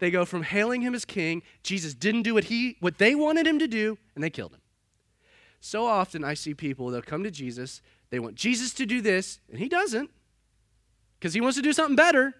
They 0.00 0.10
go 0.10 0.24
from 0.24 0.42
hailing 0.42 0.82
him 0.82 0.94
as 0.94 1.04
king, 1.04 1.42
Jesus 1.62 1.94
didn't 1.94 2.22
do 2.22 2.34
what 2.34 2.44
he 2.44 2.76
what 2.80 2.98
they 2.98 3.14
wanted 3.14 3.46
him 3.46 3.58
to 3.60 3.68
do, 3.68 3.96
and 4.14 4.22
they 4.22 4.30
killed 4.30 4.52
him. 4.52 4.60
So 5.60 5.86
often 5.86 6.24
I 6.24 6.34
see 6.34 6.54
people 6.54 6.88
they'll 6.88 7.02
come 7.02 7.24
to 7.24 7.30
Jesus, 7.30 7.80
they 8.10 8.18
want 8.18 8.34
Jesus 8.34 8.74
to 8.74 8.86
do 8.86 9.00
this, 9.00 9.40
and 9.48 9.58
he 9.58 9.68
doesn't 9.68 10.10
because 11.18 11.34
he 11.34 11.40
wants 11.40 11.56
to 11.56 11.62
do 11.62 11.72
something 11.72 11.96
better. 11.96 12.34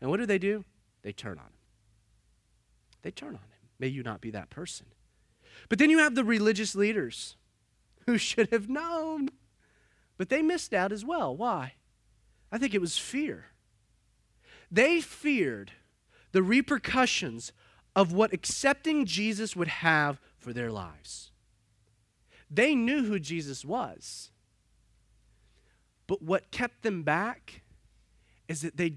And 0.00 0.10
what 0.10 0.18
do 0.18 0.26
they 0.26 0.38
do? 0.38 0.64
They 1.02 1.12
turn 1.12 1.38
on 1.38 1.46
him. 1.46 1.52
They 3.02 3.10
turn 3.10 3.28
on 3.28 3.34
him. 3.34 3.68
May 3.78 3.88
you 3.88 4.02
not 4.02 4.20
be 4.20 4.30
that 4.30 4.50
person. 4.50 4.86
But 5.68 5.78
then 5.78 5.90
you 5.90 5.98
have 5.98 6.14
the 6.14 6.24
religious 6.24 6.74
leaders 6.74 7.36
who 8.06 8.18
should 8.18 8.50
have 8.52 8.68
known. 8.68 9.28
But 10.16 10.28
they 10.28 10.42
missed 10.42 10.74
out 10.74 10.92
as 10.92 11.04
well. 11.04 11.36
Why? 11.36 11.74
I 12.52 12.58
think 12.58 12.74
it 12.74 12.80
was 12.80 12.98
fear. 12.98 13.46
They 14.70 15.00
feared 15.00 15.72
the 16.32 16.42
repercussions 16.42 17.52
of 17.96 18.12
what 18.12 18.32
accepting 18.32 19.04
Jesus 19.04 19.56
would 19.56 19.68
have 19.68 20.20
for 20.38 20.52
their 20.52 20.70
lives. 20.70 21.30
They 22.50 22.74
knew 22.74 23.04
who 23.04 23.18
Jesus 23.18 23.64
was. 23.64 24.30
But 26.06 26.22
what 26.22 26.50
kept 26.50 26.82
them 26.82 27.02
back 27.02 27.62
is 28.48 28.62
that 28.62 28.76
they, 28.76 28.94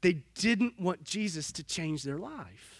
they 0.00 0.24
didn't 0.34 0.80
want 0.80 1.02
Jesus 1.02 1.50
to 1.52 1.64
change 1.64 2.04
their 2.04 2.18
life. 2.18 2.73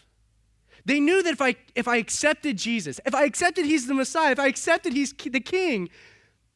They 0.85 1.01
knew 1.01 1.23
that 1.23 1.33
if 1.33 1.41
I, 1.41 1.57
if 1.75 1.89
I 1.89 1.97
accepted 1.97 2.59
Jesus, 2.59 3.01
if 3.07 3.15
I 3.15 3.25
accepted 3.25 3.65
he's 3.65 3.87
the 3.87 3.95
Messiah, 3.95 4.33
if 4.33 4.39
I 4.39 4.49
accepted 4.49 4.93
he's 4.93 5.15
the 5.15 5.41
king, 5.41 5.89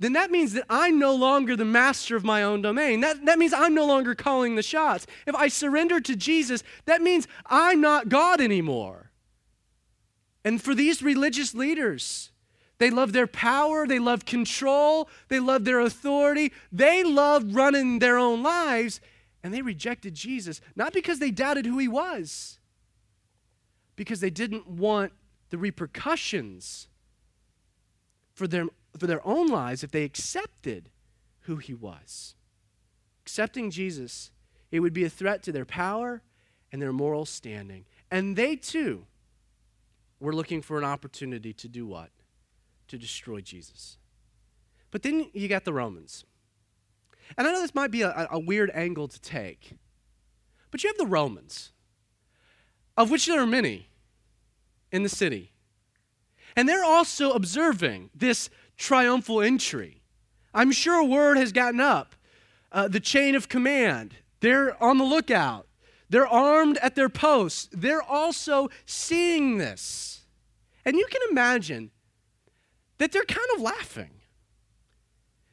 then 0.01 0.13
that 0.13 0.31
means 0.31 0.53
that 0.53 0.65
I'm 0.69 0.99
no 0.99 1.15
longer 1.15 1.57
the 1.57 1.65
master 1.65 2.15
of 2.15 2.25
my 2.25 2.43
own 2.43 2.63
domain. 2.63 3.01
That, 3.01 3.25
that 3.25 3.39
means 3.39 3.53
I'm 3.53 3.75
no 3.75 3.87
longer 3.87 4.15
calling 4.15 4.55
the 4.55 4.63
shots. 4.63 5.07
If 5.27 5.35
I 5.35 5.49
surrender 5.49 6.01
to 6.01 6.15
Jesus, 6.15 6.63
that 6.85 7.01
means 7.01 7.27
I'm 7.47 7.81
not 7.81 8.09
God 8.09 8.41
anymore. 8.41 9.11
And 10.45 10.63
for 10.63 10.75
these 10.75 11.03
religious 11.03 11.55
leaders, 11.55 12.31
they 12.79 12.91
love 12.91 13.13
their 13.13 13.27
power, 13.27 13.87
they 13.87 13.99
love 13.99 14.25
control, 14.25 15.09
they 15.29 15.41
love 15.41 15.65
their 15.65 15.81
authority, 15.81 16.53
they 16.71 17.03
love 17.03 17.57
running 17.57 17.99
their 17.99 18.19
own 18.19 18.43
lives, 18.43 19.01
and 19.43 19.53
they 19.53 19.63
rejected 19.63 20.15
Jesus, 20.15 20.61
not 20.77 20.93
because 20.93 21.19
they 21.19 21.33
doubted 21.33 21.67
who 21.67 21.79
he 21.79 21.89
was 21.89 22.58
because 23.99 24.21
they 24.21 24.31
didn't 24.31 24.69
want 24.69 25.13
the 25.51 25.59
repercussions 25.59 26.87
for 28.33 28.47
their, 28.47 28.67
for 28.97 29.09
their 29.09 29.27
own 29.27 29.49
lives 29.49 29.83
if 29.83 29.91
they 29.91 30.05
accepted 30.05 30.89
who 31.41 31.57
he 31.57 31.75
was. 31.75 32.37
Accepting 33.23 33.73
Jesus, 33.73 34.31
it 34.71 34.79
would 34.79 34.93
be 34.93 35.05
a 35.05 35.11
threat 35.11 35.43
to 35.43 35.51
their 35.51 35.65
power 35.65 36.23
and 36.71 36.81
their 36.81 36.93
moral 36.93 37.25
standing. 37.25 37.87
And 38.09 38.37
they 38.37 38.55
too 38.55 39.05
were 40.21 40.33
looking 40.33 40.63
for 40.63 40.79
an 40.79 40.85
opportunity 40.85 41.53
to 41.55 41.67
do 41.67 41.85
what? 41.85 42.11
To 42.87 42.99
destroy 42.99 43.41
Jesus. 43.41 43.99
But 44.93 45.03
then 45.03 45.29
you 45.33 45.49
got 45.49 45.65
the 45.65 45.73
Romans. 45.73 46.25
And 47.37 47.49
I 47.49 47.53
know 47.53 47.61
this 47.61 47.75
might 47.75 47.91
be 47.91 48.03
a, 48.03 48.29
a 48.31 48.39
weird 48.39 48.71
angle 48.75 49.09
to 49.09 49.21
take, 49.21 49.73
but 50.71 50.85
you 50.85 50.89
have 50.89 50.99
the 50.99 51.07
Romans 51.07 51.73
of 52.99 53.13
which 53.13 53.27
there 53.27 53.41
are 53.41 53.47
many 53.47 53.89
in 54.91 55.05
the 55.05 55.09
city. 55.09 55.53
And 56.57 56.69
they're 56.69 56.85
also 56.85 57.31
observing 57.31 58.11
this 58.13 58.51
triumphal 58.77 59.41
entry. 59.41 60.03
I'm 60.53 60.73
sure 60.73 60.97
a 60.97 61.05
word 61.05 61.37
has 61.39 61.53
gotten 61.53 61.79
up. 61.79 62.17
Uh, 62.73 62.89
the 62.89 62.99
chain 62.99 63.37
of 63.37 63.49
command, 63.49 64.17
they're 64.41 64.83
on 64.83 64.99
the 64.99 65.05
lookout. 65.05 65.69
They're 66.11 66.27
armed 66.27 66.77
at 66.79 66.97
their 66.97 67.09
posts. 67.09 67.69
They're 67.71 68.03
also 68.03 68.69
seeing 68.85 69.59
this. 69.59 70.23
And 70.85 70.97
you 70.97 71.07
can 71.09 71.21
imagine 71.31 71.93
that 72.99 73.13
they're 73.13 73.23
kind 73.23 73.47
of 73.55 73.63
laughing. 73.63 74.11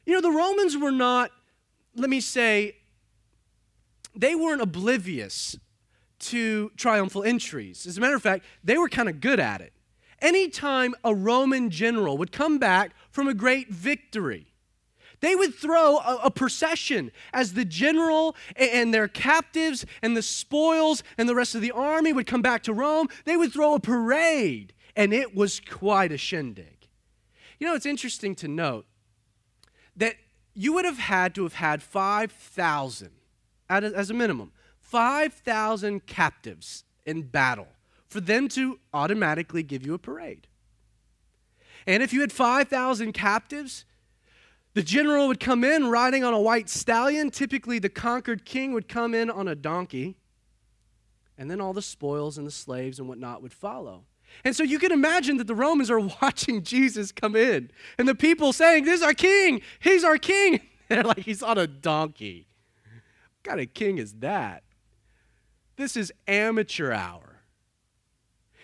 You 0.04 0.14
know, 0.14 0.20
the 0.20 0.36
Romans 0.36 0.76
were 0.76 0.90
not, 0.90 1.30
let 1.94 2.10
me 2.10 2.20
say, 2.20 2.78
they 4.16 4.34
weren't 4.34 4.62
oblivious 4.62 5.56
to 6.18 6.70
triumphal 6.76 7.22
entries. 7.22 7.86
As 7.86 7.98
a 7.98 8.00
matter 8.00 8.16
of 8.16 8.22
fact, 8.22 8.44
they 8.64 8.78
were 8.78 8.88
kind 8.88 9.08
of 9.08 9.20
good 9.20 9.40
at 9.40 9.60
it. 9.60 9.72
Anytime 10.20 10.94
a 11.04 11.14
Roman 11.14 11.70
general 11.70 12.16
would 12.18 12.32
come 12.32 12.58
back 12.58 12.92
from 13.10 13.28
a 13.28 13.34
great 13.34 13.68
victory, 13.68 14.46
they 15.20 15.34
would 15.34 15.54
throw 15.54 15.98
a, 15.98 16.20
a, 16.24 16.30
procession 16.30 17.10
as 17.32 17.54
the 17.54 17.64
general 17.64 18.36
and 18.54 18.92
their 18.92 19.08
captives 19.08 19.86
and 20.02 20.16
the 20.16 20.22
spoils 20.22 21.02
and 21.16 21.28
the 21.28 21.34
rest 21.34 21.54
of 21.54 21.62
the 21.62 21.70
army 21.72 22.12
would 22.12 22.26
come 22.26 22.42
back 22.42 22.62
to 22.64 22.72
Rome. 22.72 23.08
They 23.24 23.36
would 23.36 23.52
throw 23.52 23.74
a 23.74 23.80
parade 23.80 24.74
and 24.94 25.12
it 25.12 25.34
was 25.34 25.60
quite 25.60 26.12
a 26.12 26.18
shindig. 26.18 26.88
You 27.58 27.66
know, 27.66 27.74
it's 27.74 27.86
interesting 27.86 28.34
to 28.36 28.48
note 28.48 28.86
that 29.96 30.16
you 30.54 30.72
would 30.72 30.84
have 30.84 30.98
had 30.98 31.34
to 31.34 31.42
have 31.44 31.54
had 31.54 31.82
5,000, 31.82 33.10
as 33.68 34.10
a 34.10 34.14
minimum, 34.14 34.52
5,000 34.86 36.06
captives 36.06 36.84
in 37.04 37.22
battle 37.22 37.66
for 38.06 38.20
them 38.20 38.48
to 38.48 38.78
automatically 38.94 39.64
give 39.64 39.84
you 39.84 39.94
a 39.94 39.98
parade. 39.98 40.46
And 41.88 42.02
if 42.04 42.12
you 42.12 42.20
had 42.20 42.32
5,000 42.32 43.12
captives, 43.12 43.84
the 44.74 44.82
general 44.82 45.26
would 45.26 45.40
come 45.40 45.64
in 45.64 45.88
riding 45.88 46.22
on 46.22 46.34
a 46.34 46.40
white 46.40 46.68
stallion. 46.68 47.30
Typically, 47.30 47.80
the 47.80 47.88
conquered 47.88 48.44
king 48.44 48.72
would 48.74 48.88
come 48.88 49.12
in 49.12 49.28
on 49.28 49.48
a 49.48 49.56
donkey. 49.56 50.16
And 51.36 51.50
then 51.50 51.60
all 51.60 51.72
the 51.72 51.82
spoils 51.82 52.38
and 52.38 52.46
the 52.46 52.52
slaves 52.52 53.00
and 53.00 53.08
whatnot 53.08 53.42
would 53.42 53.52
follow. 53.52 54.04
And 54.44 54.54
so 54.54 54.62
you 54.62 54.78
can 54.78 54.92
imagine 54.92 55.36
that 55.38 55.48
the 55.48 55.54
Romans 55.54 55.90
are 55.90 55.98
watching 56.22 56.62
Jesus 56.62 57.10
come 57.10 57.34
in. 57.34 57.70
And 57.98 58.06
the 58.06 58.14
people 58.14 58.52
saying, 58.52 58.84
This 58.84 59.00
is 59.00 59.02
our 59.02 59.14
king. 59.14 59.62
He's 59.80 60.04
our 60.04 60.18
king. 60.18 60.60
They're 60.88 61.02
like, 61.02 61.20
He's 61.24 61.42
on 61.42 61.58
a 61.58 61.66
donkey. 61.66 62.46
What 62.84 63.50
kind 63.50 63.60
of 63.60 63.74
king 63.74 63.98
is 63.98 64.12
that? 64.14 64.62
This 65.76 65.96
is 65.96 66.12
amateur 66.26 66.92
hour. 66.92 67.40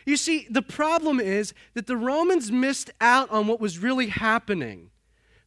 You 0.05 0.17
see, 0.17 0.47
the 0.51 0.63
problem 0.63 1.21
is 1.21 1.55
that 1.75 1.87
the 1.87 1.97
Romans 1.97 2.51
missed 2.51 2.91
out 3.01 3.31
on 3.31 3.47
what 3.47 3.61
was 3.61 3.79
really 3.79 4.09
happening 4.09 4.91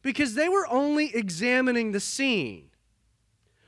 because 0.02 0.34
they 0.34 0.48
were 0.48 0.66
only 0.68 1.14
examining 1.14 1.92
the 1.92 2.00
scene 2.00 2.70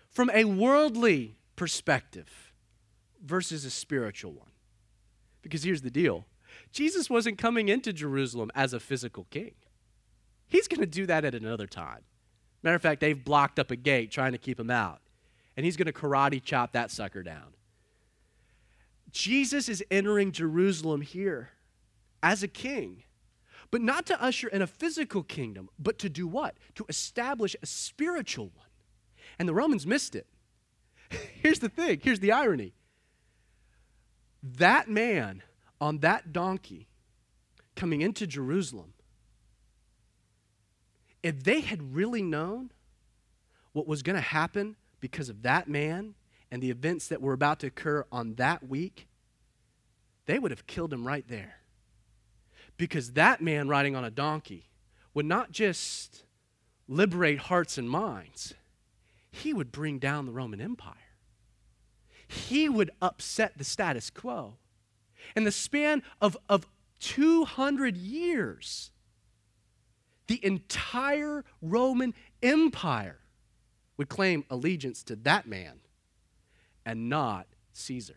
from 0.08 0.30
a 0.32 0.44
worldly 0.44 1.36
perspective 1.56 2.52
versus 3.22 3.64
a 3.64 3.70
spiritual 3.70 4.32
one. 4.32 4.50
Because 5.42 5.64
here's 5.64 5.82
the 5.82 5.90
deal 5.90 6.24
Jesus 6.72 7.10
wasn't 7.10 7.38
coming 7.38 7.68
into 7.68 7.92
Jerusalem 7.92 8.50
as 8.54 8.72
a 8.72 8.80
physical 8.80 9.26
king, 9.30 9.54
he's 10.46 10.68
going 10.68 10.80
to 10.80 10.86
do 10.86 11.06
that 11.06 11.24
at 11.24 11.34
another 11.34 11.66
time. 11.66 12.00
Matter 12.62 12.76
of 12.76 12.82
fact, 12.82 13.00
they've 13.00 13.24
blocked 13.24 13.58
up 13.58 13.70
a 13.70 13.76
gate 13.76 14.10
trying 14.10 14.32
to 14.32 14.38
keep 14.38 14.58
him 14.58 14.70
out, 14.70 15.00
and 15.56 15.64
he's 15.64 15.76
going 15.76 15.86
to 15.86 15.92
karate 15.92 16.42
chop 16.42 16.72
that 16.72 16.90
sucker 16.90 17.22
down. 17.22 17.54
Jesus 19.10 19.68
is 19.68 19.82
entering 19.90 20.32
Jerusalem 20.32 21.00
here 21.00 21.50
as 22.22 22.42
a 22.42 22.48
king 22.48 23.04
but 23.70 23.80
not 23.80 24.06
to 24.06 24.22
usher 24.22 24.48
in 24.48 24.62
a 24.62 24.66
physical 24.66 25.22
kingdom, 25.22 25.68
but 25.78 25.98
to 25.98 26.08
do 26.08 26.26
what? 26.26 26.56
To 26.76 26.86
establish 26.88 27.54
a 27.62 27.66
spiritual 27.66 28.50
one. 28.54 28.66
And 29.38 29.48
the 29.48 29.54
Romans 29.54 29.86
missed 29.86 30.14
it. 30.14 30.26
here's 31.42 31.58
the 31.58 31.68
thing 31.68 32.00
here's 32.02 32.20
the 32.20 32.32
irony. 32.32 32.74
That 34.42 34.88
man 34.88 35.42
on 35.80 35.98
that 35.98 36.32
donkey 36.32 36.88
coming 37.76 38.00
into 38.00 38.26
Jerusalem, 38.26 38.94
if 41.22 41.42
they 41.42 41.60
had 41.60 41.94
really 41.94 42.22
known 42.22 42.70
what 43.72 43.86
was 43.86 44.02
going 44.02 44.16
to 44.16 44.22
happen 44.22 44.76
because 45.00 45.28
of 45.28 45.42
that 45.42 45.68
man 45.68 46.14
and 46.50 46.62
the 46.62 46.70
events 46.70 47.08
that 47.08 47.20
were 47.20 47.32
about 47.32 47.60
to 47.60 47.66
occur 47.66 48.04
on 48.10 48.34
that 48.34 48.68
week, 48.68 49.06
they 50.26 50.38
would 50.38 50.50
have 50.50 50.66
killed 50.66 50.92
him 50.92 51.06
right 51.06 51.26
there. 51.28 51.56
Because 52.76 53.12
that 53.12 53.40
man 53.40 53.68
riding 53.68 53.96
on 53.96 54.04
a 54.04 54.10
donkey 54.10 54.68
would 55.14 55.26
not 55.26 55.50
just 55.50 56.24
liberate 56.86 57.38
hearts 57.38 57.76
and 57.76 57.90
minds, 57.90 58.54
he 59.30 59.52
would 59.52 59.72
bring 59.72 59.98
down 59.98 60.26
the 60.26 60.32
Roman 60.32 60.60
Empire. 60.60 60.94
He 62.26 62.68
would 62.68 62.90
upset 63.00 63.56
the 63.56 63.64
status 63.64 64.10
quo. 64.10 64.54
In 65.34 65.44
the 65.44 65.52
span 65.52 66.02
of, 66.20 66.36
of 66.48 66.66
200 67.00 67.96
years, 67.96 68.90
the 70.26 70.44
entire 70.44 71.44
Roman 71.60 72.14
Empire 72.42 73.18
would 73.96 74.08
claim 74.08 74.44
allegiance 74.50 75.02
to 75.04 75.16
that 75.16 75.46
man 75.46 75.80
and 76.88 77.10
not 77.10 77.46
Caesar. 77.74 78.16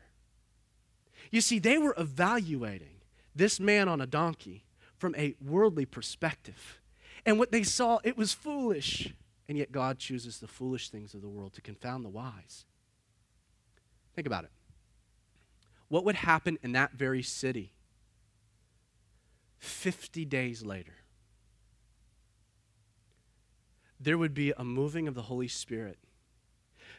You 1.30 1.42
see, 1.42 1.60
they 1.60 1.78
were 1.78 1.94
evaluating 1.98 3.02
this 3.36 3.60
man 3.60 3.90
on 3.90 4.00
a 4.00 4.08
donkey 4.08 4.64
from 4.98 5.14
a 5.16 5.36
worldly 5.46 5.86
perspective. 5.86 6.80
And 7.26 7.38
what 7.38 7.52
they 7.52 7.64
saw, 7.64 8.00
it 8.06 8.16
was 8.16 8.34
foolish. 8.34 9.14
And 9.50 9.58
yet 9.58 9.74
God 9.74 10.00
chooses 10.00 10.40
the 10.40 10.48
foolish 10.48 10.90
things 10.90 11.14
of 11.14 11.22
the 11.22 11.28
world 11.28 11.52
to 11.54 11.62
confound 11.62 12.06
the 12.06 12.10
wise. 12.10 12.64
Think 14.16 14.26
about 14.26 14.46
it. 14.46 14.52
What 15.90 16.06
would 16.06 16.16
happen 16.16 16.58
in 16.64 16.72
that 16.72 16.94
very 16.94 17.22
city 17.22 17.74
50 19.60 20.24
days 20.24 20.64
later? 20.64 20.96
There 24.00 24.18
would 24.18 24.34
be 24.34 24.54
a 24.56 24.64
moving 24.64 25.10
of 25.10 25.14
the 25.14 25.24
Holy 25.24 25.50
Spirit. 25.50 25.98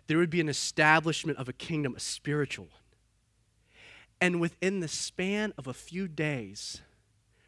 There 0.07 0.19
would 0.19 0.31
be 0.31 0.41
an 0.41 0.49
establishment 0.49 1.39
of 1.39 1.49
a 1.49 1.53
kingdom, 1.53 1.95
a 1.97 2.01
spiritual 2.01 2.67
one. 2.67 2.83
And 4.21 4.41
within 4.41 4.81
the 4.81 4.89
span 4.89 5.53
of 5.59 5.67
a 5.67 5.75
few 5.75 6.07
days, 6.07 6.81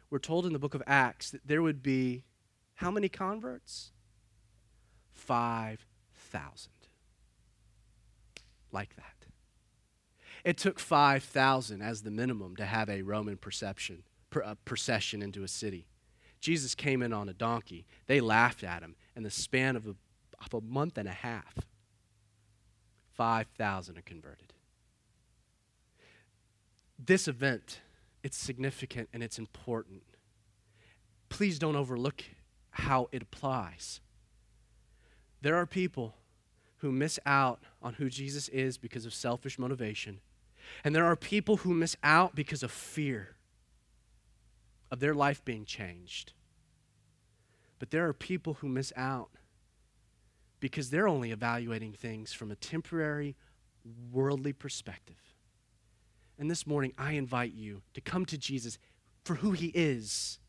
we're 0.09 0.19
told 0.19 0.45
in 0.45 0.53
the 0.53 0.59
book 0.59 0.73
of 0.73 0.83
Acts 0.85 1.31
that 1.31 1.47
there 1.47 1.61
would 1.61 1.81
be 1.81 2.23
how 2.75 2.91
many 2.91 3.09
converts? 3.09 3.91
5,000. 5.13 6.71
Like 8.71 8.95
that. 8.97 9.27
It 10.43 10.57
took 10.57 10.79
5,000 10.79 11.81
as 11.81 12.03
the 12.03 12.11
minimum 12.11 12.55
to 12.57 12.65
have 12.65 12.89
a 12.89 13.01
Roman 13.01 13.37
perception, 13.37 14.03
per, 14.29 14.43
uh, 14.43 14.55
procession 14.65 15.21
into 15.21 15.43
a 15.43 15.47
city. 15.47 15.87
Jesus 16.39 16.75
came 16.75 17.01
in 17.01 17.13
on 17.13 17.29
a 17.29 17.33
donkey. 17.33 17.85
They 18.05 18.21
laughed 18.21 18.63
at 18.63 18.83
him. 18.83 18.95
In 19.15 19.23
the 19.23 19.31
span 19.31 19.75
of 19.75 19.87
a, 19.87 19.95
of 20.43 20.53
a 20.53 20.61
month 20.61 20.97
and 20.97 21.07
a 21.07 21.13
half, 21.13 21.55
5,000 23.15 23.97
are 23.97 24.01
converted 24.01 24.53
this 27.03 27.27
event, 27.27 27.81
it's 28.23 28.37
significant 28.37 29.09
and 29.13 29.21
it's 29.21 29.37
important. 29.37 30.03
Please 31.29 31.59
don't 31.59 31.75
overlook 31.75 32.23
how 32.71 33.09
it 33.11 33.21
applies. 33.21 33.99
There 35.41 35.55
are 35.55 35.65
people 35.65 36.15
who 36.77 36.91
miss 36.91 37.19
out 37.25 37.61
on 37.81 37.95
who 37.95 38.09
Jesus 38.09 38.47
is 38.49 38.77
because 38.77 39.05
of 39.05 39.13
selfish 39.13 39.59
motivation, 39.59 40.19
and 40.83 40.95
there 40.95 41.05
are 41.05 41.15
people 41.15 41.57
who 41.57 41.73
miss 41.73 41.95
out 42.03 42.35
because 42.35 42.63
of 42.63 42.71
fear 42.71 43.35
of 44.91 44.99
their 44.99 45.13
life 45.13 45.43
being 45.45 45.65
changed. 45.65 46.33
But 47.79 47.91
there 47.91 48.07
are 48.07 48.13
people 48.13 48.55
who 48.55 48.67
miss 48.67 48.93
out 48.95 49.29
because 50.65 50.89
they're 50.89 51.07
only 51.07 51.29
evaluating 51.29 51.93
things 51.93 52.33
from 52.33 52.49
a 52.49 52.55
temporary, 52.55 53.35
worldly 54.11 54.51
perspective. 54.51 55.35
And 56.39 56.49
this 56.49 56.65
morning, 56.65 56.91
I 56.97 57.11
invite 57.11 57.53
you 57.53 57.83
to 57.93 58.01
come 58.01 58.25
to 58.25 58.35
Jesus 58.35 58.79
for 59.23 59.35
who 59.35 59.51
he 59.51 59.67
is, 59.75 60.39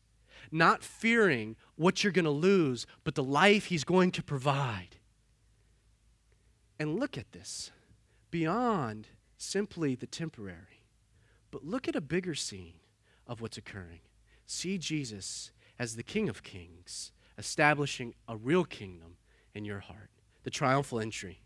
not 0.51 0.81
fearing 0.81 1.55
what 1.75 2.03
you're 2.03 2.11
going 2.11 2.25
to 2.25 2.31
lose, 2.31 2.87
but 3.03 3.13
the 3.13 3.21
life 3.21 3.65
he's 3.65 3.83
going 3.83 4.09
to 4.09 4.23
provide. 4.23 4.97
And 6.79 6.99
look 6.99 7.15
at 7.15 7.31
this 7.31 7.69
beyond 8.31 9.09
simply 9.37 9.93
the 9.93 10.07
temporary, 10.07 10.87
but 11.51 11.63
look 11.63 11.87
at 11.87 11.95
a 11.95 12.01
bigger 12.01 12.33
scene 12.33 12.79
of 13.27 13.39
what's 13.39 13.55
occurring. 13.55 14.01
See 14.47 14.79
Jesus 14.79 15.51
as 15.77 15.95
the 15.95 16.01
King 16.01 16.27
of 16.27 16.41
Kings, 16.41 17.11
establishing 17.37 18.15
a 18.27 18.35
real 18.35 18.65
kingdom 18.65 19.17
in 19.57 19.65
your 19.65 19.79
heart. 19.79 20.09
The 20.43 20.49
triumphal 20.49 20.99
entry. 20.99 21.41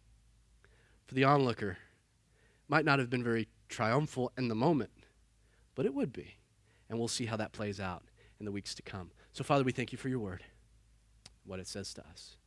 For 1.07 1.15
the 1.15 1.23
onlooker, 1.23 1.77
might 2.67 2.85
not 2.85 2.99
have 2.99 3.09
been 3.09 3.23
very 3.23 3.47
triumphal 3.69 4.31
in 4.37 4.47
the 4.47 4.55
moment, 4.55 4.91
but 5.75 5.85
it 5.85 5.93
would 5.93 6.13
be. 6.13 6.35
And 6.89 6.99
we'll 6.99 7.07
see 7.07 7.25
how 7.25 7.37
that 7.37 7.53
plays 7.53 7.79
out 7.79 8.03
in 8.39 8.45
the 8.45 8.51
weeks 8.51 8.75
to 8.75 8.81
come. 8.81 9.11
So, 9.31 9.43
Father, 9.43 9.63
we 9.63 9.71
thank 9.71 9.91
you 9.91 9.97
for 9.97 10.09
your 10.09 10.19
word, 10.19 10.43
what 11.45 11.59
it 11.59 11.67
says 11.67 11.93
to 11.95 12.01
us. 12.07 12.37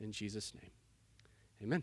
In 0.00 0.12
Jesus' 0.12 0.52
name, 0.54 0.70
amen. 1.62 1.82